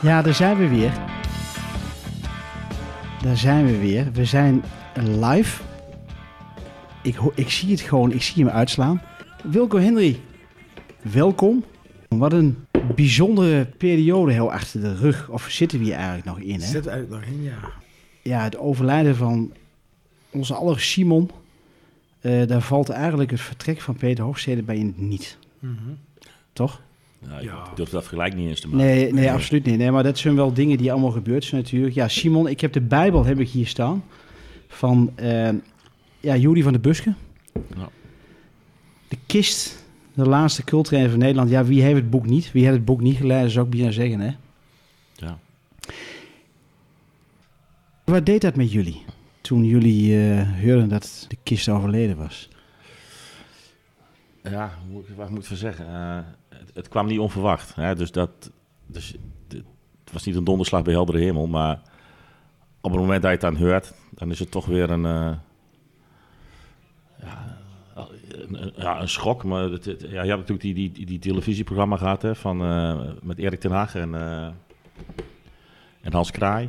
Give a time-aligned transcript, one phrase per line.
[0.00, 0.92] Ja, daar zijn we weer.
[3.22, 4.12] Daar zijn we weer.
[4.12, 4.62] We zijn
[5.02, 5.62] live.
[7.02, 9.02] Ik, ho- ik zie het gewoon, ik zie hem uitslaan.
[9.42, 10.20] Wilco Henry,
[11.12, 11.64] welkom.
[12.08, 12.56] Wat een
[12.94, 15.28] bijzondere periode heel achter de rug.
[15.28, 16.60] Of zitten we hier eigenlijk nog in?
[16.60, 16.66] Hè?
[16.66, 17.58] Zit er eigenlijk nog in, ja.
[18.22, 19.52] Ja, het overlijden van
[20.30, 21.30] onze aller Simon.
[22.20, 25.38] eh, daar valt eigenlijk het vertrek van Peter Hofstede bij in niet.
[25.58, 25.74] Mhm.
[26.52, 26.80] Toch?
[27.28, 27.64] Nou, Ja.
[27.70, 28.86] Ik durf dat vergelijk niet eens te maken.
[28.86, 29.78] Nee, nee, absoluut niet.
[29.78, 31.94] Nee, maar dat zijn wel dingen die allemaal gebeurd zijn natuurlijk.
[31.94, 34.04] Ja, Simon, ik heb de Bijbel heb ik hier staan.
[34.68, 35.48] Van eh,
[36.20, 37.14] ja, Judy van de Buske.
[37.76, 37.88] Ja.
[39.08, 41.50] De kist, de laatste cultrainer van Nederland.
[41.50, 42.52] Ja, wie heeft het boek niet?
[42.52, 44.30] Wie heeft het boek niet gelezen, zou ik bijna zeggen, hè?
[45.14, 45.38] Ja.
[48.04, 49.04] Wat deed dat met jullie?
[49.40, 52.48] Toen jullie eh hoorden dat de kist overleden was.
[54.42, 54.70] Ja,
[55.16, 55.86] wat moet ik van zeggen?
[55.86, 56.18] Eh,
[56.48, 57.74] het, het kwam niet onverwacht.
[57.74, 57.94] Hè?
[57.94, 58.50] Dus dat,
[58.86, 59.16] dus,
[59.48, 59.64] het
[60.06, 61.82] het was niet een donderslag bij heldere hemel, maar
[62.86, 65.32] op het moment dat je het dan hoort, dan is het toch weer een, eh,
[67.20, 67.58] ja,
[68.76, 69.44] ja, een schok.
[69.44, 73.38] Maar het, ja, je hebt natuurlijk die, die, die, televisieprogramma gehad hè, van, eh, met
[73.38, 74.48] Erik ten Hag en, eh,
[76.00, 76.68] en Hans Kraai.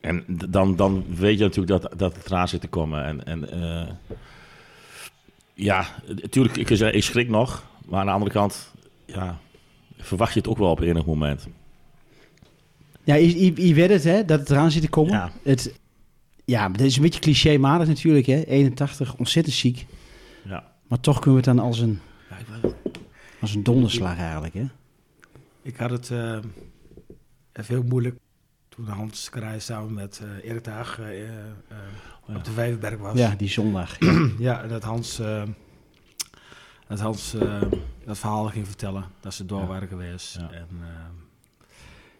[0.00, 3.04] En dan, dan weet je natuurlijk dat, dat het eraan zit te komen.
[3.04, 3.48] En, en
[5.54, 7.64] ja, natuurlijk, ik, ik schrik nog.
[7.84, 8.72] Maar aan de andere kant,
[9.04, 9.38] ja,
[9.98, 11.48] verwacht je het ook wel op enig moment.
[13.06, 15.12] Ja, je, je, je weet het, hè, dat het eraan zit te komen.
[15.12, 15.30] Ja.
[15.42, 15.74] Het,
[16.44, 18.42] ja, maar dit is een beetje clichématig natuurlijk, hè.
[18.44, 19.86] 81, ontzettend ziek.
[20.44, 20.72] Ja.
[20.88, 22.74] Maar toch kunnen we het dan als een, Ja, ik weet-
[23.40, 24.64] als een donderslag eigenlijk, hè.
[25.62, 26.32] Ik had het eh,
[27.52, 28.16] even heel moeilijk
[28.68, 31.28] toen Hans Kraaij samen met eh Erik eh, eh,
[32.26, 32.36] ja.
[32.36, 33.18] op de Vijverberg was.
[33.18, 33.96] Ja, die zondag.
[34.38, 35.42] Ja, en dat Hans, eh,
[36.88, 37.62] dat Hans eh,
[38.04, 39.66] dat verhaal ging vertellen, dat ze door Ja.
[39.66, 40.34] waren geweest.
[40.36, 40.50] Ja.
[40.50, 40.86] En eh,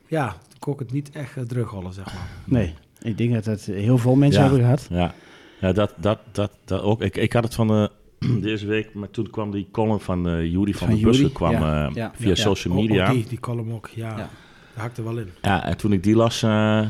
[0.08, 2.28] ja, toen kon ik het niet echt uh, terugrollen, zeg maar.
[2.44, 4.46] Nee, ik denk dat dat heel veel mensen Ja.
[4.48, 4.86] hebben gehad.
[4.90, 5.14] Ja,
[5.60, 7.02] ja dat, dat, dat, dat ook.
[7.02, 7.86] Ik, ik had het van eh,
[8.42, 11.52] deze week, maar toen kwam die column van eh Judy van, Van de Bussen kwam
[11.52, 11.86] ja.
[11.88, 12.34] eh, Ja, via ja.
[12.34, 13.10] social ook media.
[13.10, 14.08] die, die column ook, ja.
[14.08, 14.16] Ja.
[14.16, 15.28] Daar hakte wel in.
[15.42, 16.80] Ja, en toen ik die las, eh,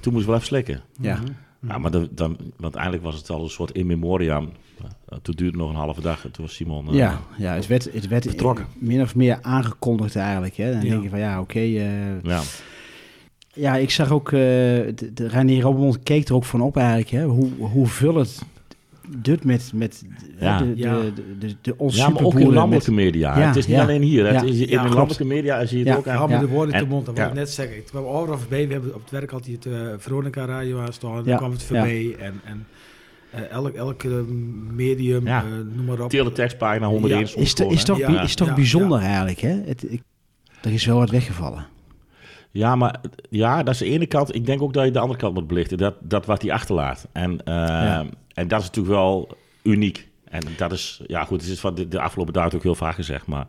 [0.00, 0.80] toen moest ik wel even slikken.
[1.00, 1.14] Ja.
[1.16, 1.26] Mhm.
[1.68, 4.44] Ja, maar de, dan, want eigenlijk was het al een soort in memoriam.
[4.82, 6.88] Uh, toen duurde het nog een halve dag en toen was Simon...
[6.88, 8.26] eh, Ja, ja, het werd, het werd
[8.78, 10.56] min of meer aangekondigd eigenlijk.
[10.56, 10.72] Hè.
[10.72, 10.90] Dan Ja.
[10.90, 11.58] denk je van ja, oké.
[11.58, 12.42] eh, ja.
[13.52, 17.08] ja, ik zag ook, eh de, de Reinier Robbenmond keek er ook van op eigenlijk.
[17.10, 17.24] Hè.
[17.24, 18.42] Hoe, hoe vul het
[19.16, 20.04] dit met, met
[20.40, 20.58] Ja.
[20.58, 21.00] de, de, Ja.
[21.00, 23.38] de, de, de, onze ja, maar ook in landelijke met- media.
[23.38, 23.82] Ja, het is niet ja.
[23.82, 24.26] alleen hier.
[24.34, 26.16] Het is, in Ja, de landelijke media zie je het Ja.
[26.18, 26.38] ook Ja.
[26.38, 27.76] de woorden te En- mond, dat wil ik net zeggen.
[27.76, 31.24] Ik kwam overal voorbij, we hebben op het werk altijd het uh, Veronica Radio aanstaan.
[31.24, 32.66] Dan kwam het voorbij en, en
[33.34, 34.14] uh, elk, elk uh,
[34.74, 35.44] medium, Ja.
[35.44, 36.10] uh, noem maar op.
[36.10, 37.26] Teletextpagina 101 Ja.
[37.26, 37.72] soms Is, toch,
[38.22, 38.54] is toch Ja.
[38.54, 39.40] bijzonder eigenlijk.
[39.40, 39.60] Hè.
[39.64, 40.02] Het, ik,
[40.62, 41.66] er is wel wat weggevallen.
[42.56, 43.00] Ja, maar
[43.30, 44.34] ja, dat is de ene kant.
[44.34, 45.78] Ik denk ook dat je de andere kant moet belichten.
[45.78, 47.08] Dat, dat wat hij achterlaat.
[47.12, 48.04] En, uh, Ja.
[48.34, 50.08] en dat is natuurlijk wel uniek.
[50.24, 52.94] En dat is, ja goed, het is van de, de afgelopen dagen ook heel vaak
[52.94, 53.26] gezegd.
[53.26, 53.46] Maar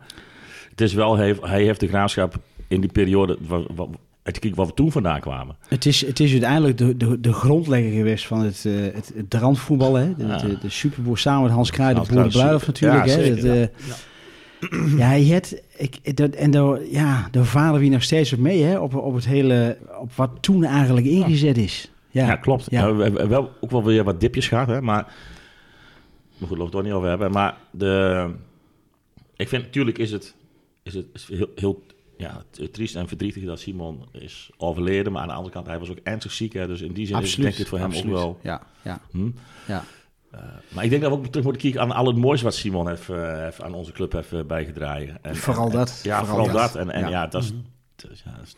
[0.70, 2.34] het is wel, hij, hij heeft de graafschap
[2.68, 3.88] in die periode, wat, wat,
[4.54, 5.56] waar we toen vandaan kwamen.
[5.68, 9.34] Het is, het is uiteindelijk de, de, de grondlegger geweest van het, uh, het, het
[9.34, 9.94] randvoetbal.
[9.94, 10.14] Hè?
[10.14, 10.36] De, Ja.
[10.38, 13.06] de, de superboer samen met Hans Kraai, de boerenbruiloft natuurlijk.
[13.06, 13.24] ja, hè?
[13.24, 13.94] zeker, Dat, uh,
[14.96, 18.62] ja, je hebt, ik, dat, en de, ja, de vader wie nog steeds op mee
[18.62, 18.78] hè?
[18.78, 21.90] Op, op het hele, op wat toen eigenlijk ingezet is.
[22.10, 22.66] Ja, Ja, klopt.
[22.70, 22.94] Ja.
[22.94, 25.14] We hebben wel ook wel weer wat dipjes gehad, hè, maar...
[26.38, 27.30] Maar goed, laten we het niet over hebben.
[27.30, 28.26] Maar de...
[29.36, 30.34] Ik vind, natuurlijk is het,
[30.82, 31.82] is het is heel, heel
[32.16, 32.42] ja,
[32.72, 35.12] triest en verdrietig dat Simon is overleden.
[35.12, 36.52] Maar aan de andere kant, hij was ook ernstig ziek.
[36.52, 37.40] Hè, dus in die zin is, absoluut.
[37.42, 38.14] denk ik het voor hem absoluut.
[38.14, 38.38] ook wel...
[38.42, 39.30] Ja, ja, Hm?
[39.66, 39.84] ja.
[40.34, 42.54] Uh, maar ik denk dat we ook terug moeten kijken aan al het moois wat
[42.54, 45.18] Simon heeft, uh, heeft aan onze club heeft uh, bijgedragen.
[45.22, 46.00] En, Vooral en, dat.
[46.02, 46.76] Ja, vooral, vooral dat.
[46.76, 47.26] En, en ja.
[47.26, 47.52] Dat is...
[47.52, 47.60] Mhm.
[47.96, 48.56] dus, ja, is-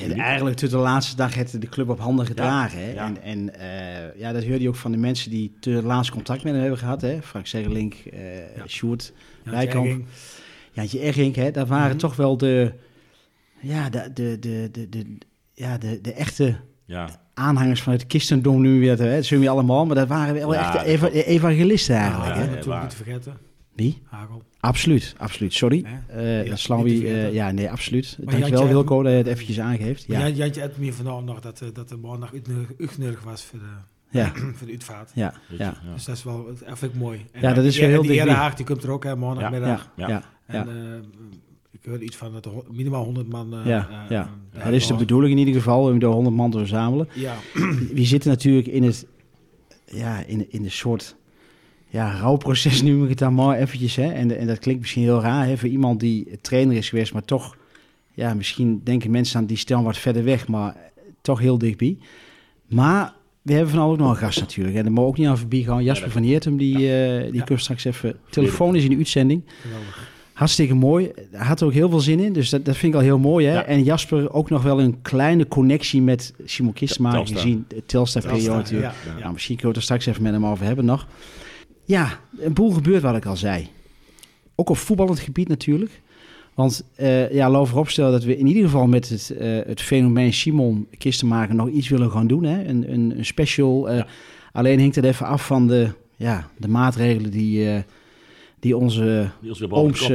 [0.00, 2.78] heeft eigenlijk tot de laatste dag het de club op handen gedragen.
[2.78, 2.92] hè?
[2.92, 6.42] En, en eh, ja, dat hoorde je ook van de mensen die het laatste contact
[6.42, 7.00] met hem hebben gehad.
[7.00, 7.22] Hè?
[7.22, 8.66] Frank Zegelink, eh Ja.
[8.66, 9.12] Sjoerd,
[9.44, 10.02] Ja, Rijkamp.
[10.72, 11.34] Jantje Ergink.
[11.34, 11.50] Hè?
[11.50, 11.98] Dat waren Mhm.
[11.98, 12.72] toch wel de,
[13.60, 15.18] ja, de, de, de, de, de,
[15.52, 18.98] ja, de, de echte ja, aanhangers van het christendom nu weer.
[18.98, 19.14] Hè?
[19.14, 22.28] Dat zullen we allemaal, maar dat waren wel Ja, echte dat eva- evangelisten eigenlijk.
[22.34, 22.44] Ja, hè?
[22.44, 22.50] ja.
[22.50, 23.36] natuurlijk niet te vergeten.
[23.74, 24.02] Wie?
[24.04, 24.42] Hagel.
[24.60, 25.52] Absoluut, absoluut.
[25.54, 25.84] Sorry.
[25.86, 26.18] Hè?
[26.42, 28.18] Eh Ja, eh, ja, nee, absoluut.
[28.24, 30.04] Maar Dankjewel Wilco dat je het eventjes aangeeft.
[30.06, 30.18] Ja.
[30.18, 32.32] Ja, Jantje had me vanavond nog dat, eh, dat de maandag
[32.78, 33.64] uitnodig was voor de,
[34.18, 35.10] Ja, voor de uitvaart.
[35.14, 35.74] ja, je, ja.
[35.94, 37.26] Dus dat is wel, dat vind ik mooi.
[37.32, 39.90] En, Ja, dat is die- wel heel en Die die komt er ook, hè, maandagmiddag.
[39.96, 40.22] ja, Ja.
[40.48, 40.66] ja.
[40.66, 40.74] En eh,
[41.82, 43.54] ik hoorde iets van dat er minimaal 100 man...
[43.54, 44.30] eh, Ja, eh, ja.
[44.52, 47.08] eh, Ja, dat is de bedoeling in ieder geval, om de 100 man te verzamelen.
[47.14, 47.34] Ja,
[47.94, 49.06] We zitten natuurlijk in het,
[49.86, 51.16] ja, in, in een soort
[51.88, 53.96] ja, rouwproces, noem ik het dan maar eventjes.
[53.96, 54.12] Hè?
[54.12, 57.24] En, en dat klinkt misschien heel raar hè, voor iemand die trainer is geweest, maar
[57.24, 57.56] toch,
[58.14, 60.76] ja, misschien denken mensen aan die stel wat verder weg, maar
[61.20, 61.96] toch heel dichtbij.
[62.66, 64.76] Maar we hebben van alles ook nog een gast natuurlijk.
[64.76, 65.84] En daar mogen we ook niet aan voorbij gaan.
[65.84, 67.44] Jasper dat- van Heertem, die, eh die Ja.
[67.44, 69.42] komt straks even telefonisch in de uitzending.
[69.62, 70.10] geweldig.
[70.42, 71.10] Hartstikke mooi.
[71.30, 73.18] Hij had er ook heel veel zin in, dus dat, dat vind ik al heel
[73.18, 73.46] mooi.
[73.46, 73.52] Hè?
[73.52, 73.64] Ja.
[73.64, 77.26] En Jasper ook nog wel een kleine connectie met Simon Telstar.
[77.26, 78.92] gezien de Telstar-periode natuurlijk.
[79.06, 79.18] ja.
[79.18, 81.06] Nou, misschien kunnen we het er straks even met hem over hebben nog.
[81.84, 83.68] Ja, een boel gebeurt wat ik al zei.
[84.54, 86.00] Ook op voetballend gebied natuurlijk.
[86.54, 90.32] Want uh, ja, laat vooropstellen dat we in ieder geval met het, uh, het fenomeen
[90.32, 92.44] Simon Kistenmaker nog iets willen gaan doen.
[92.44, 92.64] Hè?
[92.64, 93.90] Een, een, een special.
[93.90, 94.06] Uh, Ja.
[94.52, 97.84] Alleen hangt het even af van de, ja, de maatregelen die,
[98.62, 100.06] die onze Die ons ooms,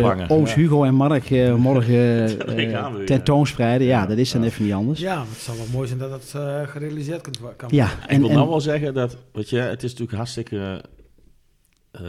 [0.54, 0.56] Ja.
[0.56, 3.88] Hugo en Mark uh, morgen Dat uh, tentoonspreiden.
[3.88, 4.08] Ja, Ja.
[4.08, 4.48] dat is dan Ja.
[4.48, 5.00] even niet anders.
[5.00, 7.22] Ja, het zal wel mooi zijn dat het eh, gerealiseerd
[7.56, 8.10] kan Ja, worden.
[8.16, 10.84] ik wil en- nou wel zeggen dat, weet je, het is natuurlijk hartstikke,
[11.92, 12.02] eh,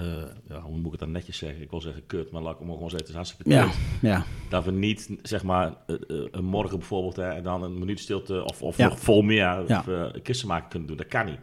[0.49, 1.63] ja, hoe moet ik het dan netjes zeggen?
[1.63, 3.75] Ik wil zeggen kut, maar laat ik hem gewoon zeggen, het is hartstikke Ja, kut.
[4.11, 7.79] ja, Dat we niet, zeg maar, eh, eh, een morgen bijvoorbeeld, hè, en dan een
[7.79, 8.89] minuut stilte of, of Ja.
[8.89, 9.79] nog vol meer Ja.
[9.79, 10.97] of, eh, kisten maken kunnen doen.
[10.97, 11.39] Dat kan niet.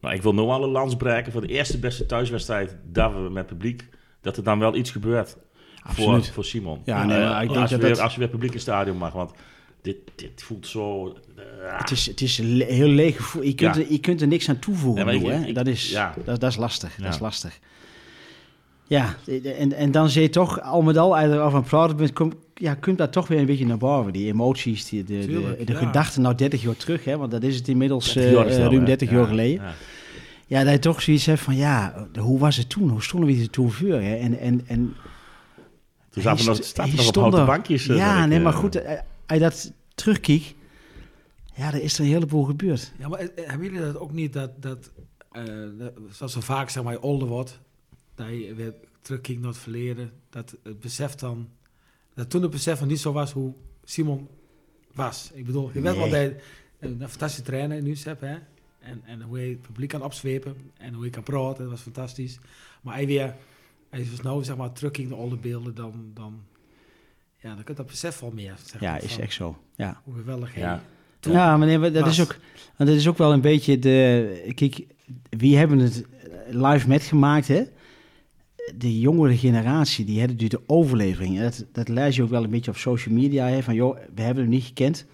[0.00, 3.18] Maar ik wil nu al een lans breken voor de eerste beste thuiswedstrijd dat we
[3.30, 3.88] met publiek,
[4.22, 6.30] dat er dan wel iets gebeurt voor, absoluut.
[6.30, 6.80] voor Simon.
[6.84, 8.48] Ja, nee, Eh, maar ik denk als, dat je weer, dat- als je weer publiek
[8.50, 9.30] in het stadion mag, want
[9.82, 11.06] dit, dit voelt zo...
[11.36, 13.42] eh, Het is, het is een le- heel leeg gevoel.
[13.42, 13.80] Je kunt, Ja.
[13.80, 15.06] er, je kunt er niks aan toevoegen.
[15.06, 15.46] Nee, hè?
[15.46, 16.14] ik- dat, is, ja.
[16.24, 16.96] dat, dat is lastig.
[16.96, 17.02] Ja.
[17.04, 17.58] Dat is lastig.
[18.86, 19.14] Ja,
[19.58, 21.96] en, en dan zie je toch al met al, als je erover aan het praten
[21.96, 24.12] bent, kom, ja, komt dat toch weer een beetje naar boven.
[24.12, 25.78] Die emoties, die, de, de, Tuurlijk, de ja.
[25.78, 28.78] gedachten nou 30 jaar terug, hè, want dat is het inmiddels 30 jaar eh, ruim
[28.78, 28.84] hè?
[28.84, 29.62] 30 Ja, jaar geleden.
[30.52, 30.64] Ja.
[30.64, 32.88] Dat je toch zoiets hebt van, ja, hoe was het toen?
[32.88, 33.88] Hoe stonden we er toen voor?
[33.88, 34.14] Hè?
[34.16, 34.94] En, en, en
[36.10, 37.88] Toen zaten we nog, nog op houten er- bankjes.
[37.88, 38.90] eh, Ja, nee, maar eh, goed, eh,
[39.26, 40.54] als je dat terugkijkt,
[41.54, 42.92] ja, er is er een heleboel gebeurd.
[42.98, 44.90] Ja, maar hebben jullie dat ook niet dat, dat
[45.32, 45.44] eh,
[45.78, 47.60] dat- zoals zo vaak zeg maar, je ouder wordt,
[48.14, 51.48] dat je weer terugkijkt naar het verleden, dat het besef dan,
[52.14, 53.54] dat toen het besef van niet zo was hoe
[53.84, 54.28] Simon
[54.94, 55.30] was.
[55.34, 56.28] Ik bedoel, je weet wel Nee.
[56.30, 56.40] dat
[56.80, 58.36] je een, fantastische trainer in huis hebt, hè,
[58.82, 61.80] en, en hoe je het publiek kan opzwepen en hoe je kan praten, dat was
[61.80, 62.38] fantastisch.
[62.82, 63.34] Maar je weer,
[63.90, 66.40] je dus nou zeg maar terugkijkt naar alle beelden, dan, dan,
[67.40, 68.54] ja, dan kunt dat besef wel meer.
[68.64, 69.58] Zeg Ja, maar, is echt zo.
[69.76, 70.00] Ja.
[70.04, 70.82] Hoe geweldig hij Ja.
[71.20, 72.18] toen Ja, maar nee, maar dat was.
[72.18, 72.36] is ook,
[72.76, 74.52] want dat is ook wel een beetje de.
[74.54, 74.86] Kijk,
[75.28, 76.04] wie hebben het
[76.48, 77.62] live metgemaakt, hè?
[78.76, 81.36] De jongere generatie, die hebben natuurlijk de overlevering.
[81.36, 83.62] En Dat, dat lees je ook wel een beetje op social media, hè?
[83.62, 85.06] Van joh, we hebben hem niet gekend.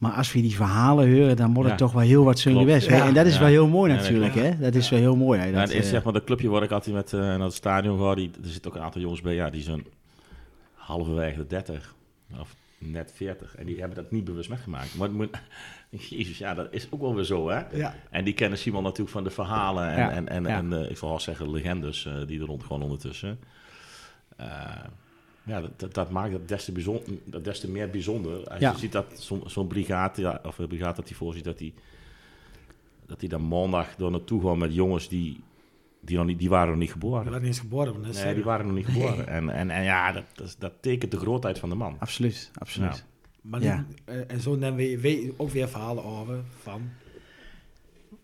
[0.00, 2.88] Maar als we die verhalen horen, dan wordt het toch wel heel wat geweest.
[2.88, 3.06] Ja.
[3.06, 4.58] En dat is wel heel mooi natuurlijk, hè?
[4.58, 5.40] Dat is wel heel mooi.
[5.40, 5.52] Hè?
[5.52, 7.54] Dat, het is eh, zeg maar de clubje waar ik altijd met eh, naar het
[7.54, 8.14] stadion ga.
[8.14, 9.84] Die, er zitten ook een aantal jongens bij, ja, die zijn
[10.74, 11.94] halverwege de 30
[12.38, 13.56] of net 40.
[13.56, 14.96] En die hebben dat niet bewust meegemaakt.
[14.96, 15.38] Maar moet,
[15.90, 17.62] jezus, ja, dat is ook wel weer zo, hè?
[17.76, 20.56] Ja, En die kennen Simon natuurlijk van de verhalen en, Ja, en, en, ja.
[20.56, 23.38] en eh, ik zal wel zeggen legendes die er rond gewoon ondertussen.
[25.50, 28.48] Ja, dat, dat, dat maakt het des te, bijzonder, dat des te meer bijzonder.
[28.50, 28.70] Als Ja.
[28.72, 31.72] je ziet dat zo'n zo'n brigade, ja, of een brigade dat hij voorziet, dat hij
[33.06, 35.40] dat hij dan maandag door naartoe gaat met jongens die,
[36.00, 37.24] die, nog niet, die waren nog niet geboren.
[37.24, 38.00] waren niet eens geboren.
[38.00, 39.26] Nee, die waren nog niet geboren.
[39.28, 41.96] En, en, en ja, dat, dat, is- dat tekent de grootheid van de man.
[41.98, 42.96] Absoluut, absoluut.
[42.96, 43.02] Ja.
[43.42, 46.90] Maar eh, en zo nemen we, we ook weer verhalen over van...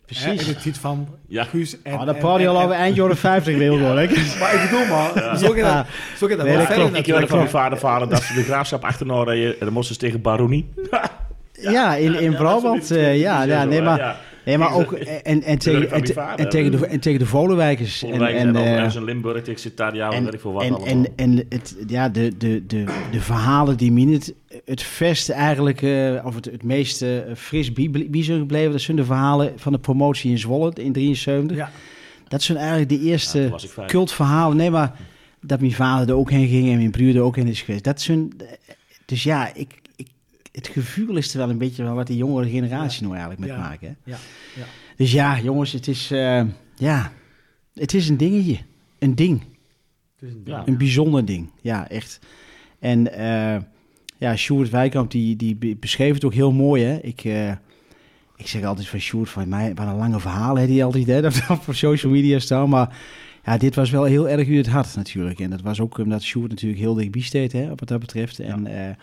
[0.07, 0.47] Hè, Precies.
[0.49, 1.45] in het titel van Ja.
[1.45, 1.93] Guus en...
[1.93, 3.99] Oh, dat en- praat je en- al over eind jaren 50 wil hoor.
[3.99, 4.07] hè?
[4.41, 5.87] Maar ik bedoel maar, zo gaat Ja.
[6.19, 6.69] dat, Nee, wel dat verder klopt.
[6.69, 7.29] Ik hoorde natuurlijk.
[7.29, 10.21] van mijn vader vader dat ze de graafschap achterna reden en dan moesten ze tegen
[10.23, 10.69] Baronie.
[11.53, 12.91] Ja, in, in Ja, Brabant.
[12.91, 14.17] eh, ja, ja, nee, maar, ja.
[14.47, 16.45] Nee, maar ook zeg- en, en, tegen, en, vader.
[16.45, 18.03] en, tegen de, en tegen de Volenwijkers.
[18.03, 20.53] En, en, eh, er ergens in Limburg, ik zit daar ja, en, weet ik veel
[20.53, 20.89] wat en, allemaal.
[20.89, 24.35] en, en het, ja, de, de, de, de verhalen die me het,
[24.65, 28.81] het verst eigenlijk, eh, of het, het meest eh, fris bij bij zijn gebleven, dat
[28.81, 31.57] zijn de verhalen van de promotie in Zwolle in 73.
[31.57, 31.71] Ja,
[32.29, 33.89] Dat zijn eigenlijk de Ja, eerste toen was ik vijf.
[33.91, 34.57] cultverhalen.
[34.57, 34.97] Nee, maar
[35.41, 37.85] dat mijn vader er ook heen ging en mijn broer er ook heen is geweest.
[37.85, 38.31] Dat zijn,
[39.05, 39.71] dus ja, ik,
[40.57, 43.51] het gevoel is er wel een beetje van wat die jongere generatie nou eigenlijk met
[43.51, 43.59] Ja.
[43.59, 43.89] maken.
[43.89, 44.11] Hè?
[44.11, 44.17] ja,
[44.57, 44.65] ja.
[44.97, 46.43] Dus ja, jongens, het is, eh,
[46.77, 47.13] ja,
[47.75, 48.59] het is een dingetje.
[48.99, 49.41] Een ding.
[50.19, 50.57] Het is een Ja.
[50.57, 50.69] ding.
[50.69, 51.51] Een bijzonder ding.
[51.61, 52.19] Ja, echt.
[52.79, 53.63] En eh
[54.19, 56.83] ja, Sjoerd Wijkamp, die, die be- beschreef het ook heel mooi.
[56.85, 56.97] Hè?
[57.03, 57.51] Ik, eh,
[58.37, 61.21] ik zeg altijd van Sjoerd, van mij, wat een lange verhaal hè, die altijd hè,
[61.27, 62.69] dat op social media staan.
[62.69, 62.99] Maar
[63.45, 65.41] ja, dit was wel heel erg u het had natuurlijk.
[65.41, 68.39] En dat was ook omdat Sjoerd natuurlijk heel dichtbij steed, hè, wat dat betreft.
[68.39, 68.95] En eh,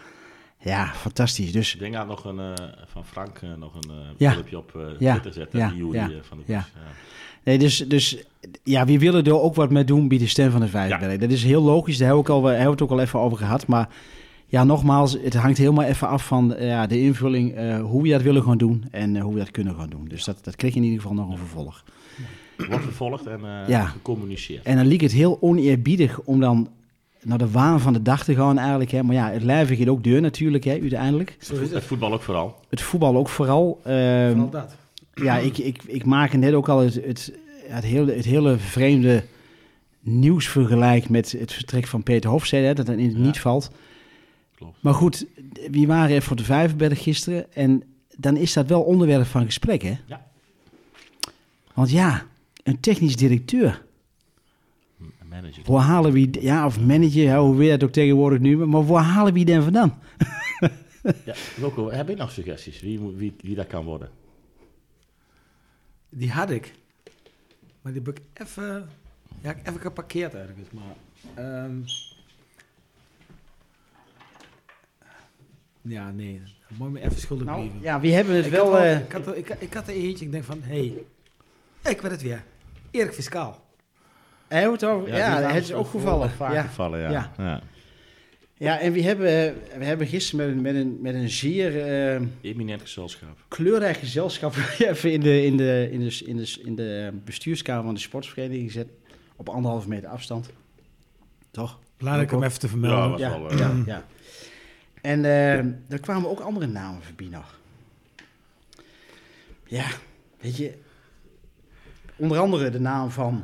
[0.63, 1.51] Ja, fantastisch.
[1.51, 2.53] Dus Ik denk aan nog een, eh,
[2.85, 4.31] van Frank uh, nog een uh, Ja.
[4.31, 5.11] filmpje op uh, Ja.
[5.11, 5.59] Twitter zetten.
[5.59, 5.67] Ja.
[5.69, 6.05] Die Jury, Ja.
[6.09, 6.65] eh, van de Ja.
[7.43, 8.17] Nee, dus, dus
[8.63, 11.17] ja, wie willen er ook wat mee doen bij de stem van de Vijverberg.
[11.17, 13.37] Dat is heel logisch, daar hebben we, al, hebben we het ook al even over
[13.37, 13.67] gehad.
[13.67, 13.89] Maar
[14.45, 18.09] ja, nogmaals, het hangt helemaal even af van eh, ja, de invulling, eh, hoe we
[18.09, 20.05] dat willen gaan doen en eh, hoe we dat kunnen gaan doen.
[20.07, 21.83] Dus dat, dat kreeg in ieder geval nog een vervolg.
[22.57, 23.85] Wordt vervolgd en eh Ja.
[23.85, 24.65] gecommuniceerd.
[24.65, 26.69] En dan liep het heel oneerbiedig om dan
[27.23, 28.91] naar de waan van de dag te gaan eigenlijk.
[28.91, 29.03] Hè.
[29.03, 31.35] Maar ja, het lijf gaat ook deur natuurlijk, hè, uiteindelijk.
[31.39, 31.83] Zo is Het het.
[31.83, 32.59] voetbal ook vooral.
[32.69, 33.79] Het voetbal ook vooral.
[33.83, 34.75] Ehm, Vooral dat.
[35.13, 37.33] ja, ik, ik, ik maak net ook al het, het,
[37.67, 39.23] het, hele, het hele vreemde
[39.99, 43.23] nieuws vergelijk met het vertrek van Peter Hofstede, hè, dat het in het Ja.
[43.23, 43.71] niet valt.
[44.55, 44.77] Klopt.
[44.79, 45.25] Maar goed,
[45.71, 47.53] wie waren er voor de Vijverberg gisteren?
[47.53, 47.83] En
[48.17, 49.93] dan is dat wel onderwerp van gesprek, hè?
[50.05, 50.25] Ja.
[51.73, 52.25] Want ja,
[52.63, 53.81] een technisch directeur,
[55.33, 55.63] manager.
[55.71, 59.03] waar halen we, ja, of manager, ja, hoe weer dat ook tegenwoordig nu, maar waar
[59.03, 59.99] halen we die dan vandaan?
[61.25, 62.81] Ja, Wilco, heb je nog suggesties?
[62.81, 64.09] Wie, wie, wie dat kan worden?
[66.09, 66.73] Die had ik.
[67.81, 68.89] Maar die heb ik even...
[69.41, 70.67] Ja, ik heb even geparkeerd ergens.
[70.71, 70.95] Maar...
[71.45, 71.75] ehm,
[75.81, 76.41] ja, nee.
[76.77, 77.81] Je me even schuldig Nou, blijven.
[77.81, 78.71] ja, wie hebben het ik, wel...
[78.71, 80.25] had eh, ik, had er, ik, ik had er eentje.
[80.25, 80.61] Ik denk van...
[80.61, 80.93] Hé,
[81.81, 82.43] hey, ik weet het weer.
[82.91, 83.62] Erik Fiscaal.
[84.53, 86.29] Hij het over, ja, het is ook gevallen.
[86.29, 86.61] Vaak Ja.
[86.61, 87.09] gevallen, ja.
[87.09, 87.31] Ja.
[87.37, 87.61] ja.
[88.57, 89.25] Ja, en we hebben,
[89.77, 91.81] we hebben gisteren met een, met een, met een zeer
[92.15, 93.45] eh, Eminent gezelschap.
[93.47, 97.93] kleurrijk gezelschap even in de, in, de, in, de, in, de, in de bestuurskamer van
[97.93, 98.87] de sportsvereniging gezet.
[99.35, 100.49] Op anderhalve meter afstand.
[101.51, 101.79] Toch?
[101.97, 102.43] Belangrijk om Ook.
[102.43, 103.19] even te vermelden.
[103.19, 104.05] Ja, was Ja, wel, eh, ja, ja.
[105.01, 105.57] En eh
[105.89, 107.59] er kwamen ook andere namen voorbij nog.
[109.67, 109.85] Ja,
[110.39, 110.73] weet je.
[112.15, 113.43] Onder andere de naam van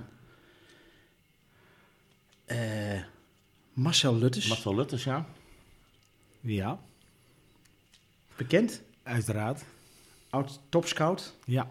[3.79, 4.47] Marcel Lutters.
[4.47, 5.25] Marcel Lutters, ja.
[6.41, 6.79] Ja,
[8.35, 8.81] bekend.
[9.03, 9.61] uiteraard.
[10.29, 11.35] Oud topscout.
[11.45, 11.67] Ja.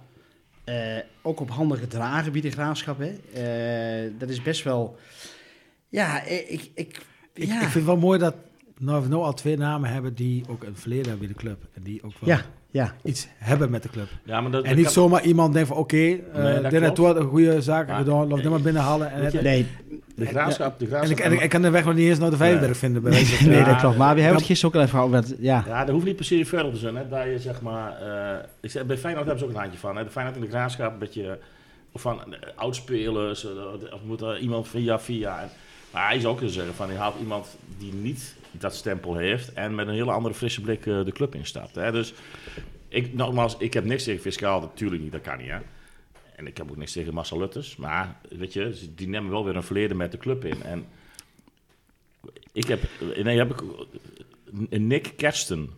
[0.65, 2.99] Eh, ook op handen gedragen bij de graafschap.
[2.99, 3.09] Hè?
[3.09, 4.99] Eh, dat is best wel.
[5.89, 6.71] Ja, eh, ik.
[6.75, 7.55] ik, Ik, ja.
[7.55, 8.35] ik vind het wel mooi dat
[8.79, 11.59] nou, we nou al twee namen hebben die ook een verleden hebben bij de club.
[11.75, 14.09] En die ook wel ja, ja, iets hebben met de club.
[14.25, 16.73] ja maar dat, En dat niet kan- zomaar iemand denkt van oké, Nee, eh dit
[16.73, 16.95] en klopt.
[16.95, 19.13] toen een goede zaak gedaan, loop dit maar binnenhalen.
[19.13, 19.67] En, het- nee,
[20.15, 22.31] De graafschap, de en, ik, en ik, ik kan de weg nog niet eens naar
[22.31, 23.03] de Vijverberg vinden.
[23.03, 23.73] Bij wijze van nee, spreken.
[23.73, 23.97] dat klopt.
[23.97, 25.25] Maar we hebben het gisteren ook al even over.
[25.39, 26.97] Ja, Ja, dat hoeft niet per se verder te zijn.
[26.97, 27.09] Hè.
[27.09, 29.97] Dat je zeg maar, eh, ik zeg, bij Feyenoord hebben ze ook een handje van.
[29.97, 30.05] Hè.
[30.05, 31.39] De Feyenoord in de graafschap, een beetje
[31.93, 33.51] of van eh, oudspelers, eh,
[33.95, 35.41] of moet er iemand via via.
[35.43, 35.49] En-
[35.93, 37.47] Maar hij is ook te zeggen van, je haalt iemand
[37.79, 41.35] die niet dat stempel heeft en met een hele andere frisse blik eh, de club
[41.35, 41.75] instapt.
[41.75, 41.93] Hè.
[41.93, 42.15] Dus
[42.89, 45.49] ik, nogmaals, ik heb niks tegen fiscaal, natuurlijk niet, dat kan niet.
[45.49, 45.59] Hè.
[46.37, 49.57] En ik heb ook niks tegen Marcel Lutters, maar weet je, die nemen wel weer
[49.57, 50.63] een verleden met de club in.
[50.63, 50.87] En
[52.53, 52.81] ik heb,
[53.23, 53.63] nee, heb ik
[54.71, 55.71] een Nick Kersten.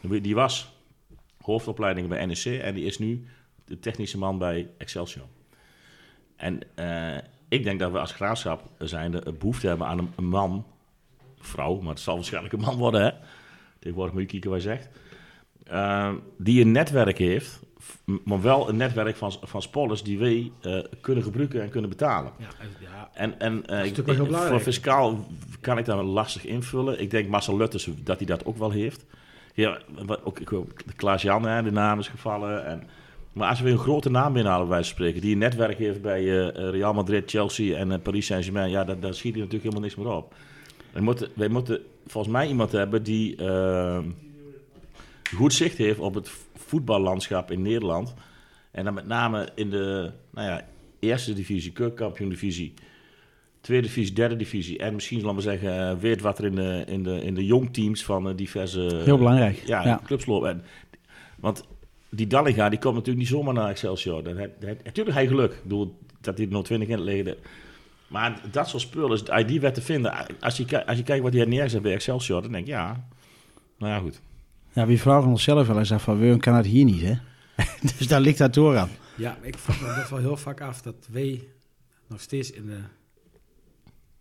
[0.00, 0.72] Die was
[1.40, 3.26] hoofdopleiding bij NEC en die is nu
[3.64, 5.26] de technische man bij Excelsior.
[6.36, 7.16] En eh,
[7.48, 10.66] ik denk dat we als graafschap zijnde behoefte hebben aan een man,
[11.44, 13.10] vrouw, maar het zal waarschijnlijk een man worden, hè?
[13.78, 14.88] Tegenwoordig moet je kijken wat je zegt.
[15.64, 17.60] Eh, die een netwerk heeft,
[18.24, 22.32] maar wel een netwerk van, van spollers die wij eh, kunnen gebruiken en kunnen betalen.
[22.38, 22.46] Ja,
[22.80, 23.10] ja.
[23.14, 25.26] En, en eh, ik- ik- voor fiscaal
[25.60, 27.00] kan ik dat lastig invullen.
[27.00, 29.06] Ik denk Marcel Lutters dat hij dat ook wel heeft.
[29.54, 29.78] Ja,
[30.24, 30.50] ook, ik,
[30.96, 32.66] Klaas Jan, hè, de naam is gevallen.
[32.66, 32.82] En,
[33.32, 36.70] maar als we een grote naam binnenhalen, van spreken, die een netwerk heeft bij eh,
[36.70, 39.94] Real Madrid, Chelsea en eh, Paris Saint-Germain, ja, daar, daar schiet hij natuurlijk helemaal niks
[39.94, 40.34] meer op.
[40.94, 43.98] Wij moeten, wij moeten volgens mij iemand hebben die eh,
[45.36, 48.14] goed zicht heeft op het voetballandschap in Nederland.
[48.70, 50.66] En dan met name in de nou ja,
[50.98, 52.74] eerste divisie, keukenkampioen divisie,
[53.60, 54.78] tweede divisie, derde divisie.
[54.78, 57.44] En misschien, laten we zeggen, eh, weet wat er in de, in de, in de
[57.44, 59.62] jongteams van eh, diverse heel belangrijk.
[59.66, 60.00] ja, Ja.
[60.04, 60.48] clubs lopen.
[60.48, 60.62] En,
[61.40, 61.64] want
[62.08, 64.24] die Dallinga, die komt natuurlijk niet zomaar naar Excelsior.
[64.24, 65.52] Hij- hij- natuurlijk hij geluk.
[65.52, 67.36] Ik bedoel, dat hij er nog 20 in het liggen.
[68.06, 70.40] Maar dat soort spullen, als je die werd te vinden.
[70.40, 73.08] Als je, als je kijkt wat hij had neergezet bij Excelsior, dan denk ik, ja,
[73.78, 74.20] nou ja, goed.
[74.72, 77.14] Ja, we vragen onszelf wel eens af van, waarom kan het hier niet, hè?
[77.98, 78.90] dus daar ligt dat door aan.
[79.16, 81.48] ja, ik vraag me best wel heel vaak af dat wij
[82.08, 82.80] nog steeds in de,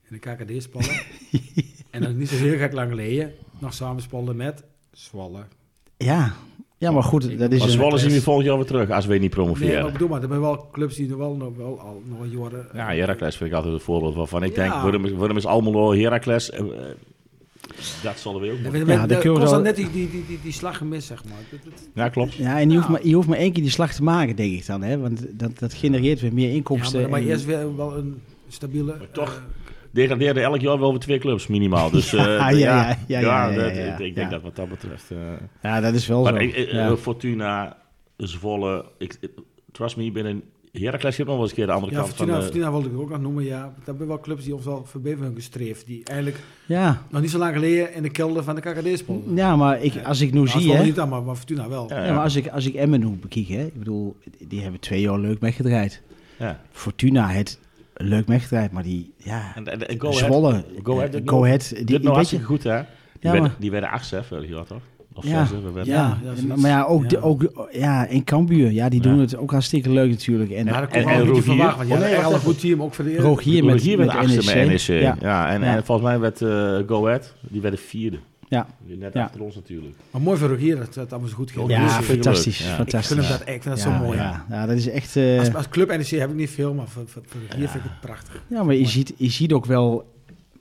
[0.09, 1.01] in de KKD spelen.
[1.91, 5.45] en dat is niet zo heel gek lang geleden nog samen spelen met Zwolle.
[5.97, 6.35] Ja,
[6.83, 7.59] ja maar goed, dat is...
[7.59, 9.75] Maar Zwolle zien we volgend jaar weer terug, als we niet Nee, promoveren.
[9.77, 12.17] maar ik bedoel maar, er zijn wel clubs die er wel nog wel al nog
[12.51, 12.67] jaren...
[12.73, 14.61] Ja, Heracles vind ik altijd een voorbeeld waarvan ik Ja.
[14.61, 16.49] denk, waarom is, waarom is Almelo Heracles?
[16.49, 16.65] Eh, eh,
[18.03, 18.71] dat zullen we ook En nog.
[18.71, 21.07] we- Ja, de- kunnen we constant wel- net die, die, die, die, die slag gemist,
[21.07, 21.37] zeg maar.
[21.51, 22.33] Dat- dat- Ja, klopt.
[22.33, 22.91] Ja, en je, hoeft Ja.
[22.93, 24.97] maar, je hoeft maar één keer die slag te maken, denk ik dan, hè?
[24.99, 27.01] Want dat, dat genereert weer meer Ja, inkomsten.
[27.01, 30.89] maar, maar en- eerst weer wel een stabiele Maar toch- eh, degradeerde elk jaar wel
[30.91, 31.89] weer twee clubs minimaal.
[31.89, 33.19] Dus eh, Ja, ja, ja, ja, ja,
[33.49, 34.29] ja, dat- ja, ik, ik denk ja.
[34.29, 35.11] dat wat dat betreft...
[35.11, 35.17] eh,
[35.61, 36.39] Ja, dat is wel maar zo.
[36.39, 37.77] ik- eh, Fortuna,
[38.17, 39.31] Zwolle, ik, ik-
[39.71, 40.43] trust me, ik ben een...
[40.71, 42.39] Heracles heeft nog wel eens een keer de andere Ja, kant Fortuna, van...
[42.39, 43.43] de- Fortuna wilde ik ook nog noemen.
[43.43, 45.85] Ja, dat zijn wel clubs die ons wel voorbij hebben gestreefd.
[45.85, 47.01] Die eigenlijk Ja.
[47.09, 49.35] nog niet zo lang geleden in de kelder van de KKD speelden.
[49.35, 51.69] ja, maar ik, als ik nu Nou, zie, Zwolle hè, niet dan, maar, maar Fortuna
[51.69, 51.85] wel.
[51.89, 54.15] Ja, ja, maar als ik, als ik Emmen nu bekijk, hè, ik bedoel,
[54.47, 56.01] die hebben twee jaar leuk weggedraaid.
[56.39, 56.59] ja.
[56.71, 57.59] Fortuna het
[58.03, 61.35] leuk weggedraaid, maar die, ja, En, en, en Go Ahead- Zwolle, Go Ahead eh, Go
[61.35, 62.75] nog- Ahead, die, dit die nou weet hartstikke je, goed, hè?
[62.77, 62.85] Die,
[63.19, 64.81] Ja, werden, maar- die werden achtste, hè, vorig jaar, toch?
[65.15, 65.47] Of Ja.
[65.73, 67.21] werden- ja, Ja, en- maar ja, ook, de, Ja.
[67.21, 69.21] ook ja, in Cambuur, ja, die doen Ja.
[69.21, 70.51] het ook hartstikke leuk natuurlijk.
[70.51, 71.43] En Ja, dat En- komt en beetje Rogier?
[71.43, 71.77] verwacht.
[71.77, 73.27] Want Oh, wacht al een goed team, ook voor de eerste.
[73.27, 74.79] Rogier met, Hier werd met met NEC.
[75.01, 75.75] Ja, Ja, en, Ja.
[75.75, 78.17] en volgens mij werd eh Go Ahead, die werden vierde.
[78.53, 78.67] Ja.
[78.97, 79.23] Net Ja.
[79.23, 79.95] achter ons natuurlijk.
[80.11, 81.69] Maar mooi voor Rogier dat dat allemaal zo goed ging.
[81.69, 82.57] Ja, ja, dat is fantastisch.
[82.59, 82.69] Ja.
[82.69, 83.07] ik fantastisch.
[83.15, 84.17] vind, hem dat, ik vind dat ja, zo mooi.
[84.17, 85.15] Ja, ja, dat is echt...
[85.15, 87.83] eh, Als, als club NEC heb ik niet veel, maar voor, voor, voor Rogier vind
[87.83, 88.41] ik het prachtig.
[88.47, 90.11] ja, maar je ziet, je ziet ook wel...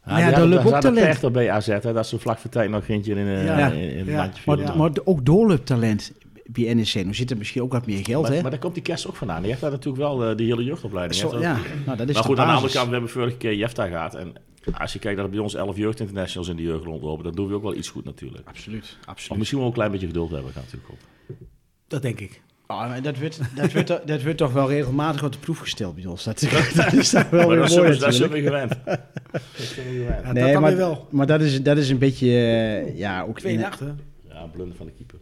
[0.06, 1.20] Ja, Ja, daar hadden- lukt ook ze hadden talent.
[1.20, 3.68] pech bij AZ, hè, dat ze vlak voor tijd nog eentje in, een Ja.
[3.68, 4.30] in, in het Ja.
[4.46, 6.12] Maar, maar ook doorlooptalent
[6.46, 7.04] bij NEC.
[7.06, 8.42] Nu zit er misschien ook wat meer geld, Maar, hè?
[8.42, 9.40] maar daar komt die kerst ook vandaan.
[9.40, 11.20] Die heeft daar natuurlijk wel eh, die hele jeugdopleiding.
[11.20, 11.56] Zo, ja,
[11.86, 13.86] nou, dat is maar goed, de aan de andere kant, we hebben vorige keer Jefta
[13.86, 14.14] gehad.
[14.14, 14.32] En
[14.78, 17.48] als je kijkt dat er bij ons 11 jeugdinternationals in de jeugd rondlopen, dan doen
[17.48, 18.48] we ook wel iets goed natuurlijk.
[18.48, 19.38] Absoluut, Of absoluut.
[19.38, 20.98] misschien wel een klein beetje geduld hebben, gaat natuurlijk ook.
[21.88, 22.42] Dat denk ik.
[22.66, 25.58] Oh, maar dat, wordt, dat, wordt, toch- dat wordt toch wel regelmatig op de proef
[25.58, 26.24] gesteld bij ons.
[26.24, 26.40] Dat,
[26.74, 28.70] dat is wel Maar weer dat mooi dat zijn we gewend.
[29.32, 30.32] Dat zijn we gewend.
[30.32, 31.08] Nee, maar, wel.
[31.10, 33.38] maar dat is, dat is een beetje, eh, ja, ook...
[33.38, 34.00] 2 in- nachten.
[34.28, 35.18] Ja, blunder van de keeper.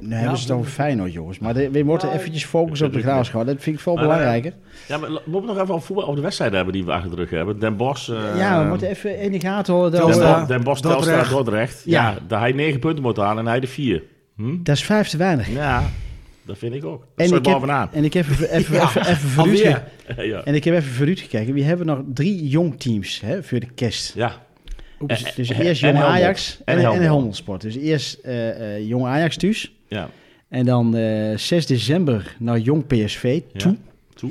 [0.00, 1.38] Nu hebben ze het over Feyenoord, jongens.
[1.38, 4.02] Maar de, we moeten Ja, eventjes focussen op de glaas Dat vind ik veel Maar,
[4.02, 4.52] belangrijker.
[4.88, 7.10] Ja, maar we moeten nog even over, voetbal, over de wedstrijden hebben die we achter
[7.10, 7.58] de rug hebben.
[7.58, 8.08] Den Bosch...
[8.08, 10.00] eh, ja, we moeten even in de gaten houden.
[10.00, 11.04] dat Den, Bosch, Dordrecht.
[11.14, 11.82] Telstar, Dordrecht.
[11.84, 12.18] Ja, Ja.
[12.28, 14.02] daar hij negen punten moet halen en hij de vier.
[14.36, 14.56] Hm?
[14.62, 15.48] dat is vijf te weinig.
[15.52, 15.82] Ja,
[16.42, 17.00] dat vind ik ook.
[17.16, 17.88] Dat En ik, heb, bovenaan.
[17.92, 19.84] en ik heb even, even, Ja, even, even voor u alweer.
[20.06, 20.40] ge- ja.
[20.44, 21.54] En ik heb even voor u gekeken.
[21.54, 24.14] We hebben nog drie jong teams hè, voor de kerst.
[24.14, 24.46] ja.
[25.06, 25.96] Dus, dus en- eerst Jong.
[25.98, 27.02] Ajax En en, en, Helmond.
[27.04, 27.60] Helmond Sport.
[27.60, 29.72] Dus eerst eh, eh, Jong Ajax thuis.
[29.88, 30.08] Ja.
[30.48, 33.58] En dan eh 6 december naar Jong PSV Ja.
[33.58, 33.76] toe.
[34.14, 34.30] Toe.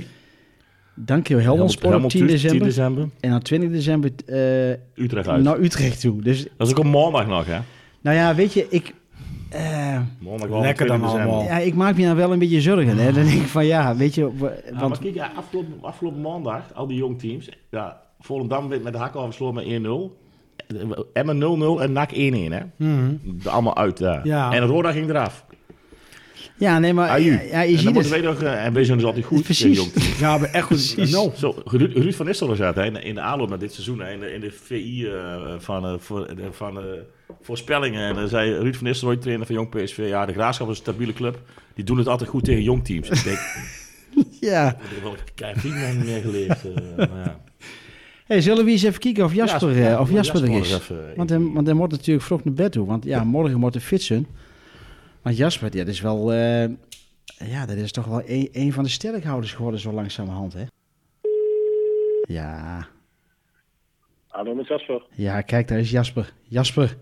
[0.96, 2.60] Dan keer Helmond Sport op Helmond 10 thuis, december.
[2.60, 3.10] 10 december.
[3.20, 5.44] En dan 20 december eh, Utrecht uit.
[5.44, 6.22] naar Utrecht toe.
[6.22, 7.58] Dus dat is ook een maandag nog, hè?
[8.02, 8.94] nou ja, weet je, ik...
[9.50, 11.44] eh, Maandag wel Lekker 20 dan allemaal.
[11.44, 12.98] ja, ik maak me dan wel een beetje zorgen.
[12.98, 13.12] Hè.
[13.14, 14.22] Dan denk ik van ja, weet je...
[14.22, 14.30] Ja,
[14.80, 17.50] Want, maar kijk, ja, afgelopen, afgelopen maandag, al die jong teams.
[17.72, 19.82] Ja, Volendam werd met de hakken afgesloten met
[20.72, 20.76] 1-0.
[21.14, 21.40] Emmen
[21.80, 22.60] 0-0 en NAC 1-1, hè?
[22.76, 23.16] Mhm.
[23.46, 24.28] Allemaal uit daar.
[24.28, 24.52] Ja.
[24.54, 25.46] En Roda ging eraf.
[26.58, 28.24] Ja, nee, maar ja, ja, je en ziet het.
[28.24, 28.42] nog...
[28.44, 29.44] eh, En wij zijn dus altijd goed.
[29.44, 29.66] Precies.
[29.66, 30.20] eh, jong teams.
[30.26, 30.94] Ja, maar echt goed.
[30.96, 31.12] Precies.
[31.40, 34.34] Zo, Ruud, Ruud van Nistelrooy zat hè, in, de- aanloop naar dit seizoen, in, de,
[34.34, 36.84] in de VI eh, van, eh, voor, eh, van eh,
[37.42, 38.08] voorspellingen.
[38.08, 40.84] En dan zei Ruud van Nistelrooy, trainer van Jong PSV, ja, de Graafschap is een
[40.84, 41.40] stabiele club.
[41.76, 43.10] Die doen het altijd goed tegen jong teams.
[43.10, 43.40] Ik denk,
[44.40, 44.68] Ja.
[44.70, 45.16] ik heb wel
[45.50, 46.60] een niet meer geleerd.
[46.76, 47.40] eh, ja.
[48.26, 50.74] Hey, zullen we eens even kijken of Jasper, Ja, eh, of Jasper, er is?
[50.74, 52.86] even, Want hij, want hij moet natuurlijk vroeg naar bed toe.
[52.86, 54.28] Want ja, morgen moet hij fietsen.
[55.28, 56.34] Want Jasper, ja, dat is wel...
[56.34, 56.68] eh,
[57.50, 60.64] ja, dat is toch wel een, een van de sterkhouders geworden zo langzamerhand, hè?
[62.22, 62.88] Ja.
[64.28, 65.06] Hallo met Jasper.
[65.12, 66.34] Ja, kijk, daar is Jasper.
[66.44, 66.98] Jasper,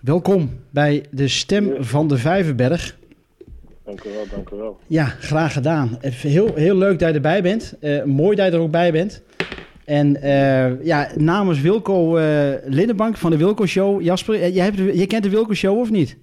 [0.00, 2.98] welkom bij de Stem van de Vijverberg.
[3.84, 4.78] Dank u wel, dank u wel.
[4.86, 5.98] Ja, graag gedaan.
[6.00, 7.78] Even Heel, heel leuk dat je erbij bent.
[7.80, 9.22] Eh, mooi dat je er ook bij bent.
[9.84, 14.02] En eh, ja, namens Wilco eh Lindenbank van de Wilco Show.
[14.02, 16.16] Jasper, eh, jij, hebt jij kent de Wilco Show of niet?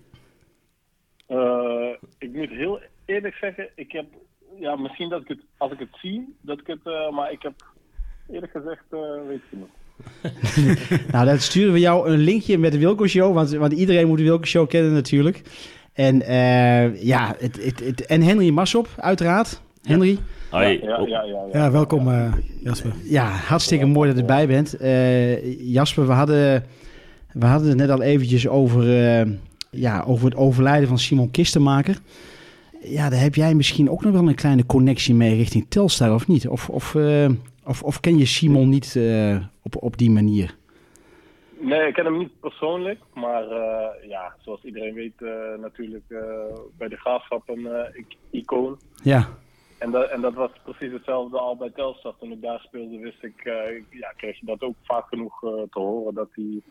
[2.19, 4.05] Ik moet heel eerlijk zeggen, ik heb,
[4.60, 7.41] ja, misschien dat ik het, als ik het zie, dat ik het, eh, maar ik
[7.41, 7.53] heb
[8.29, 9.77] eerlijk gezegd, eh, weet ik het niet.
[11.12, 13.34] Nou, dan sturen we jou een linkje met de Wilco Show.
[13.34, 15.41] Want, want iedereen moet de Wilco Show kennen natuurlijk.
[15.93, 19.62] En eh, ja, het, het, het, en Henry Massop, uiteraard.
[19.84, 20.79] Henry, Hoi.
[20.82, 21.23] Ja, ja, ja.
[21.23, 22.93] ja, ja, welkom eh, Jasper.
[23.03, 24.77] ja, hartstikke mooi dat je erbij bent.
[24.77, 26.63] Eh, Jasper, we hadden,
[27.34, 29.27] we hadden het net al eventjes over, eh,
[29.71, 31.99] ja, over het overlijden van Simon Kistenmaker.
[32.82, 36.27] Ja, daar heb jij misschien ook nog wel een kleine connectie mee richting Telstar, of
[36.27, 36.47] niet?
[36.47, 37.29] Of, of, eh,
[37.65, 40.55] of, of ken je Simon niet eh, op, op die manier?
[41.60, 45.19] Nee, ik ken hem niet persoonlijk, maar eh, ja, zoals iedereen weet
[45.62, 46.05] natuurlijk
[46.77, 47.67] bij de Graafschap een
[48.29, 48.77] icoon.
[49.03, 49.27] Ja,
[49.77, 52.13] En dat, en dat was precies hetzelfde al bij Telstar.
[52.19, 53.43] Toen ik daar speelde, wist ik,
[53.89, 56.13] ja, kreeg je dat ook vaak genoeg te horen.
[56.13, 56.62] Dat hij,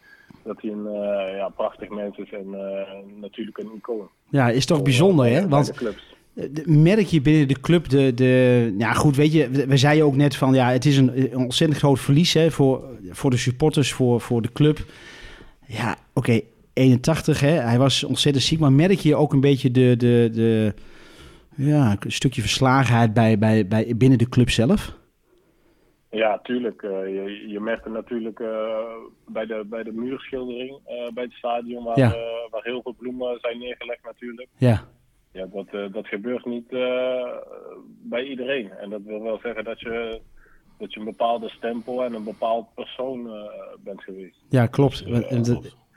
[0.49, 4.09] dat hij een eh, ja, prachtig mens is en eh, natuurlijk een icoon.
[4.31, 5.49] ja is toch bijzonder, Bij- hè?
[5.49, 5.73] Want.
[5.73, 8.75] Eh, merk je binnen de club de, de...
[8.79, 10.55] Ja, goed, weet je, we, zeiden ook net van...
[10.55, 14.43] Ja, het is een, een ontzettend groot verlies hè, voor, voor de supporters, voor, voor
[14.43, 14.79] de club.
[15.67, 16.41] Ja, oké,
[16.73, 17.51] 81, hè.
[17.51, 18.59] Hij was ontzettend ziek.
[18.59, 19.95] Maar merk je ook een beetje de...
[19.97, 20.75] de, de
[21.55, 24.98] ja, een stukje verslagenheid bij, bij, bij, binnen de club zelf?
[26.11, 26.83] Ja, tuurlijk.
[26.83, 28.85] eh, je, je merkt het natuurlijk eh,
[29.27, 32.13] bij, de, bij de muurschildering eh, bij het stadion, waar, Ja.
[32.15, 34.49] eh, waar heel veel bloemen zijn neergelegd natuurlijk.
[34.57, 34.85] Ja,
[35.33, 37.37] Ja, dat, eh, dat gebeurt niet eh,
[38.03, 38.71] bij iedereen.
[38.71, 40.21] En dat wil wel zeggen dat je,
[40.79, 43.43] dat je een bepaalde stempel en een bepaald persoon eh,
[43.79, 44.45] bent geweest.
[44.49, 44.99] ja klopt.
[45.07, 45.21] Ja,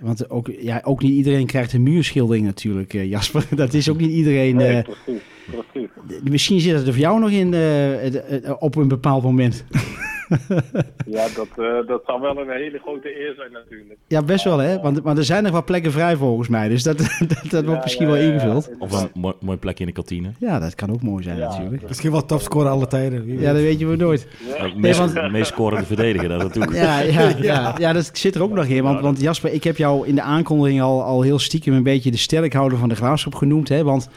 [0.02, 3.46] Want- ook, ja, ook niet iedereen krijgt een muurschildering natuurlijk, eh, Jasper.
[3.56, 4.56] Dat is ook niet iedereen...
[4.56, 6.30] Nee, eh, precies, precies.
[6.30, 9.64] misschien zit het er voor jou nog in eh, op een bepaald moment.
[11.06, 14.00] Ja, dat, eh, dat zou wel een hele grote eer zijn natuurlijk.
[14.08, 14.80] Ja, best wel hè.
[14.80, 16.68] Want, want er zijn nog wat plekken vrij volgens mij.
[16.68, 18.70] Dus dat, dat, dat wordt misschien ja, wel ja, ja, ingevuld.
[18.80, 20.32] Of een mooi, mooi plekje in de kantine.
[20.40, 21.88] Ja, dat kan ook mooi zijn Ja, natuurlijk.
[21.88, 23.28] Misschien wel topscorer alle tijden.
[23.28, 23.44] Ja, weet.
[23.44, 24.28] dat weten we nooit.
[24.48, 24.66] Ja.
[24.66, 26.74] Uh, meest, want- meest scorende verdediger, dat natuurlijk.
[26.74, 27.76] Ja, ja, ja.
[27.78, 28.84] ja, dat zit er ook nog in.
[28.84, 32.12] Want, want Jasper, ik heb jou in de aankondiging al, al heel stiekem een beetje
[32.12, 33.70] de sterkhouder van de graafschap genoemd.
[33.70, 33.84] Hè?
[33.84, 34.10] Want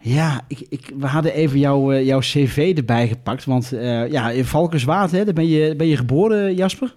[0.00, 3.44] ja, ik, ik, we hadden even jouw, eh, jouw cv erbij gepakt.
[3.44, 6.94] Want eh, ja, in Valkenswaard, hè, daar ben je, ben je geboren, Jasper?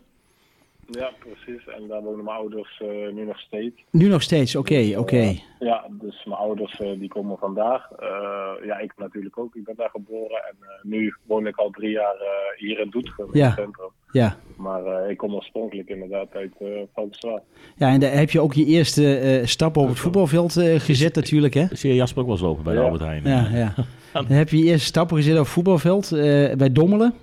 [0.91, 1.67] ja, precies.
[1.67, 3.75] En daar wonen mijn ouders eh, nu nog steeds.
[3.91, 5.33] Nu nog steeds, oké, oké.
[5.59, 7.91] Ja, dus mijn ouders eh, die komen vandaag.
[7.91, 9.55] Eh, ja, ik natuurlijk ook.
[9.55, 10.43] Ik ben daar geboren.
[10.49, 13.45] En eh, nu woon ik al drie jaar eh, hier in Doetinchem, in Ja.
[13.45, 13.89] het centrum.
[14.13, 14.37] Ja.
[14.57, 17.43] Maar eh, ik kom oorspronkelijk inderdaad uit uh, Valkenswaard.
[17.75, 21.15] ja, en daar heb je ook je eerste eh stap op het voetbalveld eh, gezet
[21.15, 21.65] natuurlijk, hè?
[21.71, 22.85] Zie je Jasper ook wel eens lopen bij de Ja.
[22.85, 23.23] Albert Heijn?
[23.23, 23.73] Ja, ja.
[24.13, 26.19] Dan heb je je eerste stappen gezet op het voetbalveld eh,
[26.55, 27.13] bij Dommelen.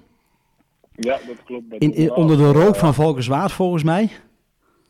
[0.95, 1.69] Ja, dat klopt.
[1.69, 4.11] Bij In, onder de rook van Valkenswaard volgens mij.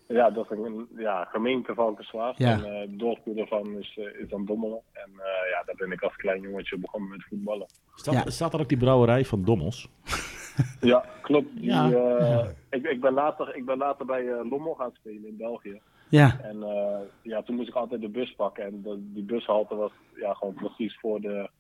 [0.09, 2.39] Ja, dat is een ja, gemeente Valkenswaard.
[2.39, 2.53] Ja.
[2.53, 4.81] En eh, het dorpje daarvan is, eh, is dan Dommelen.
[4.93, 7.67] En eh, ja, daar ben ik als klein jongetje begonnen met voetballen.
[7.95, 8.31] Staat, Ja.
[8.31, 9.89] staat er ook die brouwerij van Dommels?
[10.81, 11.55] Ja, klopt.
[11.55, 11.91] Die, Ja.
[11.91, 15.81] eh, ik, ik, ben later, ik ben later bij eh, Lommel gaan spelen in België.
[16.09, 18.65] Ja, En eh, ja, toen moest ik altijd de bus pakken.
[18.65, 21.51] En de, die bushalte was ja, gewoon precies voor de,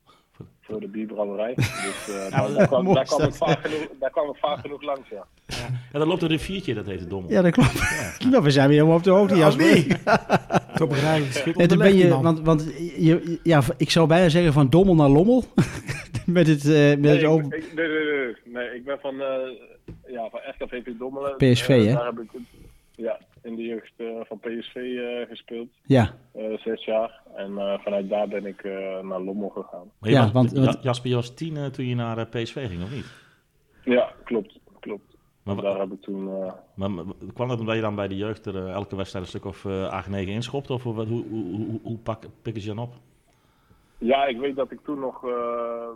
[0.60, 1.54] voor de bierbrouwerij.
[1.54, 4.82] Dus eh, daar, daar, kwam, daar, kwam ik vaak genoeg, daar kwam ik vaak genoeg
[4.82, 5.26] langs, ja.
[5.92, 7.30] Ja, daar loopt een riviertje, dat heet de Dommel.
[7.30, 7.72] ja dat klopt.
[8.30, 9.86] Nou, we zijn weer helemaal op de hoogte, Jasper.
[10.74, 14.52] Top rij, schip En toen ben je, want, want je, ja, ik zou bijna zeggen
[14.52, 15.44] van Dommel naar Lommel.
[16.26, 17.56] met het, eh, met Nee, het open...
[17.58, 18.74] ik- nee, nee, nee, nee.
[18.76, 19.26] Ik ben van, eh
[20.06, 21.36] ja, van RKVP Dommelen.
[21.36, 21.92] PSV, hè?
[21.92, 22.30] Daar heb ik
[22.94, 25.68] ja, in de jeugd eh, van PSV eh, gespeeld.
[25.82, 27.19] Ja, eh, zes jaar.
[27.34, 29.90] En eh, vanuit daar ben ik eh, naar Lommel gegaan.
[29.98, 32.18] Maar je Ja, was- want- Ja- want- Jasper, je was tien eh, toen je naar
[32.18, 33.12] eh, PSV ging, of niet?
[33.84, 34.58] Ja, klopt.
[34.80, 35.16] klopt.
[35.42, 36.28] Maar, Daar heb ik toen...
[36.42, 39.30] eh, maar, maar kwam dat omdat je dan bij de jeugd er elke wedstrijd een
[39.30, 40.70] stuk of eh 8, 9 inschopt?
[40.70, 42.94] Of wat, hoe, hoe, hoe, hoe pak, pikken ze je dan op?
[43.98, 45.88] Ja, ik weet dat ik toen nog eh,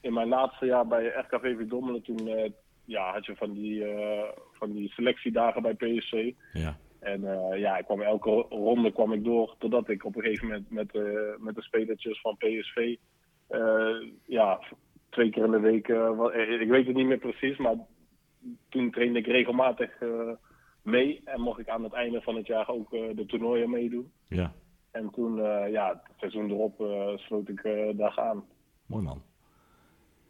[0.00, 2.50] in mijn laatste jaar bij RKVV Dommelen, toen eh,
[2.84, 6.32] ja, had je van die, eh, van die selectiedagen bij PSV.
[6.52, 6.76] Ja.
[7.00, 10.46] En eh, ja, ik kwam elke ronde kwam ik door, totdat ik op een gegeven
[10.46, 11.02] moment met, eh,
[11.38, 12.96] met de spelertjes van PSV,
[13.46, 14.60] eh, ja,
[15.08, 15.88] twee keer in de week,
[16.60, 17.74] ik weet het niet meer precies, maar
[18.68, 19.90] toen trainde ik regelmatig
[20.82, 24.12] mee en mocht ik aan het einde van het jaar ook de toernooien meedoen.
[24.28, 24.52] ja,
[24.90, 25.36] En toen,
[25.70, 26.74] ja, het seizoen erop
[27.20, 27.62] sloot ik
[27.96, 28.44] daar aan.
[28.86, 29.22] mooi man.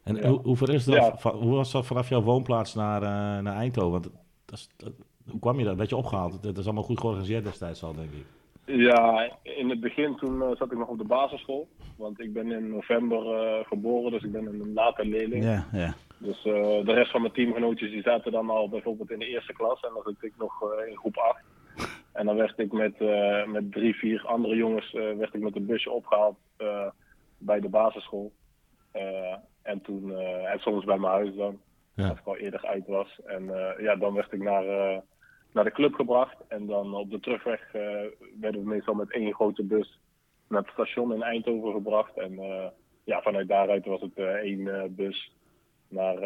[0.03, 0.27] En Ja.
[0.29, 1.31] hoe, hoe, is dat, Ja.
[1.31, 3.01] hoe was dat vanaf jouw woonplaats naar,
[3.43, 3.91] naar Eindhoven?
[3.91, 4.03] Want
[4.45, 4.93] dat is, dat-
[5.31, 5.75] hoe kwam je daar?
[5.75, 6.43] Werd je opgehaald?
[6.43, 8.25] Dat is allemaal goed georganiseerd destijds al, denk ik.
[8.65, 11.67] Ja, in het begin toen eh, zat ik nog op de basisschool.
[11.97, 15.43] Want ik ben in november eh, geboren, dus ik ben een later leerling.
[15.43, 15.93] ja, ja.
[16.17, 16.53] Dus eh,
[16.85, 19.79] de rest van mijn teamgenootjes die zaten dan al bijvoorbeeld in de eerste klas.
[19.81, 21.43] En dan zat ik nog eh, in groep 8.
[22.13, 25.55] En dan werd ik met, eh, met drie, vier andere jongens eh, werd ik met
[25.55, 26.87] een busje opgehaald eh,
[27.37, 28.31] bij de basisschool.
[28.91, 31.59] Eh, en toen, eh, en soms bij mijn huis dan,
[31.93, 32.09] Ja.
[32.09, 33.19] als ik al eerder uit was.
[33.25, 34.97] En eh, ja, dan werd ik naar, eh,
[35.51, 36.35] naar de club gebracht.
[36.47, 37.81] En dan op de terugweg eh,
[38.39, 39.99] werden we meestal met één grote bus
[40.47, 42.17] naar het station in Eindhoven gebracht.
[42.17, 42.65] En eh,
[43.03, 45.31] ja, vanuit daaruit was het eh, één bus
[45.87, 46.19] naar,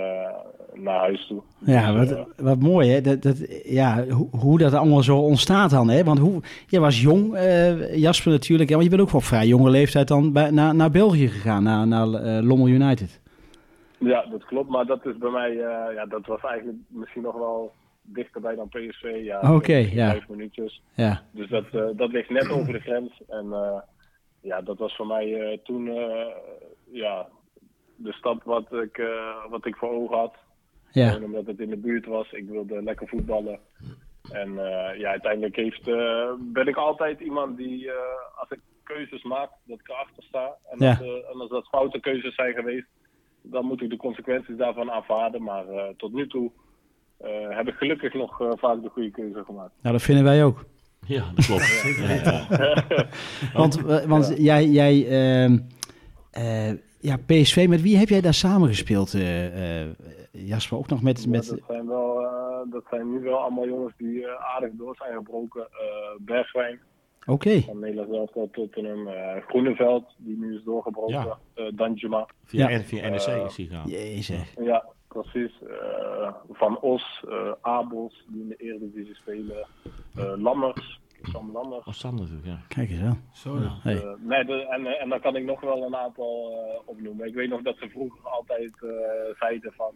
[0.73, 1.41] naar huis toe.
[1.59, 3.01] Ja, Dus, wat, wat mooi hè.
[3.01, 6.03] Dat, dat, ja, hoe, hoe dat allemaal zo ontstaat dan hè.
[6.03, 7.37] Want hoe, je was jong,
[7.95, 8.69] Jasper natuurlijk.
[8.69, 11.63] hè, Maar je bent ook op vrij jonge leeftijd dan bij, naar, naar België gegaan.
[11.63, 12.07] Naar, naar
[12.43, 13.21] Lommel United.
[13.99, 14.69] Ja, dat klopt.
[14.69, 15.53] Maar dat is bij mij,
[15.93, 17.71] ja, dat was eigenlijk misschien nog wel
[18.03, 19.19] dichterbij dan PSV.
[19.23, 20.09] Ja, Oké, ja.
[20.11, 20.81] Vijf minuutjes.
[20.95, 23.21] Ja, Dus dat, eh, dat ligt net over de grens.
[23.27, 23.79] En eh,
[24.41, 25.85] ja, dat was voor mij eh, toen
[26.91, 27.27] ja,
[27.95, 29.01] de stap wat ik,
[29.49, 30.35] wat ik voor ogen had.
[30.91, 32.31] ja, Gewoon omdat het in de buurt was.
[32.31, 33.59] Ik wilde lekker voetballen.
[34.31, 34.53] En
[34.97, 35.83] ja, uiteindelijk heeft,
[36.53, 37.91] ben ik altijd iemand die,
[38.35, 40.55] als ik keuzes maak, dat ik erachter sta.
[40.69, 40.89] En, Ja.
[40.89, 40.99] als,
[41.33, 42.87] en als dat foute keuzes zijn geweest,
[43.41, 45.43] dan moet ik de consequenties daarvan aanvaarden.
[45.43, 45.65] Maar
[45.97, 46.51] tot nu toe
[47.49, 49.71] heb ik gelukkig nog eh, vaak de goede keuze gemaakt.
[49.81, 50.65] nou dat vinden wij ook.
[51.05, 51.81] Ja, dat klopt.
[52.07, 53.07] Ja, ja.
[53.59, 55.57] Want, eh, want jij, jij ehm,
[56.31, 59.91] eh, Ja, PSV, met wie heb jij daar samengespeeld, uh, uh,
[60.31, 60.77] Jasper?
[60.77, 61.23] Ook nog met...
[61.23, 61.47] Ja, met...
[61.47, 65.67] dat, zijn wel, uh, dat zijn nu wel allemaal jongens die aardig door zijn gebroken.
[66.17, 66.79] Bergwijn,
[67.25, 67.61] Oké.
[67.61, 69.07] van Nederland zelf tot een
[69.47, 71.37] Groeneveld, die nu is doorgebroken.
[71.55, 71.71] Ja.
[71.73, 72.27] Danjuma.
[72.45, 72.79] Via, ja.
[72.79, 73.89] via NEC is hij gaan.
[73.89, 74.53] Jezus.
[74.61, 75.53] Ja, precies.
[76.51, 77.25] van Os,
[77.61, 79.67] Abels, die in de Eredivisie spelen.
[80.37, 81.01] Lammers.
[81.31, 82.03] Sam Lammers.
[82.03, 82.59] Oh, natuurlijk, ja.
[82.67, 83.17] Kijk eens wel.
[83.33, 83.57] Zo.
[83.81, 83.95] Hey.
[83.95, 87.27] Uh, nee, de, en, en dan kan ik nog wel een aantal uh, opnoemen.
[87.27, 88.91] Ik weet nog dat ze vroeger altijd uh,
[89.39, 89.93] zeiden van...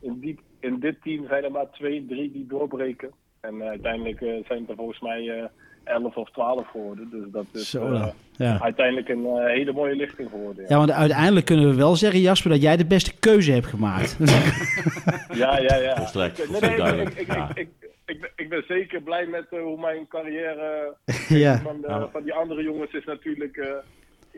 [0.00, 3.10] in, die, in dit team zijn er maar twee, drie die doorbreken.
[3.40, 5.50] En uiteindelijk zijn het er volgens mij
[5.84, 7.08] 11 of 12 geworden.
[7.10, 8.60] Dus dat is Zo ja.
[8.60, 10.62] uiteindelijk een hele mooie lichting geworden.
[10.62, 10.68] Ja.
[10.68, 14.16] ja, want uiteindelijk kunnen we wel zeggen, Jasper, dat jij de beste keuze hebt gemaakt.
[15.42, 15.96] ja, ja, ja.
[15.96, 17.68] Volstrekt, nee, nee, nee, ik, ik, ik,
[18.06, 20.94] ik, ik, ben zeker blij met uh, hoe mijn carrière
[21.28, 21.58] ja.
[21.58, 22.08] van, de, ja.
[22.08, 23.66] van die andere jongens is natuurlijk uh,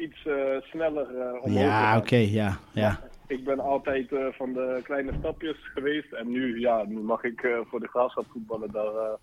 [0.04, 1.06] iets uh, sneller
[1.40, 1.60] omhoog.
[1.60, 3.00] Ja, oké, okay, ja, ja.
[3.26, 7.80] Ik ben altijd van de kleine stapjes geweest en nu, ja, nu mag ik voor
[7.80, 8.70] de graafschap voetballen.
[8.72, 9.18] Daar,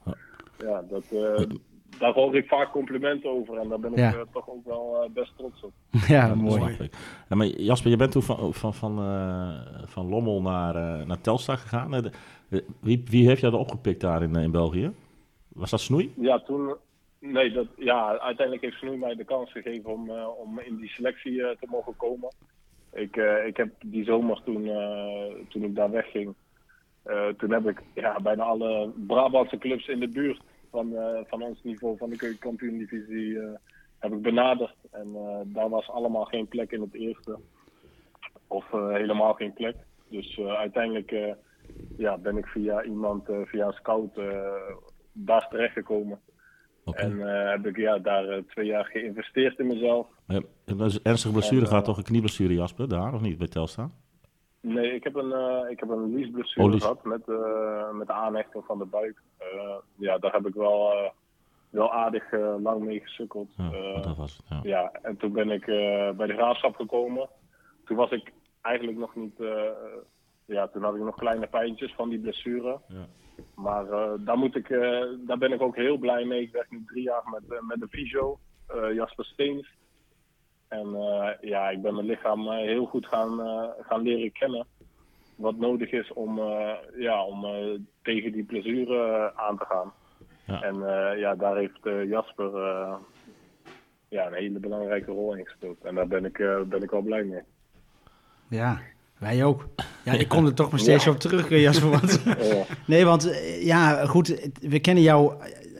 [0.57, 1.05] ja, dat,
[2.01, 4.25] daar hoor ik vaak complimenten over en daar ben ik ja.
[4.31, 5.71] toch ook wel best trots op.
[6.07, 6.89] Ja, ja mooi.
[7.29, 8.95] Ja, maar Jasper, je bent toen van, van, van,
[9.85, 12.11] van Lommel naar, naar Telstar gegaan.
[12.79, 14.91] Wie, wie heeft jou er opgepikt daar in, in België?
[15.47, 16.13] Was dat Snoei?
[16.15, 16.75] Ja, toen.
[17.19, 20.89] Nee, dat, ja, uiteindelijk heeft Snoei mij de kans gegeven om, uh, om in die
[20.89, 22.29] selectie uh, te mogen komen.
[22.93, 24.69] Ik, uh, ik heb die zomer toen,
[25.49, 26.35] toen ik daar wegging,
[27.37, 30.93] toen heb ik ja, bijna alle Brabantse clubs in de buurt van,
[31.27, 33.37] van ons niveau, van de keukenkampioen-divisie,
[33.99, 34.75] heb ik benaderd.
[34.91, 35.07] En
[35.45, 37.39] daar was allemaal geen plek in het eerste.
[38.47, 39.75] Of helemaal geen plek.
[40.09, 41.35] Dus uiteindelijk
[41.97, 44.15] ja, ben ik via iemand, via een scout,
[45.11, 46.19] daar terechtgekomen.
[46.83, 47.03] Okay.
[47.03, 50.07] En uh, heb ik ja, daar twee jaar geïnvesteerd in mezelf.
[50.27, 53.89] Ja, een ernstige blessure gaat toch een knieblessure, Jasper, daar of niet bij Telstar?
[54.61, 56.81] Nee, ik heb een, ik heb een liesblessure oh, lies.
[56.81, 57.27] gehad met,
[57.93, 59.21] met de aanhechting van de buik.
[59.97, 61.11] ja, daar heb ik wel,
[61.69, 63.49] wel aardig lang mee gesukkeld.
[63.55, 64.59] Ja, dat was het, ja.
[64.63, 64.91] ja.
[65.01, 65.65] en toen ben ik
[66.17, 67.29] bij de graafschap gekomen.
[67.85, 69.39] Toen was ik eigenlijk nog niet
[70.51, 72.79] ja, toen had ik nog kleine pijntjes van die blessure.
[72.87, 73.07] Ja.
[73.55, 76.41] Maar uh, daar, moet ik, uh, daar ben ik ook heel blij mee.
[76.41, 78.39] Ik werk nu drie jaar met, uh, met de fysio,
[78.93, 79.69] Jasper Steens.
[80.71, 80.97] En
[81.41, 83.39] ja, ik ben mijn lichaam heel goed gaan,
[83.81, 84.65] gaan leren kennen.
[85.35, 86.39] Wat nodig is om,
[86.97, 87.45] ja, om
[88.01, 89.93] tegen die blessure aan te gaan.
[90.45, 90.61] Ja.
[90.61, 90.75] En
[91.17, 92.51] ja, daar heeft Jasper
[94.09, 95.83] ja, een hele belangrijke rol in gespeeld.
[95.83, 96.37] En daar ben ik,
[96.69, 97.41] ben ik wel blij mee.
[98.47, 98.79] Ja,
[99.17, 99.67] wij ook.
[100.03, 101.11] Ja, ik kom er toch maar steeds ja.
[101.11, 101.89] op terug, Jasper.
[101.89, 102.63] Want, ja.
[102.87, 103.29] Nee, want
[103.61, 105.33] ja, goed, we kennen jou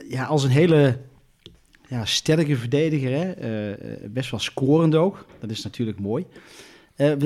[0.08, 0.98] ja, als een hele
[1.92, 3.10] ja, sterke verdediger.
[3.10, 3.26] Hè?
[3.70, 5.26] Uh, best wel scorend ook.
[5.40, 6.26] Dat is natuurlijk mooi.
[6.96, 7.16] Ja.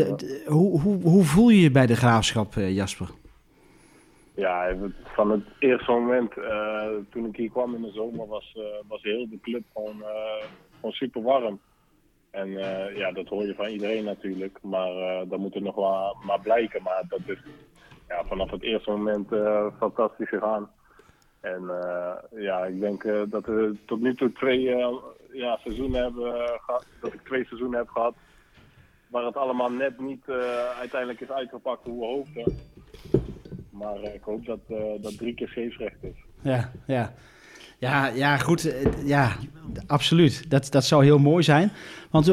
[0.46, 3.08] hoe, hoe, hoe voel je je bij de graafschap, Jasper?
[4.34, 6.32] Ja, van het eerste moment
[7.10, 8.56] toen ik hier kwam in de zomer was,
[8.88, 10.02] was heel de club gewoon,
[10.74, 11.60] gewoon super warm.
[12.30, 12.50] En
[12.94, 14.58] ja, dat hoor je van iedereen natuurlijk.
[14.62, 14.92] Maar
[15.28, 16.82] dat moet er nog wel maar blijken.
[16.82, 17.38] Maar dat is
[18.08, 19.28] ja, vanaf het eerste moment
[19.78, 20.70] fantastisch gegaan.
[21.40, 21.62] En
[22.36, 24.60] ja, ik denk dat we tot nu toe twee
[25.32, 26.86] ja, seizoenen hebben gehad.
[27.00, 28.14] Dat ik twee seizoenen heb gehad.
[29.08, 30.24] Waar het allemaal net niet
[30.78, 32.58] uiteindelijk is uitgepakt hoe we hoopten.
[33.70, 34.60] Maar ik hoop dat
[35.02, 36.16] dat drie keer scheepsrecht is.
[36.42, 37.12] Ja, ja.
[37.78, 38.74] Ja, ja, goed.
[39.04, 39.36] Ja,
[39.86, 40.50] absoluut.
[40.50, 41.72] Dat, dat zou heel mooi zijn.
[42.10, 42.32] Want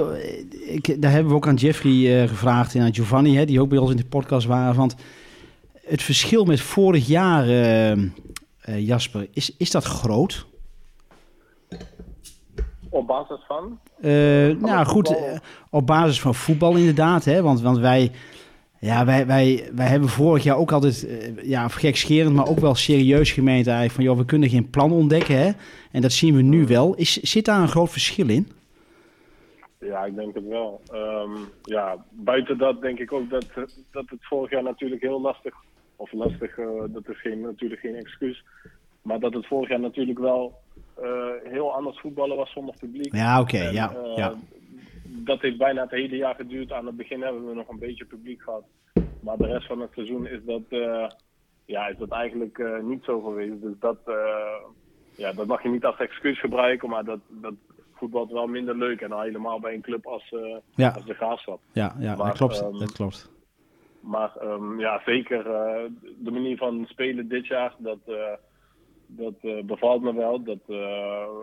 [0.67, 3.77] ik, daar hebben we ook aan Jeffrey gevraagd en aan Giovanni, hè, die ook bij
[3.77, 4.75] ons in de podcast waren.
[4.75, 4.95] Want
[5.85, 7.45] het verschil met vorig jaar,
[8.69, 10.45] uh, uh, Jasper, is, is dat groot?
[12.89, 13.79] Op basis van?
[14.59, 15.15] nou goed,
[15.69, 17.25] op basis van voetbal inderdaad.
[17.25, 18.11] Hè, want, want wij,
[18.79, 21.07] ja, wij, wij, wij hebben vorig jaar ook altijd,
[21.43, 25.37] ja, gekscherend, maar ook wel serieus gemeend eigenlijk van, joh, we kunnen geen plan ontdekken,
[25.37, 25.51] hè.
[25.91, 26.95] En dat zien we nu wel.
[26.95, 28.47] Is, zit daar een groot verschil in?
[29.79, 30.81] Ja, ik denk het wel.
[30.93, 33.45] Um, ja, buiten dat denk ik ook dat,
[33.91, 35.55] dat het vorig jaar natuurlijk heel lastig,
[35.95, 38.43] of lastig, uh, dat is geen, natuurlijk geen excuus,
[39.01, 40.53] maar dat het vorig jaar natuurlijk wel
[41.01, 43.15] uh, heel anders voetballen was zonder publiek.
[43.15, 44.33] Ja, oké, okay, ja, uh, ja.
[45.03, 46.71] Dat heeft bijna het hele jaar geduurd.
[46.71, 48.63] Aan het begin hebben we nog een beetje publiek gehad.
[49.19, 51.07] Maar de rest van het seizoen is dat, uh,
[51.65, 53.61] ja, is dat eigenlijk uh, niet zo geweest.
[53.61, 54.15] Dus dat, uh,
[55.15, 56.89] ja, dat mag je niet als excuus gebruiken.
[56.89, 57.53] Maar dat, dat
[57.93, 59.01] voetbalt wel minder leuk.
[59.01, 60.33] En al helemaal bij een club als,
[60.75, 60.89] ja.
[60.89, 61.59] als de Graafschap.
[61.71, 62.61] Ja, ja maar, dat klopt.
[62.61, 63.31] Um, dat klopt.
[64.03, 65.43] Maar um, ja, zeker
[66.17, 67.99] de manier van spelen dit jaar, dat,
[69.05, 70.43] dat bevalt me wel.
[70.43, 70.59] Dat,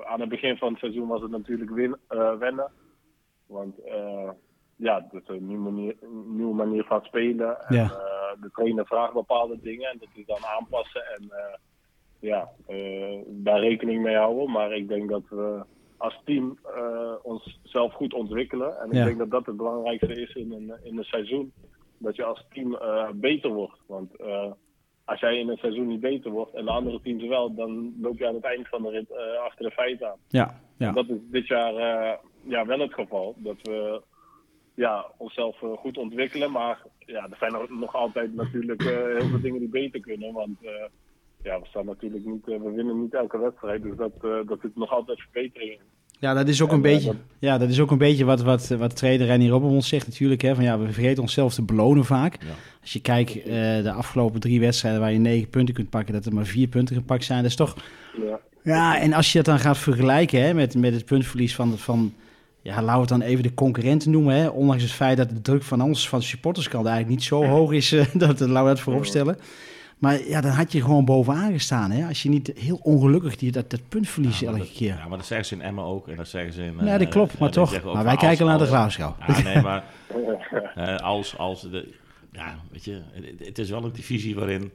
[0.07, 1.97] aan het begin van het seizoen was het natuurlijk win,
[2.39, 2.71] wennen.
[3.47, 3.75] Want
[4.81, 7.61] ja, dus een nieuwe manier, een nieuwe manier van spelen.
[7.69, 7.83] En, Ja.
[7.85, 11.55] eh, de trainer vraagt bepaalde dingen en dat is dan aanpassen en eh,
[12.19, 14.51] ja, eh, daar rekening mee houden.
[14.51, 15.63] Maar ik denk dat we
[15.97, 18.79] als team eh onszelf goed ontwikkelen.
[18.81, 19.05] En ik Ja.
[19.05, 21.53] denk dat dat het belangrijkste is in een, in een seizoen.
[22.03, 23.79] Dat je als team eh, beter wordt.
[23.87, 24.53] Want eh,
[25.05, 28.19] als jij in een seizoen niet beter wordt en de andere teams wel, dan loop
[28.19, 30.19] je aan het eind van de rit eh, achter de feiten aan.
[30.29, 30.93] Ja, ja.
[30.93, 31.75] Dat is dit jaar
[32.43, 33.35] ja, wel het geval.
[33.39, 34.03] Dat we
[34.75, 36.51] ja, onszelf goed ontwikkelen.
[36.51, 40.33] Maar ja, er zijn nog- altijd natuurlijk heel veel dingen die beter kunnen.
[40.33, 40.59] Want
[41.43, 43.83] ja, we staan natuurlijk niet, we winnen niet elke wedstrijd.
[43.83, 45.81] Dus dat, dat zit nog altijd verbetering in.
[46.21, 48.43] Ja, dat is ook En, een beetje, dat- ja, dat is ook een beetje wat,
[48.43, 50.41] wat, wat trainer Rennie Robbermond zegt natuurlijk.
[50.43, 52.37] Hè, van ja, we vergeten onszelf te belonen vaak.
[52.41, 52.49] Ja.
[52.81, 53.43] Als je kijkt, eh,
[53.83, 56.97] de afgelopen drie wedstrijden waar je negen punten kunt pakken, dat er maar vier punten
[56.97, 57.41] gepakt zijn.
[57.43, 57.77] Dat is toch...
[58.27, 61.79] Ja, Ja, en als je dat dan gaat vergelijken hè, met, met het puntverlies van,
[61.79, 62.13] van,
[62.63, 64.35] ja, laten we het dan even de concurrenten noemen.
[64.35, 67.45] Hè, ondanks het feit dat de druk van ons, van de supporterskant eigenlijk niet zo
[67.45, 69.39] hoog is, eh, dat, laten we dat voorop stellen.
[70.01, 71.91] Maar ja, dan had je gewoon bovenaan gestaan.
[71.91, 72.07] Hè?
[72.07, 74.95] Als je niet heel ongelukkig die, dat, dat puntverlies Ja, maar elke dat- keer.
[74.97, 76.09] Ja, maar dat zeggen ze in Emmen ook.
[76.09, 76.75] En dat zeggen ze in...
[76.81, 77.83] Ja, dat eh, klopt, maar toch.
[77.95, 79.17] Maar wij kijken naar de Graafschap.
[79.27, 79.85] Ja, nee, maar
[80.75, 81.95] eh, als, als de...
[82.33, 84.71] Ja, weet je, het, het is wel een divisie waarin...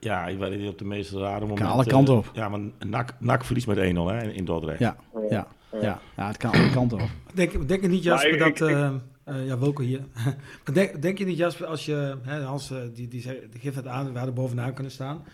[0.00, 1.66] Ja, waarin je op de meest rare momenten...
[1.66, 2.30] alle kanten op.
[2.32, 4.78] Ja, maar NAC, NAC verliest met 1-0 hè, in, in Dordrecht.
[4.78, 4.96] Ja,
[5.30, 5.46] ja,
[5.80, 7.08] ja, ja, het kan alle kanten op.
[7.34, 8.68] Denk, denk je niet, Jasper, Maar ik- dat...
[8.68, 8.90] ik- eh,
[9.28, 10.00] eh, ja, Wilco hier.
[10.72, 12.16] Denk, denk je niet, Jasper, als je...
[12.22, 13.22] Hè, Hans, eh, die, die,
[13.58, 15.24] geeft het aan, we hadden bovenaan kunnen staan.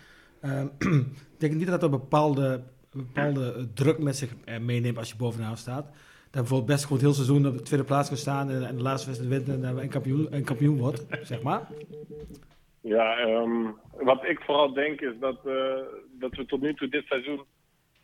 [0.41, 0.67] Ehm,
[1.39, 5.17] denk je niet dat dat een bepaalde, bepaalde eh, druk met zich meeneemt als je
[5.17, 5.85] bovenaan staat?
[5.85, 8.49] Dat bijvoorbeeld best het hele seizoen op de tweede plaats kan staan...
[8.49, 11.67] en, en de laatste wedstrijd wint en, en kampioen, en kampioen wordt, zeg maar.
[12.81, 15.43] Ja, ehm, wat ik vooral denk is dat,
[16.19, 17.43] dat we tot nu toe dit seizoen,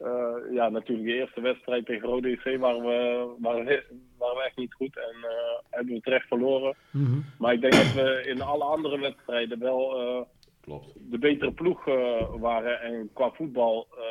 [0.03, 3.83] eh, ja, natuurlijk de eerste wedstrijd tegen Rode EC waren we, waren we,
[4.17, 6.75] waren we echt niet goed en eh, hebben we terecht verloren.
[6.91, 7.19] Mhm.
[7.37, 10.21] Maar ik denk dat we in alle andere wedstrijden wel eh,
[10.61, 10.93] Klopt.
[11.11, 14.03] de betere ploeg eh, waren en qua voetbal eh,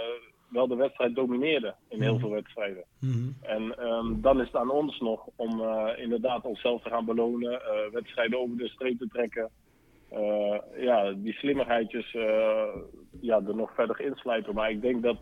[0.49, 2.85] wel de wedstrijd domineerden in heel veel wedstrijden.
[3.01, 3.29] Mhm.
[3.43, 7.53] En ehm, dan is het aan ons nog om eh, inderdaad onszelf te gaan belonen,
[7.63, 9.51] eh, wedstrijden over de streep te trekken.
[10.11, 12.69] Eh, ja, die slimmigheidjes eh,
[13.21, 14.55] ja, er nog verder inslijpen.
[14.55, 15.17] Maar ik denk dat,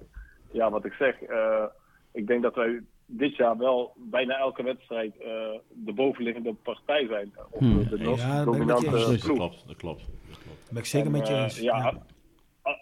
[0.50, 1.64] ja, wat ik zeg, eh,
[2.12, 5.26] ik denk dat wij dit jaar wel bijna elke wedstrijd eh,
[5.68, 7.32] de bovenliggende partij zijn.
[7.50, 7.88] Of Hmm.
[7.88, 8.90] de, de Ja, dominante.
[8.90, 10.06] Dat klopt, dat klopt.
[10.26, 10.68] Dat klopt.
[10.70, 11.58] Ben ik zeker En, met je eh, eens.
[11.60, 11.94] ja,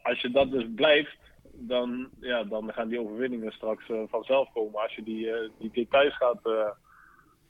[0.02, 1.16] als je dat dus blijft,
[1.52, 4.81] dan, ja, dan gaan die overwinningen straks vanzelf komen.
[4.83, 6.70] Als je die, eh, die details gaat, eh,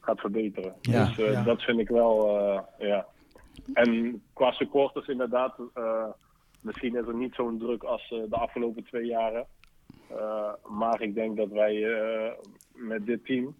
[0.00, 0.74] gaat verbeteren.
[0.80, 1.04] Ja.
[1.06, 1.42] dus Ja.
[1.42, 3.06] dat vind ik wel, eh, ja.
[3.72, 6.06] En qua supporters inderdaad, eh,
[6.60, 9.46] misschien is er niet zo'n druk als eh, de afgelopen twee jaren.
[10.10, 12.30] Eh, maar ik denk dat wij eh,
[12.74, 13.54] met dit team,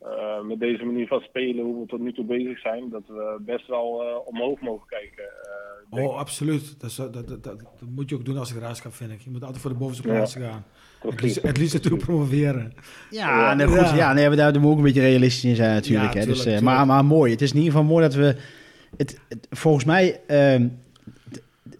[0.00, 3.36] eh, met deze manier van spelen, hoe we tot nu toe bezig zijn, dat we
[3.40, 5.24] best wel eh, omhoog mogen kijken.
[5.24, 6.80] eh, Oh, absoluut.
[6.80, 7.60] Dat, is- dat, dat, dat, dat
[7.94, 9.20] moet je ook doen als ik raadschap, vind ik.
[9.20, 10.64] Je moet altijd voor de bovenste plaatsen gaan.
[11.00, 12.72] Het liefst, het liefst natuurlijk promoveren.
[13.10, 13.94] Ja, nou goed, Ja.
[13.96, 16.12] ja, nee, we daar moeten we ook een beetje realistisch in zijn natuurlijk.
[16.14, 16.26] Ja, hè.
[16.26, 17.32] Dus, tuurlijk, eh, maar, maar mooi.
[17.32, 18.36] Het is in ieder geval mooi dat we...
[18.96, 20.68] Het, het- volgens mij ehm,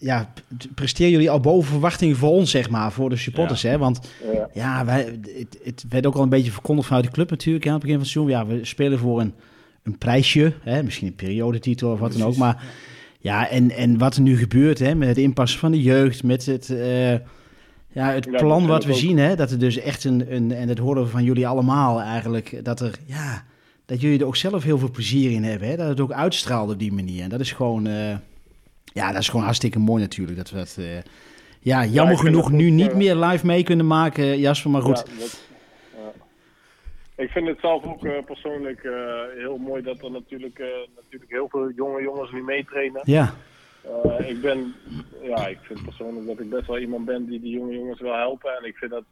[0.04, 0.32] ja,
[0.74, 3.62] presteren jullie al boven verwachting voor ons, zeg maar, voor de supporters.
[3.62, 3.78] Hè?
[3.78, 4.00] Want
[4.32, 4.48] Ja.
[4.54, 7.70] ja, wij, het, het werd ook al een beetje verkondigd vanuit de club natuurlijk hè,
[7.70, 8.56] aan het begin van het seizoen.
[8.56, 9.34] Ja, we spelen voor een,
[9.82, 10.82] een prijsje, hè?
[10.82, 12.36] misschien een periodetitel of wat dan ook.
[12.36, 12.64] Maar
[13.18, 16.46] ja, en, en wat er nu gebeurt hè, met het inpassen van de jeugd, met
[16.46, 18.98] het, eh, ja, het Ja, plan wat we ook.
[18.98, 22.00] zien, hè, dat er dus echt een, een, en dat horen we van jullie allemaal
[22.00, 23.44] eigenlijk, dat er, ja,
[23.86, 25.68] dat jullie er ook zelf heel veel plezier in hebben.
[25.68, 25.76] Hè?
[25.76, 27.22] Dat het ook uitstraalt op die manier.
[27.22, 28.14] En dat is gewoon, eh,
[28.94, 30.37] ja, dat is gewoon hartstikke mooi natuurlijk.
[30.37, 30.98] Dat we dat, eh,
[31.61, 34.70] ja, jammer genoeg nu niet eh, meer live mee kunnen maken, Jasper.
[34.70, 35.42] Maar goed, Ja, dat-.
[37.16, 38.92] Ik vind het zelf ook eh, persoonlijk eh,
[39.37, 43.00] heel mooi dat er natuurlijk, eh, natuurlijk heel veel jonge jongens nu meetrainen.
[43.04, 43.35] ja,
[44.04, 44.74] Eh, ik ben,
[45.22, 48.14] ja, ik vind persoonlijk dat ik best wel iemand ben die die jonge jongens wil
[48.14, 48.57] helpen.
[48.59, 49.04] En ik vind dat,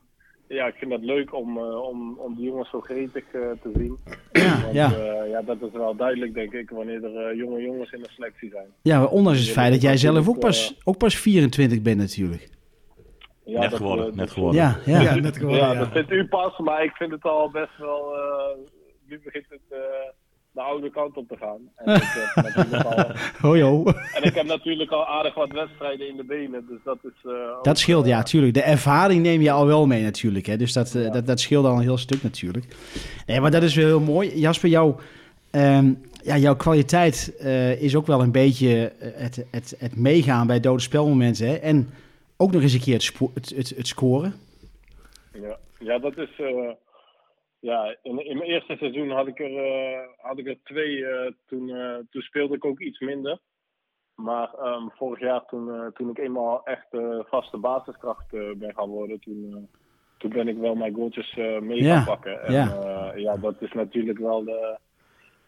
[0.53, 3.71] ja, ik vind dat leuk om, eh, om, om die jongens zo gretig eh, te
[3.75, 3.99] zien.
[4.33, 4.93] ja, Want, ja.
[4.93, 8.09] eh, ja, dat is wel duidelijk, denk ik, wanneer er eh, jonge jongens in de
[8.11, 8.67] selectie zijn.
[8.83, 11.99] ja, ondanks het Ja, feit dat jij zelf ook pas, ook pas 24 24 bent
[11.99, 12.51] natuurlijk.
[13.45, 14.61] Ja, Net dat, geworden, net geworden.
[14.61, 15.01] Ja, ja.
[15.01, 15.55] Ja, net gewoon.
[15.57, 18.15] Ja, Ja, dat vindt u pas, maar ik vind het al best wel.
[18.17, 18.59] eh,
[19.07, 19.79] nu begint het eh,
[20.53, 21.59] de oude kant op te gaan.
[21.77, 22.03] En ik,
[22.35, 23.05] heb natuurlijk al,
[23.41, 23.85] Hoi, ho.
[24.15, 27.11] en ik heb natuurlijk al aardig wat wedstrijden in de benen, dus dat is.
[27.25, 28.55] eh, ook, Dat scheelt, eh, ja, tuurlijk.
[28.55, 30.47] De ervaring neem je al wel mee natuurlijk.
[30.47, 30.57] Hè?
[30.57, 31.11] Dus dat, eh, Ja.
[31.11, 32.77] dat, dat scheelt al een heel stuk natuurlijk.
[33.27, 34.39] Nee, maar dat is wel heel mooi.
[34.39, 34.97] Jasper, jouw,
[35.51, 35.93] ehm,
[36.23, 40.61] ja, jouw kwaliteit eh, is ook wel een beetje eh, het, het, het meegaan bij
[40.61, 41.47] dode spelmomenten.
[41.47, 41.55] Hè?
[41.55, 41.91] En
[42.37, 44.35] ook nog eens een keer het, het, het, het scoren.
[45.33, 46.29] Ja, ja dat is.
[46.39, 46.47] eh,
[47.63, 51.07] ja, in, in mijn eerste seizoen had ik er, eh, had ik er twee.
[51.07, 53.39] eh, toen, eh, toen speelde ik ook iets minder.
[54.15, 56.87] Maar ehm, vorig jaar, toen, toen ik eenmaal echt
[57.29, 59.69] vaste basiskracht ben gaan worden, toen,
[60.19, 62.43] toen ben ik wel mijn goaltjes mee Ja, gaan pakken.
[62.43, 62.65] En ja.
[62.65, 63.15] ja.
[63.15, 64.79] ja, dat is natuurlijk wel, de,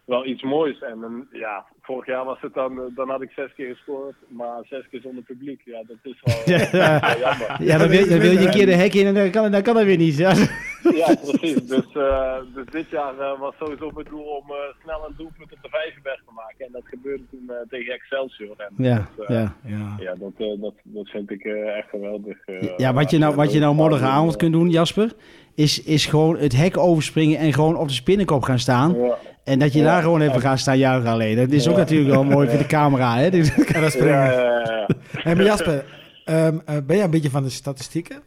[0.04, 0.80] wel iets moois.
[0.80, 4.58] En ja, vorig jaar was het dan, eh, dan had ik zes keer gescoord, maar
[4.70, 5.60] zes keer zonder publiek.
[5.64, 7.16] Ja, dat is wel eh, Ja.
[7.18, 7.56] jammer.
[7.62, 9.62] Ja, dan wil, dan wil je een keer de hek in en dan kan, dan
[9.62, 10.16] kan dat weer niet.
[10.16, 10.32] Ja.
[10.84, 11.66] Ja, precies.
[11.66, 15.58] Dus, eh, dus dit jaar was sowieso mijn doel om eh, snel een doelpunt op
[15.62, 16.66] de Vijverberg te maken.
[16.66, 18.54] En dat gebeurde toen eh, tegen Excelsior.
[18.58, 19.54] En Ja, dat, eh, ja.
[19.64, 19.94] Ja.
[19.98, 22.36] ja, dat, eh, dat, dat vind ik eh, echt geweldig.
[22.46, 25.12] eh, ja wat, je nou, wat je nou morgenavond kunt doen, Jasper,
[25.54, 28.94] is, is gewoon het hek overspringen en gewoon op de spinnenkop gaan staan.
[28.96, 29.14] Ja,
[29.44, 29.84] En dat je Ja.
[29.84, 31.36] daar gewoon even gaat staan juichen alleen.
[31.36, 33.16] Dat is ook natuurlijk wel mooi voor de camera.
[33.16, 33.28] Hè?
[33.28, 33.40] En
[33.82, 34.12] dat springen.
[34.32, 34.86] ja, ja, ja.
[35.22, 35.84] Hey, maar Jasper,
[36.24, 38.22] ehm, eh, ben jij een beetje van de statistieken?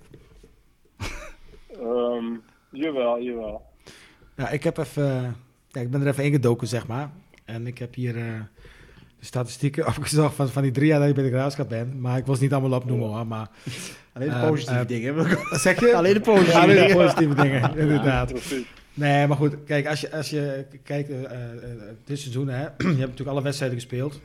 [1.71, 2.25] Ehm,
[2.71, 3.61] jawel, jawel.
[4.35, 5.03] Ja, ik heb even...
[5.07, 5.23] eh,
[5.67, 7.09] ja, ik ben er even ingedoken, zeg maar.
[7.45, 8.23] En ik heb hier eh,
[9.19, 12.01] de statistieken opgezocht van, van die drie jaar dat ik bij de graafschap ben.
[12.01, 13.47] Maar ik was niet allemaal opnoemen hoor, maar...
[14.13, 15.37] Alleen de Eh, positieve dingen.
[15.49, 15.95] Zeg je?
[15.95, 16.97] Alleen de positieve Alleen de dingen.
[16.97, 18.27] positieve dingen, inderdaad.
[18.29, 18.65] Precies.
[18.97, 21.69] Nee, maar goed, kijk, als je, als je kijkt, eh, eh, eh,
[22.05, 24.19] dit seizoen, hè, je hebt natuurlijk alle wedstrijden gespeeld.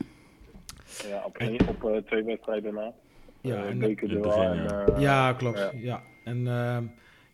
[1.09, 2.93] Ja, op, één, op eh, twee wedstrijden na.
[3.41, 4.87] Ja, en- begin, ja.
[4.99, 5.59] Ja, klopt.
[5.59, 5.71] ja.
[5.75, 6.03] Ja.
[6.25, 6.85] En ehm,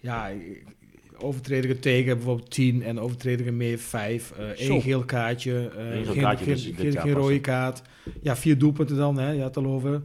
[0.01, 0.30] ja,
[1.18, 4.32] overtredingen tegen bijvoorbeeld 10 en overtredingen meer 5.
[4.57, 4.74] Zo.
[4.74, 7.82] Eén geel kaartje, eh, Eén geen, kaartje geen, dus rode kaart.
[8.22, 10.03] Ja, vier doelpunten dan, hè, je had het al over.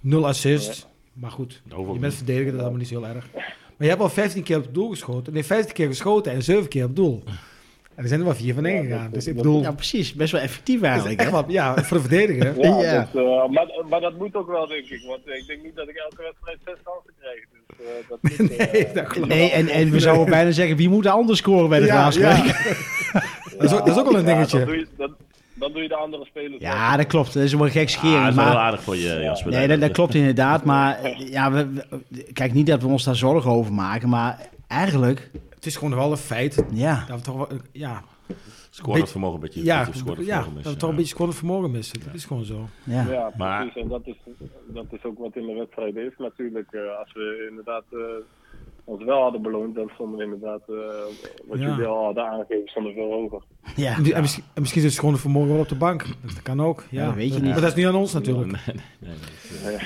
[0.00, 0.86] Nul assist.
[1.12, 1.62] Maar goed,
[1.92, 3.28] je bent verdediger, dat is allemaal niet zo heel erg.
[3.82, 5.32] Maar je hebt al 15 keer op het doel geschoten.
[5.32, 7.22] Nee, 15 keer geschoten en 7 keer op doel.
[7.94, 9.02] En er zijn er wel vier van Ja, ingegaan.
[9.04, 10.14] dat- dus ik bedoel, Ja, precies.
[10.14, 11.20] Best wel effectief eigenlijk.
[11.20, 11.36] echt hè?
[11.36, 12.60] wel, ja, voor de verdediger.
[12.60, 13.08] Ja, Ja.
[13.12, 15.02] Dat, eh, maar, maar dat moet ook wel, denk ik.
[15.06, 17.40] Want ik denk niet dat ik elke wedstrijd zes kansen krijg.
[17.52, 19.28] Dus eh, dat moet, eh, Nee, dat klopt.
[19.28, 22.10] Nee, en, en we zouden bijna zeggen, wie moet er anders scoren bij de Ja,
[22.14, 22.36] ja.
[23.58, 24.64] Dat is ook- dat is ook wel een ja, dingetje.
[24.64, 24.86] Doe, je,
[25.62, 26.60] dan doe je de andere spelers.
[26.62, 26.96] Ja, wel.
[26.96, 27.34] dat klopt.
[27.34, 28.20] Dat is wel gek scheren.
[28.20, 29.50] dat is wel heel maar, aardig voor je, Jasper.
[29.52, 30.64] nee, dat, dat klopt inderdaad.
[30.64, 31.72] Maar eh, ja, we,
[32.08, 34.08] we- kijk, niet dat we ons daar zorgen over maken.
[34.08, 37.04] Maar eigenlijk, Het is gewoon wel een feit ja.
[37.08, 38.02] dat we toch wel, eh, ja,
[38.82, 39.64] het vermogen een beetje.
[39.64, 40.94] ja, het ja, vermogen dat we toch een ja.
[40.96, 42.00] beetje scorend vermogen missen.
[42.04, 42.68] Dat is gewoon zo.
[42.84, 43.06] ja.
[43.10, 43.82] Ja, Maar- precies.
[43.82, 44.16] En dat is,
[44.66, 46.68] dat is ook wat in de wedstrijd is natuurlijk.
[46.72, 47.98] Eh, als we inderdaad eh,
[48.84, 50.74] ons wel hadden beloond, dan stonden we inderdaad, eh,
[51.46, 51.66] wat Ja.
[51.68, 53.42] jullie al hadden aangegeven, stonden we veel hoger.
[53.76, 53.96] ja.
[53.96, 56.04] En, misschien, en misschien zit het gewoon wel op de bank.
[56.22, 56.84] Dat kan ook.
[56.90, 57.50] Ja, Ja, dat weet je niet.
[57.52, 58.50] Maar dat is niet aan ons natuurlijk.
[58.50, 59.14] Nee, nee,
[59.64, 59.76] nee,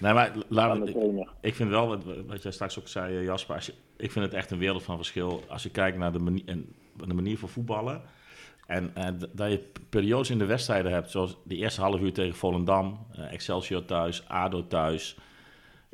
[0.00, 0.12] nee.
[0.12, 1.28] Maar laten de we, trainer.
[1.40, 4.24] ik vind wel, wat, wat jij straks ook zei, eh, Jasper, als je, ik vind
[4.24, 6.66] het echt een wereld van verschil als je kijkt naar de manier, en,
[7.06, 8.02] de manier van voetballen.
[8.66, 12.34] En, en dat je periodes in de wedstrijden hebt, zoals die eerste half uur tegen
[12.34, 15.16] Volendam, eh, Excelsior thuis, ADO thuis.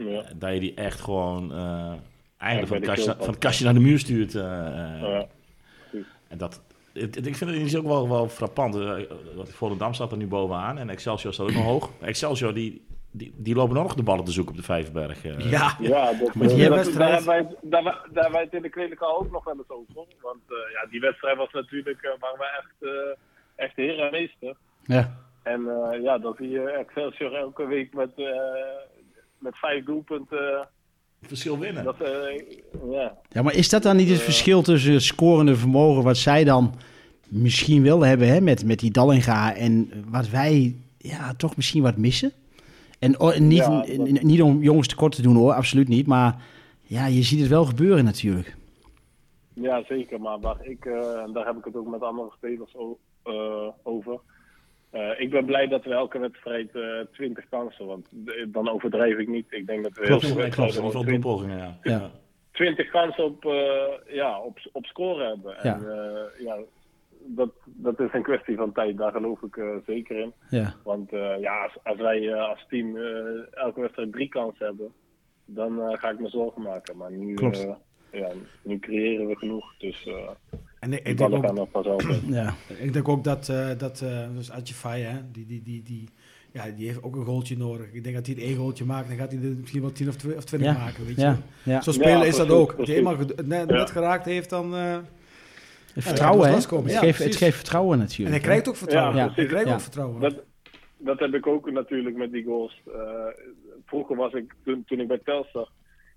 [0.06, 0.20] Ja.
[0.22, 1.92] eh, dat je die echt gewoon eh,
[2.38, 4.34] eigenlijk van, het kastje, keel van het kastje naar de muur stuurt.
[4.34, 4.42] eh.
[4.42, 5.26] Ja.
[6.28, 8.78] En dat, het- het- ik vind het is ook wel, wel frappant.
[9.44, 11.90] Volendam staat er nu bovenaan en Excelsior staat ook nog hoog.
[12.00, 15.22] Excelsior die, die, die lopen nog de ballen te zoeken op de Vijverberg.
[15.22, 18.68] Ja, Ja, dat, Maar die dat- wedstrijd- daar, hebben wij, daar, wij het in de
[18.68, 19.94] kledingkamer ook nog wel eens over.
[20.22, 24.10] Want eh, ja, die wedstrijd was natuurlijk, eh waren we echt, eh echt heer en
[24.10, 24.54] meester.
[24.84, 25.16] ja.
[25.42, 28.24] En eh, ja, dan zie je Excelsior elke week met, eh,
[29.38, 30.68] met vijf doelpunten.
[31.22, 31.84] Verschil winnen.
[31.84, 32.10] Dat, eh,
[32.90, 33.16] ja.
[33.28, 36.74] Ja, maar is dat dan niet het verschil tussen het scorende vermogen wat zij dan
[37.28, 41.96] misschien wel hebben hè, met, met die Dallinga en wat wij ja, toch misschien wat
[41.96, 42.32] missen?
[42.98, 46.06] En oh, niet, Ja, dat- niet om jongens tekort te doen hoor, absoluut niet.
[46.06, 46.42] Maar
[46.82, 48.56] ja, je ziet het wel gebeuren natuurlijk.
[49.54, 50.20] ja, zeker.
[50.20, 52.74] Maar waar ik, eh, en daar heb ik het ook met andere spelers
[53.22, 54.20] eh, over.
[54.90, 59.18] Eh, ik ben blij dat we elke wedstrijd eh 20 kansen, want d- dan overdrijf
[59.18, 59.46] ik niet.
[59.50, 60.72] Ik denk dat we Klopt, heel veel klopt.
[60.72, 61.78] 20 doelpogingen, ja.
[61.82, 61.90] Ja.
[61.92, 62.10] ja.
[62.52, 65.56] 20 kansen op, eh, ja, op, op scoren hebben.
[65.62, 65.74] Ja.
[65.74, 66.56] En eh, ja,
[67.24, 70.32] dat, dat is een kwestie van tijd, daar geloof ik eh, zeker in.
[70.50, 73.04] Ja, Want eh, ja, als, als wij eh, als team eh,
[73.50, 74.92] elke wedstrijd drie kansen hebben,
[75.44, 76.96] dan eh, ga ik me zorgen maken.
[76.96, 77.64] Maar nu, Klopt.
[77.64, 77.74] eh,
[78.20, 78.28] ja,
[78.62, 80.30] nu creëren we genoeg, dus eh
[80.80, 81.44] en ik, ik, denk ook,
[82.02, 82.32] in.
[82.40, 82.54] ja.
[82.78, 86.08] ik denk ook dat, eh dat uh, dus Adje Faye, hè, die, die, die, die,
[86.52, 87.86] ja, die heeft ook een goaltje nodig.
[87.92, 90.08] Ik denk dat hij het één goaltje maakt, dan gaat hij er misschien wel 10
[90.08, 90.78] of 2 of 20 Ja.
[90.78, 91.06] maken.
[91.06, 91.20] Weet je?
[91.22, 91.80] Ja, ja.
[91.80, 92.72] Zo spelen Ja, is dat ook.
[92.72, 94.74] Als je eenmaal net, geraakt heeft, dan...
[94.74, 94.96] eh,
[95.94, 96.60] Het vertrouwen, Ja, hè?
[96.60, 96.70] dat.
[96.82, 98.30] Het, Ja, geeft, het geeft vertrouwen en natuurlijk.
[98.36, 99.16] hij krijgt ook vertrouwen.
[99.16, 99.74] Ja, hij krijgt Ja.
[99.74, 100.20] ook vertrouwen.
[100.20, 100.34] Dat,
[100.96, 102.82] dat heb ik ook natuurlijk met die goals.
[102.86, 103.00] Eh,
[103.86, 105.68] vroeger was ik, toen, toen ik bij Telstar,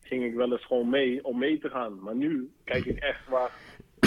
[0.01, 1.99] ging ik wel eens gewoon mee om mee te gaan.
[2.03, 3.51] Maar nu kijk ik echt waar,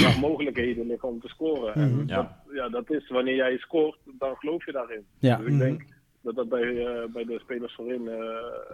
[0.03, 1.75] waar mogelijkheden liggen om te scoren.
[1.75, 2.09] En Mhm.
[2.09, 2.17] Ja.
[2.17, 5.05] dat, ja, dat is wanneer jij scoort, dan geloof je daarin.
[5.19, 5.37] Ja.
[5.37, 5.61] Dus ik Mhm.
[5.63, 5.85] denk,
[6.21, 8.17] dat dat bij, eh, bij de spelers voorin eh,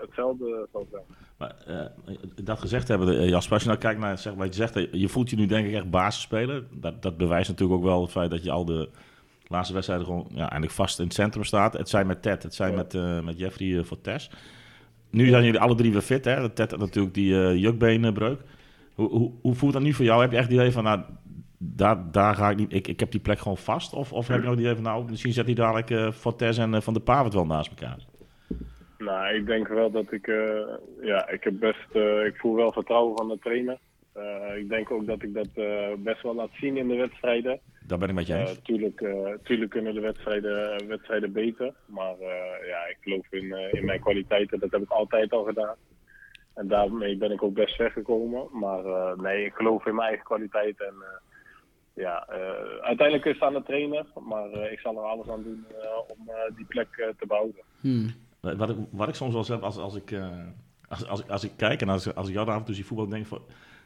[0.01, 1.03] hetzelfde zal zijn.
[1.39, 2.15] Maar, eh,
[2.45, 5.31] dat gezegd hebben, Jasper, als je nou kijkt naar zeg, wat je zegt, je voelt
[5.31, 6.65] je nu denk ik echt basisspeler.
[6.73, 8.89] Dat, dat bewijst natuurlijk ook wel het feit dat je al de
[9.47, 11.73] laatste wedstrijden gewoon ja, eigenlijk vast in het centrum staat.
[11.73, 12.77] Het zijn met Ted, het zijn Ja.
[12.77, 14.31] met, eh, met Jeffrey voor Tess.
[15.11, 16.51] Nu zijn jullie alle drie weer fit, hè?
[16.51, 18.41] Ted had natuurlijk die eh jukbeenbreuk.
[18.95, 20.21] Hoe, hoe, hoe voelt dat nu voor jou?
[20.21, 21.01] Heb je echt het idee van, nou,
[21.63, 23.93] daar, daar ga ik niet, ik, ik heb die plek gewoon vast?
[23.95, 26.59] Of, of heb je nog het idee van, nou, misschien zet hij dadelijk voor Tess
[26.59, 27.99] en eh, Van de Pavert wel naast elkaar?
[28.99, 30.61] Nou, ik denk wel dat ik, eh,
[31.01, 31.95] ja, ik heb best,
[32.27, 33.79] ik voel wel vertrouwen van de trainer.
[34.57, 35.49] Ik denk ook dat ik dat
[35.99, 37.59] best wel laat zien in de wedstrijden.
[37.87, 38.61] Daar ben ik met je eens.
[38.63, 39.05] Tuurlijk,
[39.43, 41.73] tuurlijk kunnen de wedstrijden, wedstrijden beter.
[41.87, 42.15] Maar
[42.67, 44.59] ja, ik geloof in, in mijn kwaliteiten.
[44.59, 45.77] Dat heb ik altijd al gedaan.
[46.61, 48.47] En daarmee ben ik ook best ver gekomen.
[48.53, 50.81] Maar eh, nee, ik geloof in mijn eigen kwaliteit.
[50.81, 51.19] En eh,
[52.05, 52.39] ja, eh,
[52.81, 54.07] uiteindelijk is het aan de trainer.
[54.29, 57.27] Maar eh, ik zal er alles aan doen eh, om eh, die plek eh, te
[57.27, 57.61] behouden.
[57.81, 58.11] Hmm.
[58.41, 60.27] Wat ik, wat ik soms wel eens heb als, als, ik, eh,
[60.89, 62.87] als, als, ik- als ik kijk en als, als ik jou af en toe zie
[62.87, 63.41] voetbal, denk van,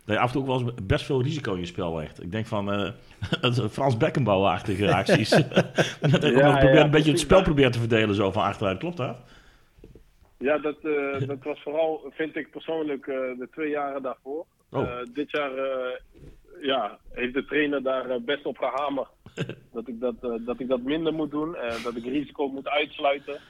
[0.05, 2.23] dat je af en toe ook wel eens best veel risico in je spel legt.
[2.23, 2.91] Ik denk van eh,
[3.71, 5.29] Frans Beckenbauer-achtige acties.
[6.11, 8.79] dat je Ja, probeert, ja, een beetje het spel probeert te verdelen zo van achteruit.
[8.79, 9.17] Klopt dat?
[10.39, 14.45] Ja, dat, eh, dat was vooral, vind ik persoonlijk, eh, de twee jaren daarvoor.
[14.71, 14.83] Oh.
[14.83, 15.99] Eh, dit jaar eh,
[16.61, 19.09] ja, heeft de trainer daar best op gehamerd.
[19.73, 21.57] dat, ik dat, eh, dat ik dat minder moet doen.
[21.57, 23.41] eh, dat ik risico moet uitsluiten.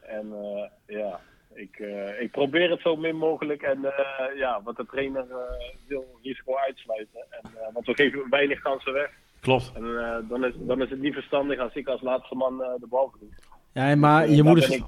[0.00, 1.20] En eh, ja,
[1.54, 3.62] ik, eh, ik probeer het zo min mogelijk.
[3.62, 7.24] En eh, ja, wat de trainer eh, wil, risico uitsluiten.
[7.30, 9.10] En, eh, want we geven weinig kansen weg.
[9.40, 9.72] Klopt.
[9.74, 12.68] En eh, dan, is, dan is het niet verstandig als ik als laatste man eh,
[12.80, 13.36] de bal verlies.
[13.72, 14.84] Ja, maar je Daar moet, ik-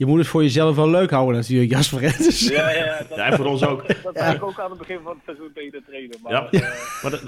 [0.00, 2.00] je moet het voor jezelf wel leuk houden natuurlijk, Jasper.
[2.18, 3.86] Dus, Ja, ja, dat, Ja, en voor ons ook.
[4.02, 6.16] Dat zei ik ook aan het begin van het seizoen tegen de trainer.
[6.22, 6.48] Maar, Ja.
[6.50, 6.60] eh,
[7.02, 7.22] Maar dat-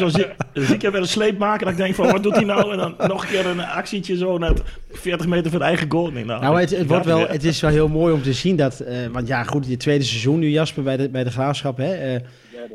[0.00, 2.22] soms zie, zie ik hem weer een sleep maken en dan denk ik van, wat
[2.22, 2.72] doet hij nou?
[2.72, 4.62] En dan nog een keer een actietje zo net
[4.92, 6.10] 40 meter van de eigen goal.
[6.10, 8.80] Nee, nou, Nou, het, wordt wel, het is wel heel mooi om te zien dat...
[8.80, 11.76] eh, want ja, goed, je tweede seizoen nu, Jasper, bij de, bij de Graafschap.
[11.76, 12.20] Hè, eh,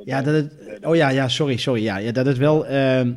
[0.05, 1.83] ja, dat het, oh ja, ja, sorry, sorry.
[1.83, 3.11] Ja, ja, dat het wel ehm,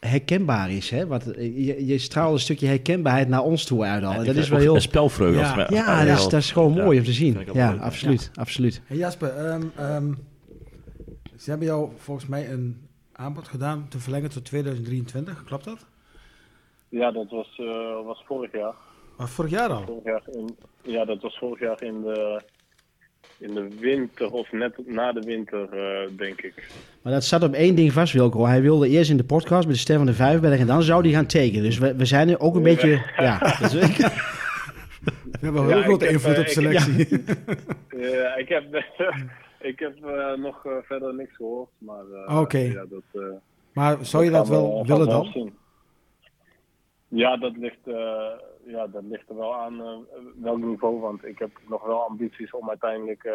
[0.00, 0.90] herkenbaar is.
[0.90, 1.06] Hè?
[1.06, 4.12] Want eh, je, je straalt een stukje herkenbaarheid naar ons toe uit al.
[4.12, 4.74] En dat is wel heel...
[4.74, 5.38] Een spelvreugde.
[5.38, 5.66] Ja.
[5.68, 7.38] Ja, dat is, dat is gewoon Ja, mooi om te zien.
[7.52, 7.80] Ja, leuk.
[7.80, 8.82] absoluut, absoluut.
[8.86, 10.12] Hey Jasper, ehm, ehm,
[11.36, 15.86] ze hebben jou volgens mij een aanbod gedaan te verlengen tot 2023, klopt dat?
[16.88, 18.74] Ja, dat was, eh, was vorig jaar.
[19.16, 19.84] Maar vorig jaar al?
[19.86, 22.42] vorig jaar in, ja, dat was vorig jaar in de,
[23.38, 26.68] in de winter of net na de winter, eh, denk ik.
[27.02, 28.44] Maar dat zat op één ding vast, Wilco.
[28.46, 31.26] Hij wilde eerst in de podcast met Stefan de Vijverberg en dan zou hij gaan
[31.26, 31.62] tekenen.
[31.62, 33.02] Dus we, we zijn er ook een beetje...
[33.16, 36.52] Ja, dus ik- We hebben een Ja, heel ik grote heb, invloed eh, op ik-
[36.52, 37.06] selectie.
[37.88, 38.64] Eh, ik heb,
[39.70, 42.58] ik heb eh, nog eh, verder niks gehoord, maar eh, Oké.
[42.58, 43.20] ja, dat, eh,
[43.72, 45.30] Maar zou je dat wel willen dan?
[45.32, 45.54] zien.
[47.08, 47.94] Ja, dat ligt, eh,
[48.66, 49.96] ja, dat ligt er wel aan eh,
[50.42, 51.00] welk niveau.
[51.00, 53.32] Want ik heb nog wel ambities om uiteindelijk, eh,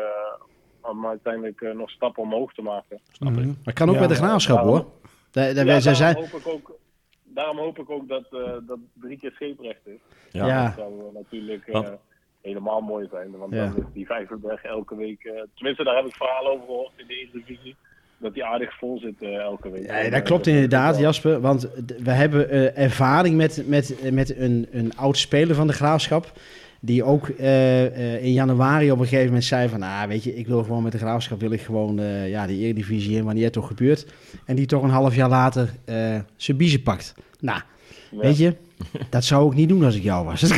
[0.81, 2.99] om uiteindelijk eh, nog stappen omhoog te maken.
[3.11, 3.45] Snap ik.
[3.63, 4.85] maar kan ook Ja, bij de graafschap daarom- hoor.
[5.31, 6.77] Daar, daar, Ja, zij daarom, zijn, hoop ik ook,
[7.23, 9.99] daarom hoop ik ook dat, eh, dat drie keer scheeprecht is.
[10.31, 10.45] Ja.
[10.47, 10.65] Ja.
[10.65, 11.93] Dat zou natuurlijk
[12.41, 13.37] helemaal mooi zijn.
[13.37, 13.65] Want Ja.
[13.67, 15.23] dan is die Vijverberg elke week...
[15.23, 17.75] eh, tenminste, daar heb ik verhalen over gehoord in de Eredivisie.
[18.21, 19.85] Dat die aardig vol zit eh, elke week.
[19.85, 21.39] Ja, dat klopt inderdaad, Jasper.
[21.41, 21.67] Want
[22.03, 26.31] we hebben eh, ervaring met, met, met een, een oud speler van de graafschap.
[26.79, 29.83] Die ook eh, in januari op een gegeven moment zei van...
[29.83, 33.17] Ah, weet je, ik wil gewoon met de graafschap wil ik gewoon ja, de eredivisie
[33.17, 34.05] in wanneer het toch gebeurt.
[34.45, 35.69] En die toch een half jaar later
[36.35, 37.13] zijn biezen pakt.
[37.39, 37.61] Nou,
[38.11, 38.17] Ja.
[38.17, 38.55] weet je,
[39.09, 40.41] dat zou ik niet doen als ik jou was.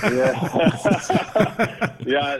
[0.00, 0.50] Ja,
[2.04, 2.38] ja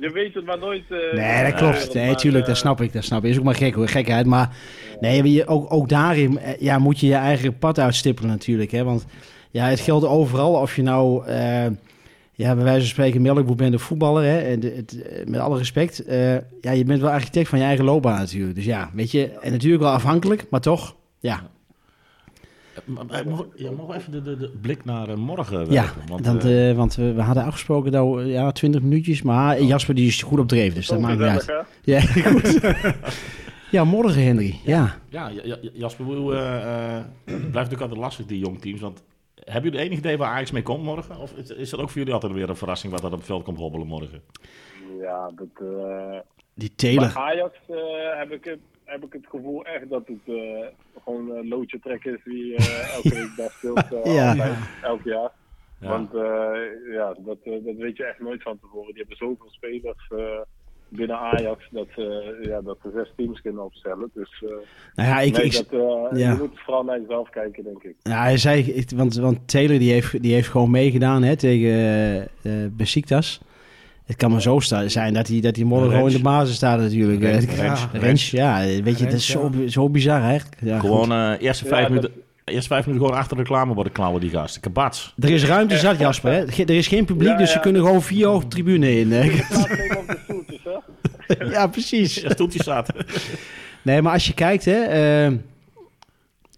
[0.00, 0.82] je, weet het maar nooit.
[0.90, 1.94] eh, Nee, dat eh, klopt.
[1.94, 2.92] Nee, maar, tuurlijk, eh, dat snap ik.
[2.92, 3.30] Dat snap ik.
[3.30, 4.26] Is ook maar gek hoor, gekheid.
[4.26, 4.56] Maar
[5.00, 8.70] nee, ook, ook daarin eh, ja, moet je je eigen pad uitstippelen natuurlijk.
[8.70, 8.84] Hè?
[8.84, 9.04] Want
[9.50, 11.66] ja, het geldt overal of je nou, eh,
[12.32, 14.24] ja, bij wijze van spreken melkboer bent of voetballer.
[14.24, 14.38] Hè?
[14.38, 17.84] En het, eh, met alle respect, eh, ja, je bent wel architect van je eigen
[17.84, 18.54] loopbaan natuurlijk.
[18.54, 21.52] Dus ja, weet je, en natuurlijk wel afhankelijk, maar toch, ja.
[23.54, 25.92] Ja, mogen we even de, de, de blik naar eh, morgen Ja?
[26.08, 29.62] Want, want, eh, eh, want we, we hadden afgesproken dat we, ja, 20 minuutjes, maar
[29.62, 31.64] Jasper die is goed op dreef, dus dat maakt niet uit.
[31.82, 32.00] Ja,
[32.30, 32.60] goed.
[33.70, 34.96] ja, morgen Henry, ja.
[35.08, 38.80] ja, Ja, ja, Jasper, eh, eh, blijft natuurlijk altijd lastig, die jong teams.
[38.80, 39.02] Want
[39.44, 41.18] hebben jullie enig idee waar Ajax mee komt morgen?
[41.18, 43.26] Of is, is dat ook voor jullie altijd weer een verrassing wat er op het
[43.26, 44.22] veld komt hobbelen morgen?
[45.00, 46.18] Ja, dat, eh,
[46.54, 47.16] Die bij Taylor.
[47.16, 50.66] Ajax eh, heb, ik het, heb ik het gevoel echt dat het eh,
[51.04, 53.92] gewoon een loodje trek is wie eh, elke week daar speelt.
[54.04, 54.28] eh, Ja.
[54.30, 55.30] altijd, elk jaar.
[55.80, 55.88] Ja.
[55.88, 58.86] Want eh, ja, dat, eh, dat weet je echt nooit van tevoren.
[58.94, 60.08] Die hebben zoveel spelers.
[60.08, 60.40] eh,
[60.88, 64.10] binnen Ajax dat, ze ja, dat ze zes teams kunnen opstellen.
[64.14, 64.50] Dus uh,
[64.94, 65.80] nou ja, ik, nee, ik, dat, uh,
[66.20, 66.30] ja.
[66.32, 67.94] je moet vooral naar jezelf kijken, denk ik.
[68.02, 72.66] Ja, hij zei, want, want Taylor die heeft, die heeft gewoon meegedaan hè, tegen uh,
[72.70, 73.40] Besiktas.
[74.04, 76.78] Het kan maar zo zijn dat hij, dat hij morgen gewoon in de basis staat
[76.80, 77.22] natuurlijk.
[77.22, 80.56] Rens, Rens, Rens, Rens, ja, weet je, dat is zo, zo bizar eigenlijk.
[80.60, 82.10] Ja, Gewoon eh eerste, Ja, vijf dat- minuten,
[82.44, 84.60] eerste vijf minuten gewoon achter de reclame worden klauwen, die gasten.
[84.60, 85.14] Kabats.
[85.20, 86.32] Er is ruimte zat, Jasper.
[86.32, 86.38] Hè?
[86.62, 87.60] Er is geen publiek, Ja, dus ze ja.
[87.60, 89.12] kunnen gewoon vier hoog de tribune in.
[89.12, 89.22] hè.
[91.26, 92.14] De ja, precies.
[92.14, 92.88] Ja, stoeltjes staat.
[93.82, 95.32] Nee, maar als je kijkt, hè, eh, eh,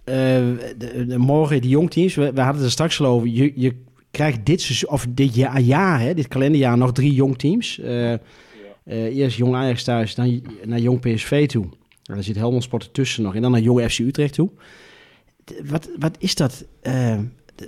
[0.05, 3.28] de, de- morgen die jongteams, we, we hadden het er straks al over.
[3.28, 3.74] Je, je
[4.17, 7.79] krijgt dit, seizoen- of dit jaar, jaar hè, dit kalenderjaar, nog drie jongteams.
[7.79, 11.64] Eh eh, eerst Jong Ajax thuis, dan naar Jong PSV toe.
[12.05, 13.35] En dan zit Helmond Sport ertussen nog.
[13.35, 14.51] En dan naar Jong FC Utrecht toe.
[15.64, 16.64] Wat, wat is dat?
[16.83, 17.19] eh,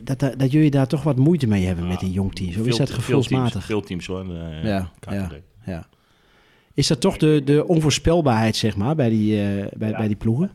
[0.03, 2.57] dat, dat, dat jullie daar toch wat moeite mee hebben met die jongteams?
[2.57, 3.51] Of is Veel- dat veel gevoelsmatig?
[3.53, 4.20] teams, Veel teams hoor.
[4.20, 5.30] eh, Ja, ja.
[5.66, 5.86] Ja.
[6.74, 9.96] Is dat toch de, de onvoorspelbaarheid, zeg maar, bij die, eh, bij, Ja.
[9.96, 10.51] bij die ploegen?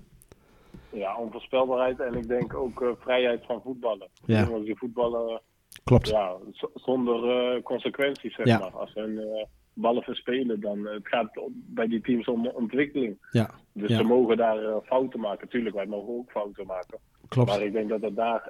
[0.93, 4.07] Ja, onvoorspelbaarheid en ik denk ook vrijheid van voetballen.
[4.25, 4.49] Ja.
[4.65, 5.41] Die voetballen
[5.83, 6.07] Klopt.
[6.09, 6.35] ja,
[6.75, 8.59] zonder eh, consequenties, zeg Ja.
[8.59, 8.71] maar.
[8.71, 13.17] Als ze hun eh, ballen verspelen, dan eh, het gaat bij die teams om ontwikkeling.
[13.31, 13.97] Ja, Dus Ja.
[13.97, 15.47] ze mogen daar fouten maken.
[15.49, 16.99] Tuurlijk, wij mogen ook fouten maken.
[17.27, 17.49] klopt.
[17.49, 18.41] Maar ik denk dat het daar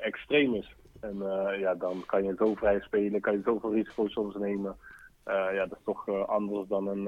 [0.00, 0.74] extreem is.
[1.00, 1.16] En
[1.58, 4.76] ja, dan kan je zo vrij spelen, kan je zoveel risico's soms nemen.
[5.24, 7.04] Ja, dat is toch anders dan een,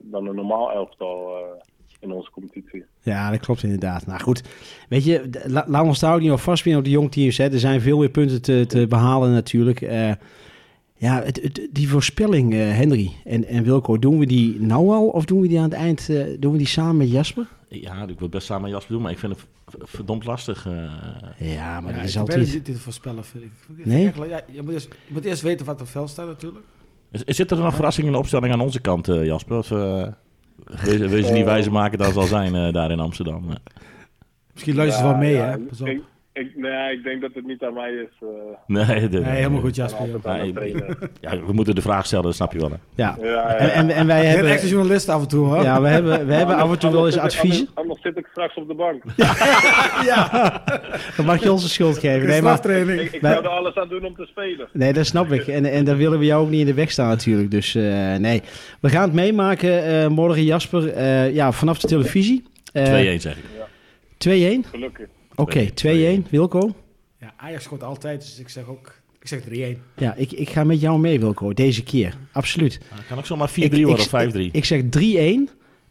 [0.00, 1.44] dan een normaal elftal
[2.02, 2.84] in onze competitie.
[3.02, 4.06] Ja, dat klopt inderdaad.
[4.06, 4.42] Nou goed,
[4.88, 7.36] weet je, d- la- laten we ons daar ook niet op vastbinden op de jongteams.
[7.36, 7.52] Hè.
[7.52, 9.80] Er zijn veel meer punten te, te behalen natuurlijk.
[9.80, 10.10] Eh,
[10.96, 15.08] ja, het, het- die voorspelling, eh, Henry en, en Wilco, doen we die nou al
[15.08, 17.46] of doen we die aan het eind, eh, doen we die samen met Jasper?
[17.68, 19.46] Ja, ik wil best samen met Jasper doen, maar ik vind het
[19.90, 20.64] verdomd lastig.
[21.38, 22.64] Ja, maar Ja, dat is altijd...
[22.66, 23.50] dit voorspellen, vind ik.
[23.86, 24.06] Nee?
[24.06, 26.64] echt- Ja, je, moet eerst, je moet eerst weten wat er veld staat natuurlijk.
[27.10, 29.56] Is- Zit er nog verrassing in de opstelling aan onze kant, eh, Jasper?
[29.58, 30.06] Of uh,
[30.64, 33.44] wees, wees je niet wijzer maken dat zal zijn eh, daar in Amsterdam?
[34.52, 35.58] Misschien luistert Ja, wel mee, ja, hè?
[35.58, 35.88] Pas op.
[36.34, 38.08] Ik, nee, ik denk dat het niet aan mij is.
[38.20, 38.28] eh,
[38.66, 40.06] Nee, de- Nee, helemaal goed, Jasper.
[41.20, 42.70] Ja, we moeten de vraag stellen, dat snap je wel.
[42.70, 42.76] Hè?
[42.94, 43.46] Ja, Ja, ja.
[43.54, 44.50] en, en, en wij hebben...
[44.50, 45.62] echt een journalist af en toe, hoor.
[45.62, 47.60] Ja, we hebben, we hebben af en toe wel eens adviezen.
[47.74, 49.02] Anders, anders zit ik straks op de bank.
[50.12, 50.62] Ja,
[51.16, 52.28] dan mag je ons de schuld geven.
[52.28, 52.70] Nee, maar.
[52.70, 54.68] Ik, zou er alles aan doen om te spelen.
[54.72, 55.46] Nee, dat snap ik.
[55.46, 57.50] En, en daar willen we jou ook niet in de weg staan natuurlijk.
[57.50, 58.42] Dus eh, nee,
[58.80, 60.88] we gaan het meemaken eh, morgen, Jasper.
[60.92, 62.44] Eh, ja, vanaf de televisie.
[62.72, 63.44] Eh, 2-1 zeg ik.
[64.64, 64.68] 2-1?
[64.70, 65.06] Gelukkig.
[65.34, 66.28] Oké, 2-1.
[66.30, 66.74] Wilco?
[67.20, 69.00] Ja, Ajax scoort altijd, dus ik zeg ook...
[69.20, 69.40] Ik zeg
[69.76, 69.78] 3-1.
[69.96, 71.52] Ja, ik, ik ga met jou mee, Wilco.
[71.54, 72.16] Deze keer.
[72.32, 72.80] Absoluut.
[72.90, 74.50] Nou, kan ook zomaar 4-3 Ik- worden ik- of 5-3.
[74.52, 75.48] Ik zeg 3-1.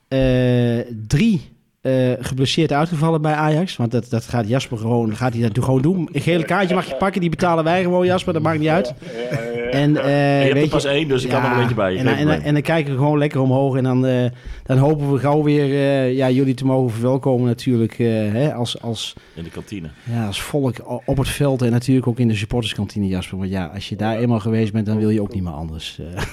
[0.08, 1.42] Eh, drie
[1.82, 3.76] eh, geblesseerd uitgevallen bij Ajax.
[3.76, 6.10] Want dat, dat gaat Jasper gewoon, gaat hij dat gewoon doen.
[6.12, 8.34] Een gele kaartje mag je pakken, die betalen wij gewoon, Jasper.
[8.34, 8.94] Dat maakt niet uit.
[9.02, 9.61] Ja, ja, ja.
[9.72, 10.04] En, eh,
[10.40, 11.98] je hebt weet er pas één, dus ik kan er een beetje bij.
[11.98, 13.76] En, en, en dan kijken we gewoon lekker omhoog.
[13.76, 14.26] En dan, eh,
[14.64, 18.00] dan hopen we gauw weer eh, ja, jullie te mogen verwelkomen natuurlijk.
[18.00, 19.90] eh, hè, als, als, In de kantine.
[20.04, 21.62] ja, als volk op het veld.
[21.62, 23.38] En natuurlijk ook in de supporterskantine, Jasper.
[23.38, 26.00] Want ja, als je daar eenmaal geweest bent, dan wil je ook niet meer anders.
[26.00, 26.22] eh.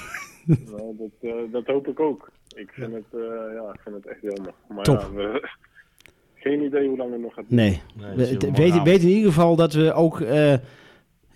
[0.47, 2.31] Nou, dat, eh, dat hoop ik ook.
[2.57, 3.21] Ik vind, het, eh,
[3.55, 4.53] ja, ik vind het echt jammer.
[4.69, 5.01] Maar Top.
[5.01, 5.49] Ja, we,
[6.45, 7.81] geen idee hoe lang het nog gaat nee.
[8.17, 10.55] Nee, We, weet, weet in ieder geval dat we ook eh,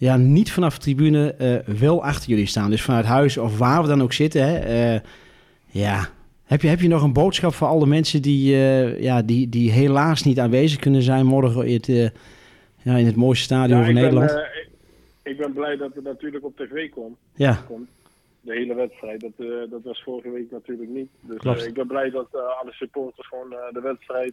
[0.02, 2.70] ja, niet vanaf de tribune eh, wel achter jullie staan.
[2.70, 4.42] Dus vanuit huis of waar we dan ook zitten.
[4.42, 5.00] Hè, eh,
[5.66, 6.08] ja.
[6.44, 9.70] Heb je, heb je nog een boodschap voor alle mensen die, eh, ja, die, die
[9.70, 11.86] helaas niet aanwezig kunnen zijn morgen in het,
[12.82, 14.30] ja, in het mooiste stadion Ja, van ben, Nederland?
[14.30, 14.68] ik,
[15.22, 17.16] ik ben blij dat het natuurlijk op tv komt.
[17.34, 17.88] ja, komt.
[18.40, 19.20] De hele wedstrijd.
[19.20, 21.08] Dat, dat was vorige week natuurlijk niet.
[21.20, 24.32] Dus ik ben blij dat alle supporters gewoon de wedstrijd,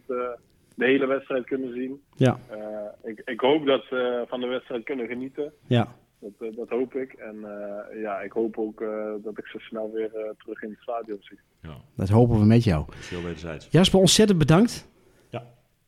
[0.74, 2.00] de hele wedstrijd kunnen zien.
[2.16, 5.52] ja, Eh, ik, ik hoop dat ze van de wedstrijd kunnen genieten.
[5.66, 5.88] ja.
[6.22, 7.12] Dat, eh, dat hoop ik.
[7.12, 8.88] En eh, ja, ik hoop ook eh,
[9.22, 11.38] dat ik ze snel weer eh, terug in het stadion zie.
[11.62, 12.84] Ja, Dat hopen we met jou.
[12.96, 13.68] heel wederzijds.
[13.70, 14.88] Jasper, ontzettend bedankt.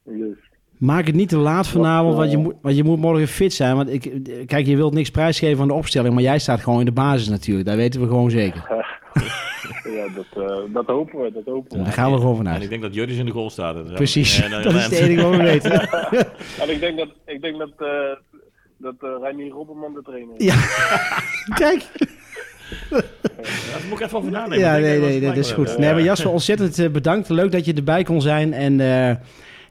[0.05, 0.37] Dus,
[0.79, 3.77] Maak het niet te laat vanavond, want je, moet, want je moet morgen fit zijn.
[3.77, 4.01] Want ik,
[4.47, 7.29] kijk, je wilt niks prijsgeven aan de opstelling, maar jij staat gewoon in de basis
[7.29, 7.67] natuurlijk.
[7.67, 8.63] Dat weten we gewoon zeker.
[9.93, 11.33] ja, dat, eh, dat hopen we.
[11.33, 11.85] Dat hopen we.
[11.85, 12.63] Daar gaan we gewoon En vanuit.
[12.63, 13.77] ik denk dat Jurgens in de goal staat.
[13.77, 15.73] En- Precies, en, dat is het enige wat we weten.
[16.63, 17.89] En ik denk dat, ik denk dat, eh
[18.77, 20.45] dat eh Reinier Robberman de trainer is.
[20.45, 20.55] Ja,
[21.65, 21.85] kijk.
[22.91, 24.59] Daar moet ik even over nadenken.
[24.59, 25.79] Ja, nee, dat nee, dat is goed.
[25.79, 27.29] Nee, maar Jasper, ontzettend bedankt.
[27.29, 28.53] Leuk dat je erbij kon zijn.
[28.53, 29.17] En eh,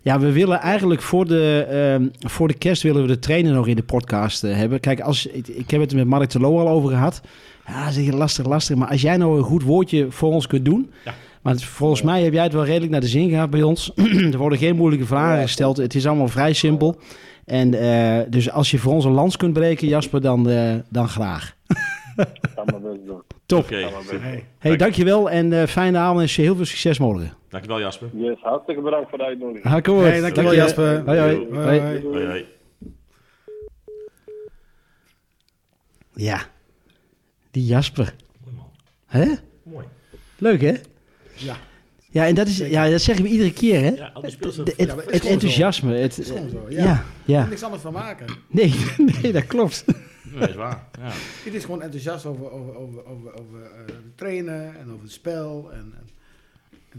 [0.01, 3.67] ja, we willen eigenlijk voor de, ehm, voor de kerst willen we de trainer nog
[3.67, 4.79] in de podcast hebben.
[4.79, 7.21] Kijk, als, ik, ik heb het er met Mark Terlo al over gehad.
[7.71, 8.75] Ja, zeg je lastig, lastig.
[8.75, 10.91] Maar als jij nou een goed woordje voor ons kunt doen.
[11.05, 11.13] Ja.
[11.41, 13.91] Maar het- volgens mij heb jij het wel redelijk naar de zin gehad bij ons.
[14.31, 15.77] er worden geen moeilijke vragen gesteld.
[15.77, 16.95] Het is allemaal vrij simpel.
[17.45, 21.07] En eh, dus als je voor ons een lans kunt breken, Jasper, dan, eh, dan
[21.07, 21.55] graag.
[23.45, 23.65] Top.
[23.65, 24.43] Super.
[24.59, 24.77] Hey.
[24.77, 27.33] Dankjewel en eh, fijne avond en heel veel succes morgen.
[27.49, 28.09] Dankjewel Jasper.
[28.13, 29.63] Yes, hartstikke bedankt voor de uitnodiging.
[29.65, 30.61] Ha, kom Hey, dankjewel, Dank je.
[30.61, 31.01] Jasper.
[31.05, 31.31] Hoi, hoi.
[31.51, 31.53] Yo.
[31.61, 31.79] Hoi.
[31.79, 32.01] Hoi.
[32.11, 32.45] Hoi, hoi.
[36.13, 36.39] Ja,
[37.51, 38.15] die Jasper.
[38.43, 38.69] Mooi man.
[39.05, 39.33] Hè?
[39.63, 39.85] Mooi.
[40.37, 40.73] Leuk hè?
[41.33, 41.57] Ja.
[42.09, 43.89] Ja, en dat, is, ja, dat zeggen we iedere keer hè?
[43.89, 44.23] Ja, dat-
[44.77, 45.95] het, het enthousiasme.
[45.95, 46.83] Het, is gewoon zo, ja.
[46.83, 47.05] ja.
[47.25, 48.25] Ja, Er niks anders van maken.
[48.47, 48.75] Nee,
[49.21, 49.85] nee, dat klopt.
[50.23, 50.87] Nee, is waar.
[50.99, 51.09] Ja.
[51.43, 55.11] Het is gewoon enthousiast over, over, over, over, over eh, het trainen en over het
[55.11, 56.09] spel en, en,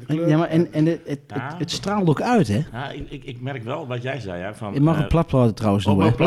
[0.08, 1.48] Ja, maar en, en het, het, Ja.
[1.50, 2.60] het, het straalt ook uit hè?
[2.72, 4.42] Ja, ik, ik, ik merk wel wat jij zei.
[4.42, 6.04] Hè, van, Je mag een platplaat trouwens Oh, doen.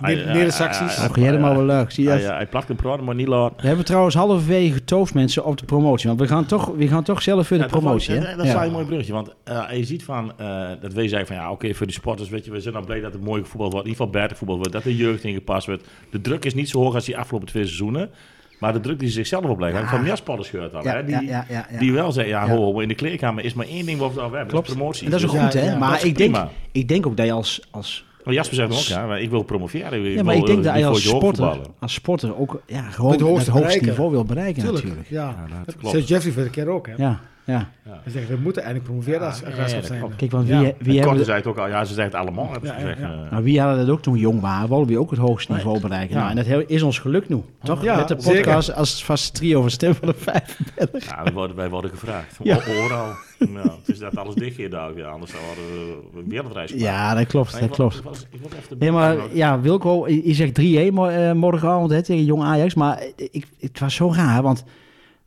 [0.00, 0.96] Neder- hij- Neder-Saxisch.
[1.14, 1.90] jij helemaal wel leuk.
[1.90, 3.60] Zie je Hij, plakt een praat, maar niet laat.
[3.60, 6.08] We hebben trouwens halverwege getoofd mensen op de promotie.
[6.08, 8.14] Want we gaan toch, we gaan toch zelf voor de promotie.
[8.14, 8.20] hè?
[8.20, 9.12] Dat, dat is een mooi bruggetje.
[9.12, 12.28] Want eh, je ziet van, eh, dat wij zeggen van ja, oké, voor de sporters,
[12.28, 13.86] weet je, we zijn dan blij dat het mooi voetbal wordt.
[13.86, 14.72] In ieder geval beter voetbal wordt.
[14.72, 15.84] Dat de jeugd ingepast wordt.
[16.10, 18.10] De druk is niet zo hoog als die afgelopen twee seizoenen.
[18.58, 19.80] Maar de druk die ze zichzelf opleggen.
[19.80, 19.88] Ja.
[19.88, 20.82] Van meer sporters gehoord al.
[20.84, 21.78] Ja, hè, die, ja, ja, ja, ja.
[21.78, 24.20] die wel zeggen, ja, ho, ho, in de kleedkamer is maar één ding wat we
[24.20, 24.48] al hebben.
[24.48, 24.66] Klopt.
[24.66, 25.04] Dat is promotie.
[25.04, 25.64] En dat is ook Dus- goed, hè?
[25.70, 26.36] ja, maar ik denk,
[26.72, 27.66] ik denk ook dat je als...
[27.70, 30.02] als Maar Jasper zegt ook, ja, maar ik wil promoveren.
[30.02, 33.46] ja, maar ik denk dat je als sporter, als sporter ook ja, gewoon Het het
[33.48, 35.10] hoogste niveau wil bereiken Tuurlijk, natuurlijk.
[35.10, 35.20] ja.
[35.48, 35.90] Ja, dat dat klopt.
[35.94, 36.86] zei Jeffrey keer ook.
[36.86, 36.92] Hè.
[36.96, 37.20] Ja,
[37.52, 37.68] ja.
[38.02, 40.02] Hij zegt, we moeten eigenlijk promoveren als ja, graafschap ja, zijn.
[40.16, 40.72] Kijk, want wie, Ja.
[40.78, 41.24] wie, hebben...
[41.24, 42.50] Zei het ook al, ja, ze zegt het allemaal.
[42.52, 43.24] hebben ze Ja, ja, gezegd, ja.
[43.24, 43.30] eh.
[43.30, 44.68] Nou, wie hadden dat ook toen jong waren?
[44.68, 46.14] Wilden we ook het hoogste niveau bereiken.
[46.16, 46.20] Ja.
[46.32, 47.42] Nou, en dat is ons geluk nu.
[47.62, 47.82] Toch?
[47.82, 48.36] Ja, Met de zeker.
[48.44, 50.58] podcast als het vaste trio van Stem van de Vijf.
[51.06, 52.36] Ja, wij worden, wij worden gevraagd.
[52.42, 52.56] Ja.
[52.56, 53.06] Overal.
[53.38, 54.96] Ja, het is dat alles dicht hier daar.
[54.96, 55.64] Ja, anders dan hadden
[56.12, 56.86] we een wereldreis gemaakt.
[56.88, 57.50] Ja, dat klopt.
[57.52, 58.02] Maar Dat ik klopt.
[58.30, 58.40] ik
[58.70, 62.74] ik Nee, maar ja, Wilco, je zegt 3-1 mo- eh, morgenavond hè, tegen Jong Ajax.
[62.74, 64.64] Maar ik, het was zo raar, want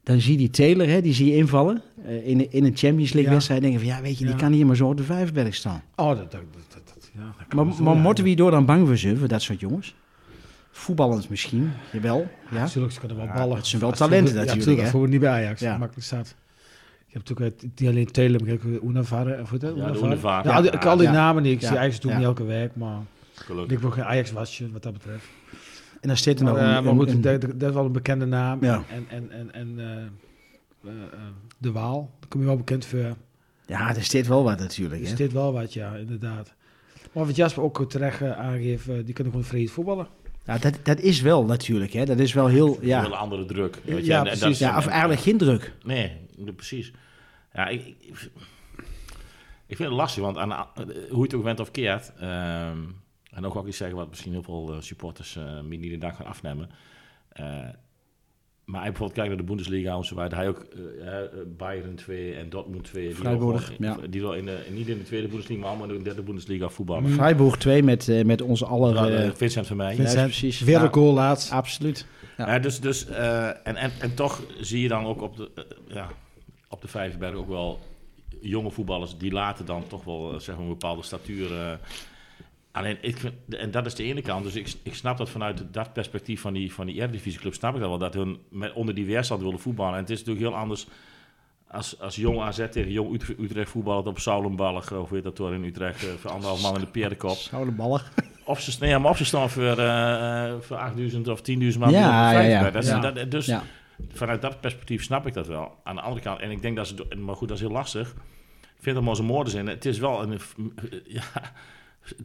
[0.04, 3.12] dan zie je die Taylor, hè, die zie je invallen eh, in, in een Champions
[3.14, 3.30] League Ja.
[3.32, 3.62] wedstrijd.
[3.62, 4.40] denk je van, ja, weet je, die Ja.
[4.40, 5.84] kan hier maar zo op de Vijverberg staan.
[5.96, 6.42] Oh, dat, dat, dat,
[6.94, 8.02] dat, ja, dat kan Maar, maar ja.
[8.02, 9.96] moeten we hierdoor dan bang voor zijn, voor dat soort jongens?
[10.72, 12.28] Voetballend misschien, jawel.
[12.52, 12.58] Ja.
[12.60, 13.56] Natuurlijk, ze kunnen wel Ja, ballen.
[13.56, 14.60] het zijn wel talenten natuurlijk, Ja, hè.
[14.60, 14.88] natuurlijk.
[14.90, 15.62] Voor niet bij Ajax.
[15.62, 15.78] Ja.
[15.78, 16.36] Makkelijk staat.
[17.08, 19.42] Je hebt natuurlijk eh, niet alleen Taylor, maar kijk, Unavare.
[19.42, 19.62] Of dat?
[19.62, 20.06] Ja, de Unavare?
[20.06, 20.50] Unavare.
[20.50, 21.12] Ja, al die- ik al die Ja.
[21.12, 21.54] namen niet.
[21.54, 21.68] Ik Ja.
[21.68, 22.18] zie Ajax doet Ja.
[22.18, 22.98] niet elke week, maar
[23.34, 23.72] Gelukkig.
[23.76, 25.26] ik wil geen Ajax wasje wat dat betreft.
[26.02, 27.76] En dan zit er Maar, nog eh, een, maar een- goed, een- dat, dat is
[27.76, 28.64] wel een bekende naam.
[28.64, 28.84] Ja.
[28.90, 31.20] En, en, en, en eh, eh,
[31.58, 33.16] De Waal, daar kom je wel bekend voor.
[33.66, 35.02] Ja, er zit wel wat natuurlijk.
[35.10, 36.54] Er zit wel wat, ja, inderdaad.
[37.14, 40.08] Maar wat Jasper ook terecht aangeeft, die kunnen gewoon vreed voetballen.
[40.46, 41.94] Ja, dat, dat is wel natuurlijk.
[41.94, 42.06] Hè?
[42.06, 42.68] Dat is wel heel...
[42.68, 43.80] Een hele Ja, andere druk.
[43.86, 44.60] weet je, Ja, en- precies.
[44.60, 45.74] ja of eigenlijk geen druk.
[45.84, 46.12] Nee,
[46.56, 46.92] precies.
[47.54, 48.30] Ja, ik, ik,
[49.66, 50.68] ik vind het lastig, want aan,
[51.10, 52.12] hoe je het ook bent of keert...
[52.20, 52.78] ehm,
[53.32, 55.98] en ook ook iets zeggen wat misschien heel veel eh, supporters eh me niet de
[55.98, 56.70] dag gaan afnemen...
[57.30, 57.46] eh,
[58.66, 60.38] maar hij bijvoorbeeld kijkt naar de Bundesliga en zo weiter.
[60.38, 60.60] Hij ook
[61.02, 63.06] eh, eh, Bayern 2 en Dortmund 2.
[63.08, 64.08] Die Freiburg, wel gewoon- ja.
[64.08, 66.70] Die wel in de, niet in de tweede Bundesliga, maar allemaal in de derde Bundesliga
[66.70, 67.10] voetballen.
[67.12, 69.12] Freiburg 2 met, eh, met onze aller...
[69.24, 69.90] Ja, Vincent van mij.
[69.90, 70.60] Ja, Vincent, precies.
[70.60, 71.52] Wereldgoal laatst.
[71.52, 72.06] absoluut.
[72.38, 72.54] Ja.
[72.54, 75.52] Ja, dus, dus, eh, en, en, en toch zie je dan ook op de,
[75.88, 76.08] ja,
[76.70, 77.80] op de Vijverberg ook wel
[78.42, 81.80] jonge voetballers die later dan toch wel zeg maar, een bepaalde statuur.
[82.72, 84.44] Eh, alleen, ik vind, en dat is de ene kant.
[84.44, 87.80] Dus ik, ik snap dat vanuit dat perspectief van die, van die Eredivisieclub, snap ik
[87.80, 87.98] dat wel.
[87.98, 89.94] Dat hun met, onder die weerstand willen voetballen.
[89.94, 90.88] En het is natuurlijk heel anders
[91.68, 95.54] als, als jong AZ tegen jong Utrecht, Utrecht voetballen op Saulenballig, of weet dat door
[95.54, 97.38] in Utrecht, eh, voor anderhalf man in de peerdenkop.
[97.52, 98.02] Oude ballen.
[98.46, 101.92] Of ze, nee, maar of ze staan voor, eh, eh, voor 8000 of 10.000 man.
[101.92, 102.70] Ja, ja, ja.
[102.72, 103.12] Dat is- Ja.
[103.12, 103.64] dat- dus Ja.
[104.12, 105.76] vanuit dat perspectief snap ik dat wel.
[105.84, 108.10] Aan de andere kant, en ik denk dat ze, maar goed, dat is heel lastig.
[108.62, 109.68] Ik vind het maar zo'n moorden zijn.
[109.68, 110.40] Het is wel een,
[111.18, 111.24] ja,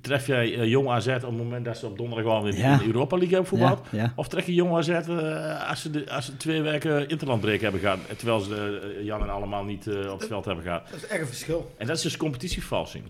[0.00, 2.72] tref jij eh, jong AZ op het moment dat ze op donderdag al in, Ja.
[2.72, 3.86] in de Europa League hebben voetbald?
[3.90, 4.12] Ja, ja.
[4.16, 7.80] Of trek je jong AZ eh, als, ze de, als ze twee weken interlandbreek hebben
[7.80, 10.88] gehad, terwijl ze eh, Jan en allemaal niet eh, op het veld hebben gehad.
[10.90, 11.74] Dat is echt een verschil.
[11.78, 13.04] En dat is dus competitievervalsing.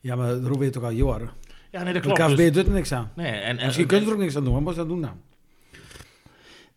[0.00, 1.30] Ja, maar dat weet toch al jaren.
[1.70, 2.20] Ja, nee, dat De klopt.
[2.32, 3.10] KVB Dus- doet er niks aan.
[3.14, 4.88] nee, en, en, Misschien kunnen ze er ook niks aan doen, maar moet ze dat
[4.88, 5.12] doen nou?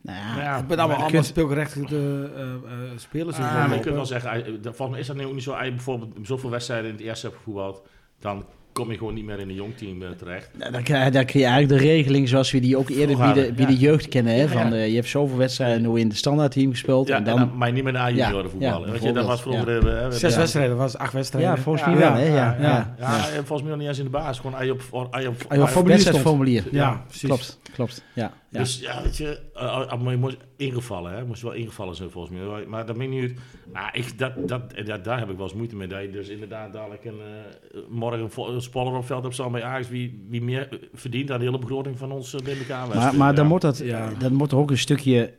[0.01, 2.59] Nou Ja, ja, ben allemaal, je allemaal kunt- speelgerechtigde eh, eh,
[2.95, 3.37] spelers.
[3.37, 5.33] in Ah, de maar je kunt wel zeggen, dat- volgens mij is dat nu ook
[5.33, 5.51] niet zo.
[5.51, 7.81] Als je bijvoorbeeld zoveel wedstrijden in het eerste hebt gevoetbald,
[8.19, 8.45] dan
[8.77, 10.49] kom je gewoon niet meer in een jong team eh, terecht.
[10.57, 13.33] Nou, Dan krijg, dan krijg je eigenlijk de regeling zoals we die ook eerder bij
[13.33, 13.71] de, bij ja.
[13.71, 14.33] de jeugd kennen.
[14.33, 14.41] Hè?
[14.41, 14.75] Ja, Van, ja.
[14.75, 17.07] eh, je hebt zoveel wedstrijden nu in het standaardteam gespeeld.
[17.07, 18.85] Ja, en dan, maar niet meer naar A-junioren Ja, voetballen.
[18.87, 19.87] ja, Weet je, dat was vroeger...
[19.97, 20.39] eh, Zes ja.
[20.39, 21.51] wedstrijden, was acht wedstrijden.
[21.51, 22.13] ja, volgens mij wel.
[22.13, 22.23] Hè?
[22.27, 22.95] Ja, ja, ja, ja.
[22.99, 24.37] Ja, en volgens mij nog niet eens in de baas.
[24.39, 24.81] Gewoon als je op...
[25.11, 26.63] Als je op, ja, als je- formulier wedstrijdformulier.
[26.71, 27.27] Ja, Ja, precies.
[27.27, 28.03] Klopt, klopt.
[28.13, 28.63] Ja, ja.
[28.63, 31.25] Dus ja, weet je, uh, uh, maar je moest ingevallen, hè?
[31.25, 32.65] Moest wel ingevallen zijn volgens mij.
[32.65, 33.33] Maar dat meen niet uit.
[33.73, 35.87] Maar ik, dat, dat, en dat, daar heb ik wel eens moeite mee.
[35.87, 39.63] Dat je dus inderdaad dadelijk een, eh, morgen een spoiler op veld hebt staan bij
[39.63, 39.89] Ajax.
[39.89, 42.87] Wie, wie meer eh, verdient aan de hele begroting van ons uh, bij elkaar.
[42.87, 44.13] maar maar dan, moet dat, Ja.
[44.19, 45.33] dan moet er ook een stukje...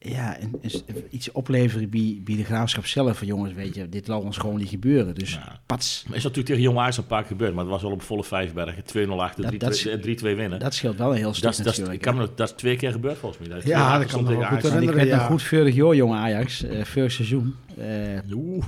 [0.00, 0.70] ja, en, en
[1.10, 3.18] iets opleveren bij, bij de graafschap zelf.
[3.18, 5.14] Van jongens, weet je, dit laat ons gewoon niet gebeuren.
[5.14, 5.60] Dus Ja.
[5.66, 7.82] pats, Maar is dat natuurlijk tegen Jong Ajax een paar keer gebeurd, maar het was
[7.82, 8.84] wel op volle Vijfbergen.
[8.84, 10.58] 2-0 achter, Dat- 3-2 dat is- eh, 3-2 winnen.
[10.58, 11.94] dat scheelt wel een heel stuk Dat dat, natuurlijk.
[11.96, 13.56] ik kan dat is twee keer gebeurd volgens mij.
[13.56, 15.26] Dat Ja, 2-0 dat kan me wel goed ik nog ja.
[15.26, 17.54] goed vorig jaar, jong Ajax, vorig seizoen.
[17.76, 17.86] Eh,
[18.32, 18.64] Oeh.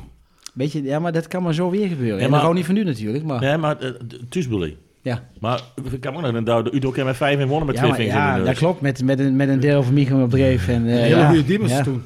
[0.55, 2.17] weet je, ja, maar dat kan maar zo weer gebeuren.
[2.19, 3.91] Ja, en maar- dat gewoon niet van u natuurlijk, maar Nee, maar uh.
[5.03, 5.29] Ja.
[5.41, 5.61] Maar
[5.93, 8.15] ik kan me nog dat de Udo met 5 en wonnen met Ja, twee vingers
[8.15, 8.47] in ja de neus.
[8.49, 10.69] dat klopt, met, met, een, met een deel van Michael op dreef.
[10.69, 11.83] En, eh, Een hele ja, goede Diemers ja.
[11.83, 12.03] toen.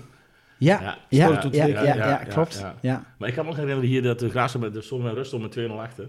[0.59, 2.59] Ja, Ja, ja, ja, ja, ja, ja, Ja, klopt.
[2.59, 2.75] ja.
[2.81, 3.05] Ja.
[3.19, 5.33] Maar ik kan me nog herinneren hier dat de Graafschap met de stonden met rust
[5.33, 6.09] om met 2-0 achter.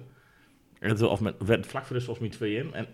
[0.80, 2.74] En het, of met, werd vlak voor de volgens mij 2 in.
[2.74, 2.86] En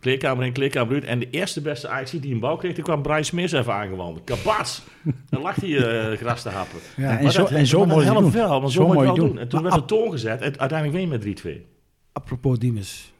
[0.00, 1.04] kleerkamer in, kleerkamer uit.
[1.04, 4.24] En de eerste beste Ajax die een bal kreeg, toen kwam Brian Smeers even aangewandeld.
[4.24, 4.82] Kabats!
[5.30, 6.78] Dan lag hij eh gras te happen.
[6.96, 7.10] Ja.
[7.10, 8.30] Ja, en Maar zo, dat- en zo mooi helpt doen.
[8.32, 9.16] wel, maar zo, mooi doen.
[9.16, 9.38] doen.
[9.38, 11.66] En toen Maar werd de toon gezet en uiteindelijk win je met 3-2.
[12.12, 13.11] Apropos Diemers.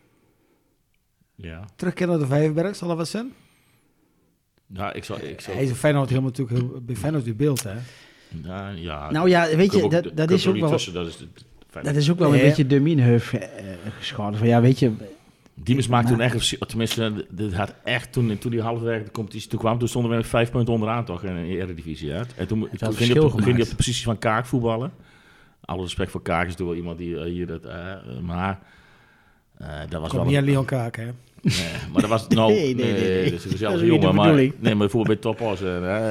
[1.43, 1.64] Ja.
[1.76, 3.32] Terugkeer naar de Vijverberg, zal dat wat zijn?
[4.66, 5.20] Ja, ik zou...
[5.20, 7.74] Ik zou Hij is een Feyenoord helemaal natuurlijk heel, bij Feyenoord in beeld, hè?
[8.43, 10.70] ja, ja, Nou ja, weet je, ook- dat, dat is ook wel...
[10.70, 11.18] tussen, dat is.
[11.82, 12.43] Dat ook wel een Nee.
[12.47, 13.49] beetje de minheuf eh,
[13.99, 14.38] geschoten.
[14.38, 14.93] Van ja, weet je,
[15.55, 19.59] Diemers maakte toen echt, tenminste, dit had echt toen, toen die halverwege de competitie toe
[19.59, 22.34] kwam, toen stonden we met vijf punten onderaan toch in de Eredivisie uit.
[22.34, 24.93] En toen, toen ging, op, ging hij op de positie van Kaak voetballen.
[25.61, 28.61] Alle respect voor Kaak is wel iemand die eh, hier dat, eh, maar
[29.59, 31.11] eh, dat was Komt wel niet aan een, Leon Kaak, hè?
[31.43, 31.55] Nee,
[31.93, 33.30] maar dat was nou, Nee, nee, nee, nee.
[33.30, 35.62] dat is een Dat is jongen, maar nee, maar bijvoorbeeld bij Topos.
[35.62, 36.09] eh,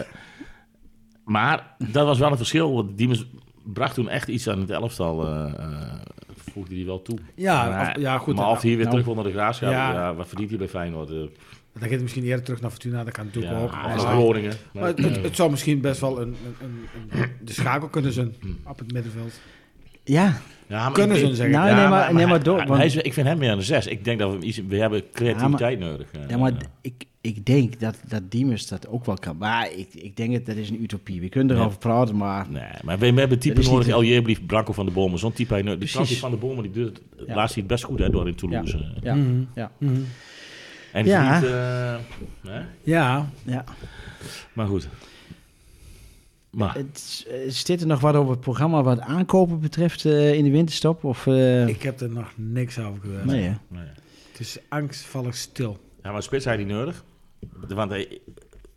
[1.26, 3.26] maar dat was wel een verschil, want Diemers
[3.64, 5.94] bracht toen echt iets aan het elftal, eh, eh,
[6.52, 7.18] voegde hij wel toe.
[7.36, 8.36] Ja, Maar- of- ja goed.
[8.36, 8.90] maar of hij weer nou.
[8.90, 9.94] terug wil naar de graafschap, Ja.
[9.94, 10.16] ja.
[10.16, 11.10] wat verdient hij bij Feyenoord?
[11.10, 11.30] eh, Dan
[11.82, 13.72] gaat hij misschien eerder terug naar Fortuna, dat kan natuurlijk ja, ook.
[13.72, 14.54] Maar, is Groningen.
[14.74, 18.14] maar het, het, het zou misschien best wel een, een, een, een- de schakel kunnen
[18.14, 18.36] zijn
[18.68, 19.40] op het middenveld.
[20.04, 20.42] ja,
[20.72, 21.76] Ja, maar Kunnen ik ze denk- Nou, zeggen.
[21.82, 23.88] nee, maar- nee, maar door- hij- want- hij is, ik vind hem meer een zes.
[23.88, 26.08] Ik denk dat we, iets, we hebben creativiteit nodig.
[26.28, 26.52] ja maar
[26.82, 29.38] ik, ik denk dat, dat Diemers dat ook wel kan.
[29.38, 31.22] Maar ik, ik denk dat dat is een utopie.
[31.22, 33.86] We kunnen erover praten, maar Nee, maar we, we hebben type Dat is nodig.
[33.86, 35.20] niet- El Jeblief, Branco van de Bomen.
[35.20, 35.54] Zo'n type.
[35.54, 35.80] hij nodig.
[35.80, 36.18] Die Precies.
[36.18, 37.36] Frankie van de Bomen, die doet het Ja.
[37.36, 38.78] laatst hij het best goed hè, door in Toulouse.
[38.78, 38.84] eh.
[39.04, 39.44] ja, Mhm.
[39.56, 39.94] ja, Mhm.
[40.92, 41.44] En die Ja.
[41.44, 41.96] eh,
[42.52, 42.60] hè?
[42.84, 43.64] Ja, ja.
[44.54, 44.88] Maar goed.
[46.52, 50.44] Maar, Het, eh, zit er nog wat over het programma wat aankopen betreft eh, in
[50.44, 51.04] de winterstop?
[51.04, 53.26] Of, eh, ik heb er nog niks over gehoord.
[53.26, 53.56] nee.
[54.32, 55.80] Het is angstvallig stil.
[56.04, 57.04] Ja, maar spits hij die nodig.
[57.68, 57.92] Want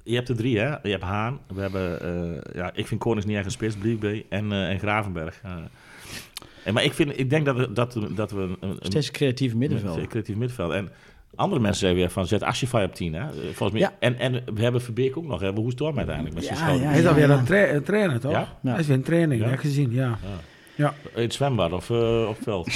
[0.05, 0.68] je hebt er drie, hè?
[0.83, 1.39] Je hebt Haan.
[1.55, 4.79] We hebben, eh, ja, ik vind Konings niet echt een spits, Bliekbee en, eh, en
[4.79, 5.41] Gravenberg.
[5.43, 5.57] eh.
[6.64, 9.11] en, maar ik, vind, ik denk dat we, dat, we- dat we een, een, Steeds
[9.11, 10.07] creatief middenveld.
[10.07, 10.72] Creatief middenveld.
[10.72, 10.89] En
[11.37, 13.14] andere mensen zeggen weer van zet Ashify op 10.
[13.14, 13.20] Hè?
[13.20, 13.80] Eh, Volgens mij.
[13.80, 13.93] Ja.
[13.99, 15.41] En, en we hebben Verbeek ook nog.
[15.41, 15.51] Hè?
[15.53, 16.87] Hoe storm uiteindelijk met zijn Ja, schouder?
[16.89, 18.32] Hij is ja, alweer een, tra een trainer, toch?
[18.32, 18.57] Ja?
[18.62, 18.70] Ja.
[18.70, 19.49] Hij is weer een training, Ja.
[19.49, 19.57] ja.
[19.57, 20.18] gezien, ja.
[20.76, 20.95] Ja.
[21.14, 22.68] In het zwembad of uh, op het veld?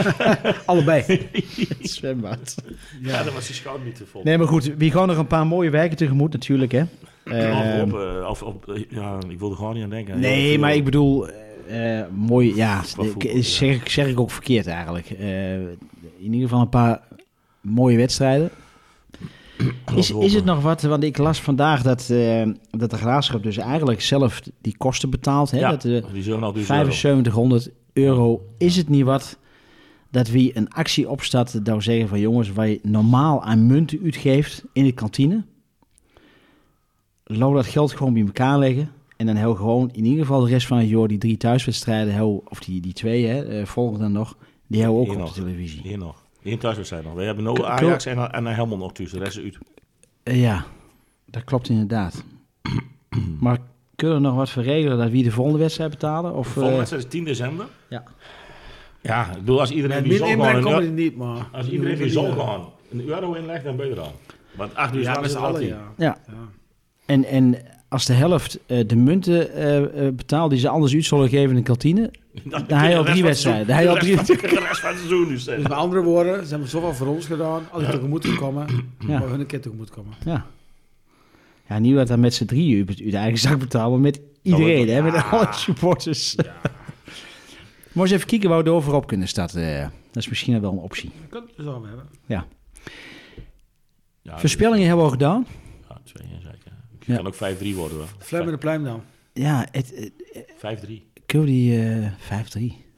[0.66, 1.02] Allebei.
[1.78, 2.54] Het zwembad.
[3.02, 4.22] ja, dan was die schouder niet te vol.
[4.24, 6.82] Nee, maar goed, we gaan nog een paar mooie wijken tegemoet natuurlijk, hè.
[7.24, 10.20] Eh, op, eh, of, op, eh, ja, ik wilde gewoon niet aan denken.
[10.20, 14.30] nee, maar ik bedoel, eh, eh, mooi, ja, voetbal, ik- zeg, ik- zeg ik ook
[14.30, 15.10] verkeerd eigenlijk.
[15.10, 15.78] Eh, in
[16.20, 17.00] ieder geval een paar
[17.70, 18.50] mooie wedstrijden.
[19.94, 23.56] Is, is het nog wat, want ik las vandaag dat, eh, dat de graafschap dus
[23.56, 25.50] eigenlijk zelf die kosten betaalt.
[25.50, 25.58] Hè?
[25.58, 26.74] Ja, Dat, eh, die zullen al dus euro.
[26.74, 28.46] 7500 euro.
[28.58, 29.38] Is het niet wat
[30.10, 34.00] dat wie een actie opstart, dat nou zeggen van jongens, waar je normaal aan munten
[34.02, 35.44] uitgeeft in de kantine,
[37.24, 38.90] laat dat geld gewoon bij elkaar leggen.
[39.16, 42.14] En dan heel gewoon in ieder geval de rest van het jaar die drie thuiswedstrijden,
[42.14, 45.18] heel, of die, die twee, hè, eh, volgen dan nog, die hebben we ook op
[45.18, 45.32] nog.
[45.32, 45.80] de televisie.
[45.82, 46.22] Hier nog.
[46.42, 47.14] Eén thuiswedstrijd nog.
[47.14, 49.18] We hebben K- Ajax en, en Helmond nog tussen.
[49.18, 49.58] De rest is uit.
[50.22, 50.64] Eh, ja,
[51.26, 52.24] dat klopt inderdaad.
[53.40, 53.58] maar
[53.96, 56.34] kunnen we nog wat verregelen dat wie de volgende wedstrijd betalen?
[56.34, 57.66] Of, De volgende eh, wedstrijd is 10 december.
[57.88, 58.04] ja.
[59.02, 61.48] Ja, ik bedoel, als iedereen die zal euro, die niet, maar...
[61.52, 64.12] als iedereen die zal gewoon een euro inlegt, dan ben je er al.
[64.56, 65.68] Want 8 uur Ja, is z'n het al allen, tien.
[65.68, 65.92] ja.
[65.96, 66.32] ja, ja.
[67.06, 67.56] En, en
[67.88, 71.48] als de helft eh, de munten eh, eh, betaalt die ze anders uit zullen geven
[71.50, 72.10] in de kantine,
[72.68, 73.74] Dan hij al drie wedstrijden.
[73.74, 76.68] Hij al drie- De rest van het seizoen nu Dus met andere woorden, ze hebben
[76.68, 77.62] zoveel voor ons gedaan.
[77.70, 78.66] Als ik tegemoet kan komen,
[79.08, 79.18] Ja.
[79.18, 80.14] maar hun een keer tegemoet komen.
[80.24, 80.46] ja.
[81.68, 84.88] Ja, niet dat dan met z'n drieën uit de eigen zak betalen, maar met iedereen,
[84.88, 85.20] hè, met ja.
[85.20, 86.34] alle supporters.
[87.92, 89.76] Maar eens even kijken waar we er overop kunnen starten.
[89.78, 89.82] eh.
[90.12, 91.10] Dat is misschien wel een optie.
[91.20, 92.08] Dat kan het dus al hebben.
[92.26, 92.46] Ja.
[94.22, 95.46] Ja, Voorspellingen hebben we al gedaan.
[95.88, 96.72] Ja, twee, ja, zeker.
[96.98, 97.16] Het Ja.
[97.16, 98.08] kan ook 5-3 worden hoor.
[98.18, 99.02] Fluim in de pluim dan.
[99.32, 99.92] Ja, het,
[100.32, 100.52] het,
[100.88, 101.09] 5-3.
[101.44, 102.08] Die eh 5-3.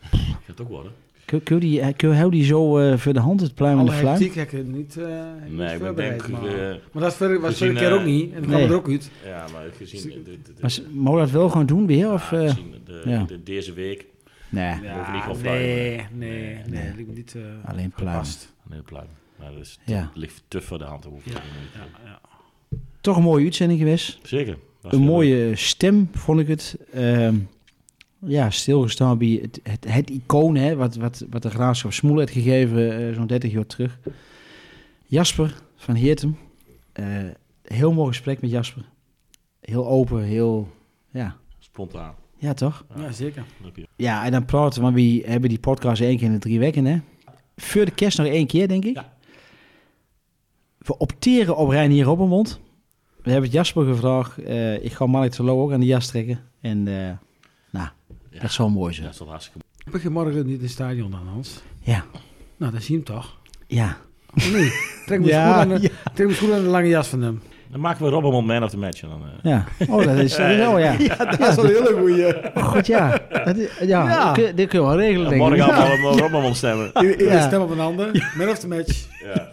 [0.00, 0.92] Gaat het ook worden.
[1.24, 3.78] Kun, je die, kun je, hou die zo eh, voor de hand, het pluim en
[3.78, 4.20] Alle de fluim?
[4.20, 5.06] hectiek heb ik niet, eh
[5.48, 6.28] niet Nee, ik denk...
[6.28, 8.32] maar, eh, maar dat is voor, was vorige keer ook niet.
[8.32, 8.58] En dan nee.
[8.58, 9.10] kwam er ook uit.
[9.24, 10.02] ja, maar gezien...
[10.02, 12.12] de- de- de- Maar we dat wel gewoon doen weer?
[12.12, 13.24] Of, ja, eh, gezien de, ja.
[13.24, 14.06] de- deze week...
[14.48, 15.42] nee, fluimen.
[15.42, 18.22] nee, nee, Nee, nee, dat niet eh, alleen pluim.
[18.70, 19.06] Nee, pluim.
[19.38, 19.96] Maar dat is, Ja.
[20.00, 21.02] het ligt te voor de hand.
[21.02, 21.32] te hoeven.
[21.32, 21.38] Ja,
[21.74, 22.20] ja, ja.
[23.00, 24.18] Toch een mooie uitzending geweest.
[24.22, 24.56] Zeker.
[24.82, 26.76] Een mooie stem, vond ik het.
[26.92, 27.34] Ehm,
[28.26, 32.32] ja, stilgestaan bij het, het, het icoon, hè, wat, wat, wat de Graafschap Smoel heeft
[32.32, 33.98] gegeven eh, zo'n 30 jaar terug.
[35.06, 36.36] Jasper van Heertem.
[36.92, 37.06] eh,
[37.62, 38.84] heel mooi gesprek met Jasper.
[39.60, 40.68] Heel open, heel...
[41.10, 41.36] Ja.
[41.58, 42.14] Spontaan.
[42.36, 42.84] ja toch?
[42.96, 43.44] Ja, zeker.
[43.96, 44.24] Ja.
[44.24, 46.84] En dan praten we, want we hebben die podcast één keer in de drie weken,
[46.84, 46.98] hè.
[47.56, 48.94] Voor de kerst nog één keer, denk ik.
[48.94, 49.12] Ja.
[50.78, 52.60] We opteren op Reinier Robbermond.
[53.22, 54.38] We hebben het Jasper gevraagd.
[54.38, 56.40] eh, ik ga Mark Terlo ook aan de jas trekken.
[56.60, 56.88] En
[58.32, 58.40] Ja.
[58.40, 59.04] dat zou mooi Ja, zijn.
[59.04, 59.58] dat is wel hartstikke
[59.92, 61.62] Heb je morgen niet in het stadion dan, Hans?
[61.80, 62.04] Ja,
[62.56, 63.36] Nou, dan zie je hem toch?
[63.66, 63.96] ja.
[64.34, 64.72] Of niet?
[65.06, 65.88] Trek me Ja, goed aan de, ja.
[66.14, 67.42] trek me goed aan de lange jas van hem.
[67.70, 69.02] Dan maken we Robben man of the match.
[69.02, 69.64] En dan, eh, Ja,
[69.94, 70.92] oh, dat is, wel, ja.
[70.98, 72.34] Ja, Dat is wel een hele goeie.
[72.62, 73.20] goed, ja.
[73.44, 74.32] Dat is- ja, Ja.
[74.32, 75.48] Dit, kun- we wel regelen, denk ik.
[75.48, 76.90] morgen allemaal Robben stemmen.
[77.00, 77.46] Iedereen Ja.
[77.46, 78.32] stem op een ander.
[78.36, 79.06] Man of the match.
[79.24, 79.48] Ja.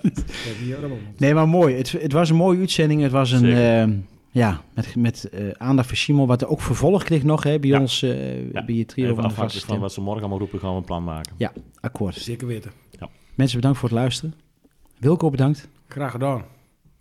[0.65, 0.97] Ja, Robben.
[1.17, 1.75] Nee, maar mooi.
[1.75, 3.01] Het, het was een mooie uitzending.
[3.01, 3.89] Het was een, Zeker.
[4.32, 7.69] Ja, met, met eh, aandacht voor Simon, wat er ook vervolg kreeg nog, hè, bij
[7.69, 7.80] Ja.
[7.80, 8.65] ons, eh, Ja.
[8.65, 10.71] bij je trio Even van de vaste afhankelijk van wat ze morgen allemaal roepen, gaan
[10.71, 11.36] we een plan maken.
[11.80, 12.15] Akkoord.
[12.15, 12.71] Zeker weten.
[13.36, 14.34] Mensen, bedankt voor het luisteren.
[14.97, 15.67] Wilco, bedankt.
[15.88, 16.43] Graag gedaan.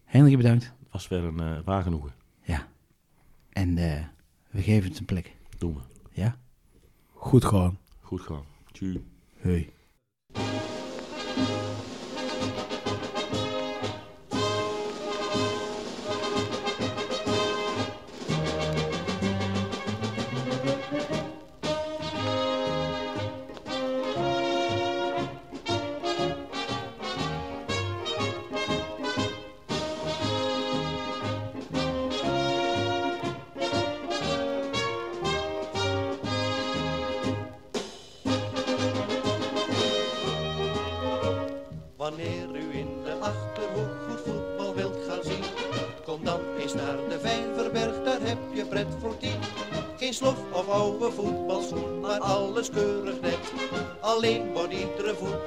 [0.04, 0.64] Henry, bedankt.
[0.64, 2.16] Het was weer een uh, waar genoegen.
[3.58, 4.04] En eh,
[4.50, 5.34] we geven het een plek.
[5.58, 5.80] Doen we.
[6.20, 6.36] Ja?
[7.12, 7.78] Goed gewoon.
[8.00, 8.44] Goed gewoon.
[8.72, 8.96] Tjus.
[9.42, 9.68] Hoi.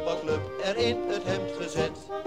[0.02, 2.21] Voetbalclub er in het hemd gezet.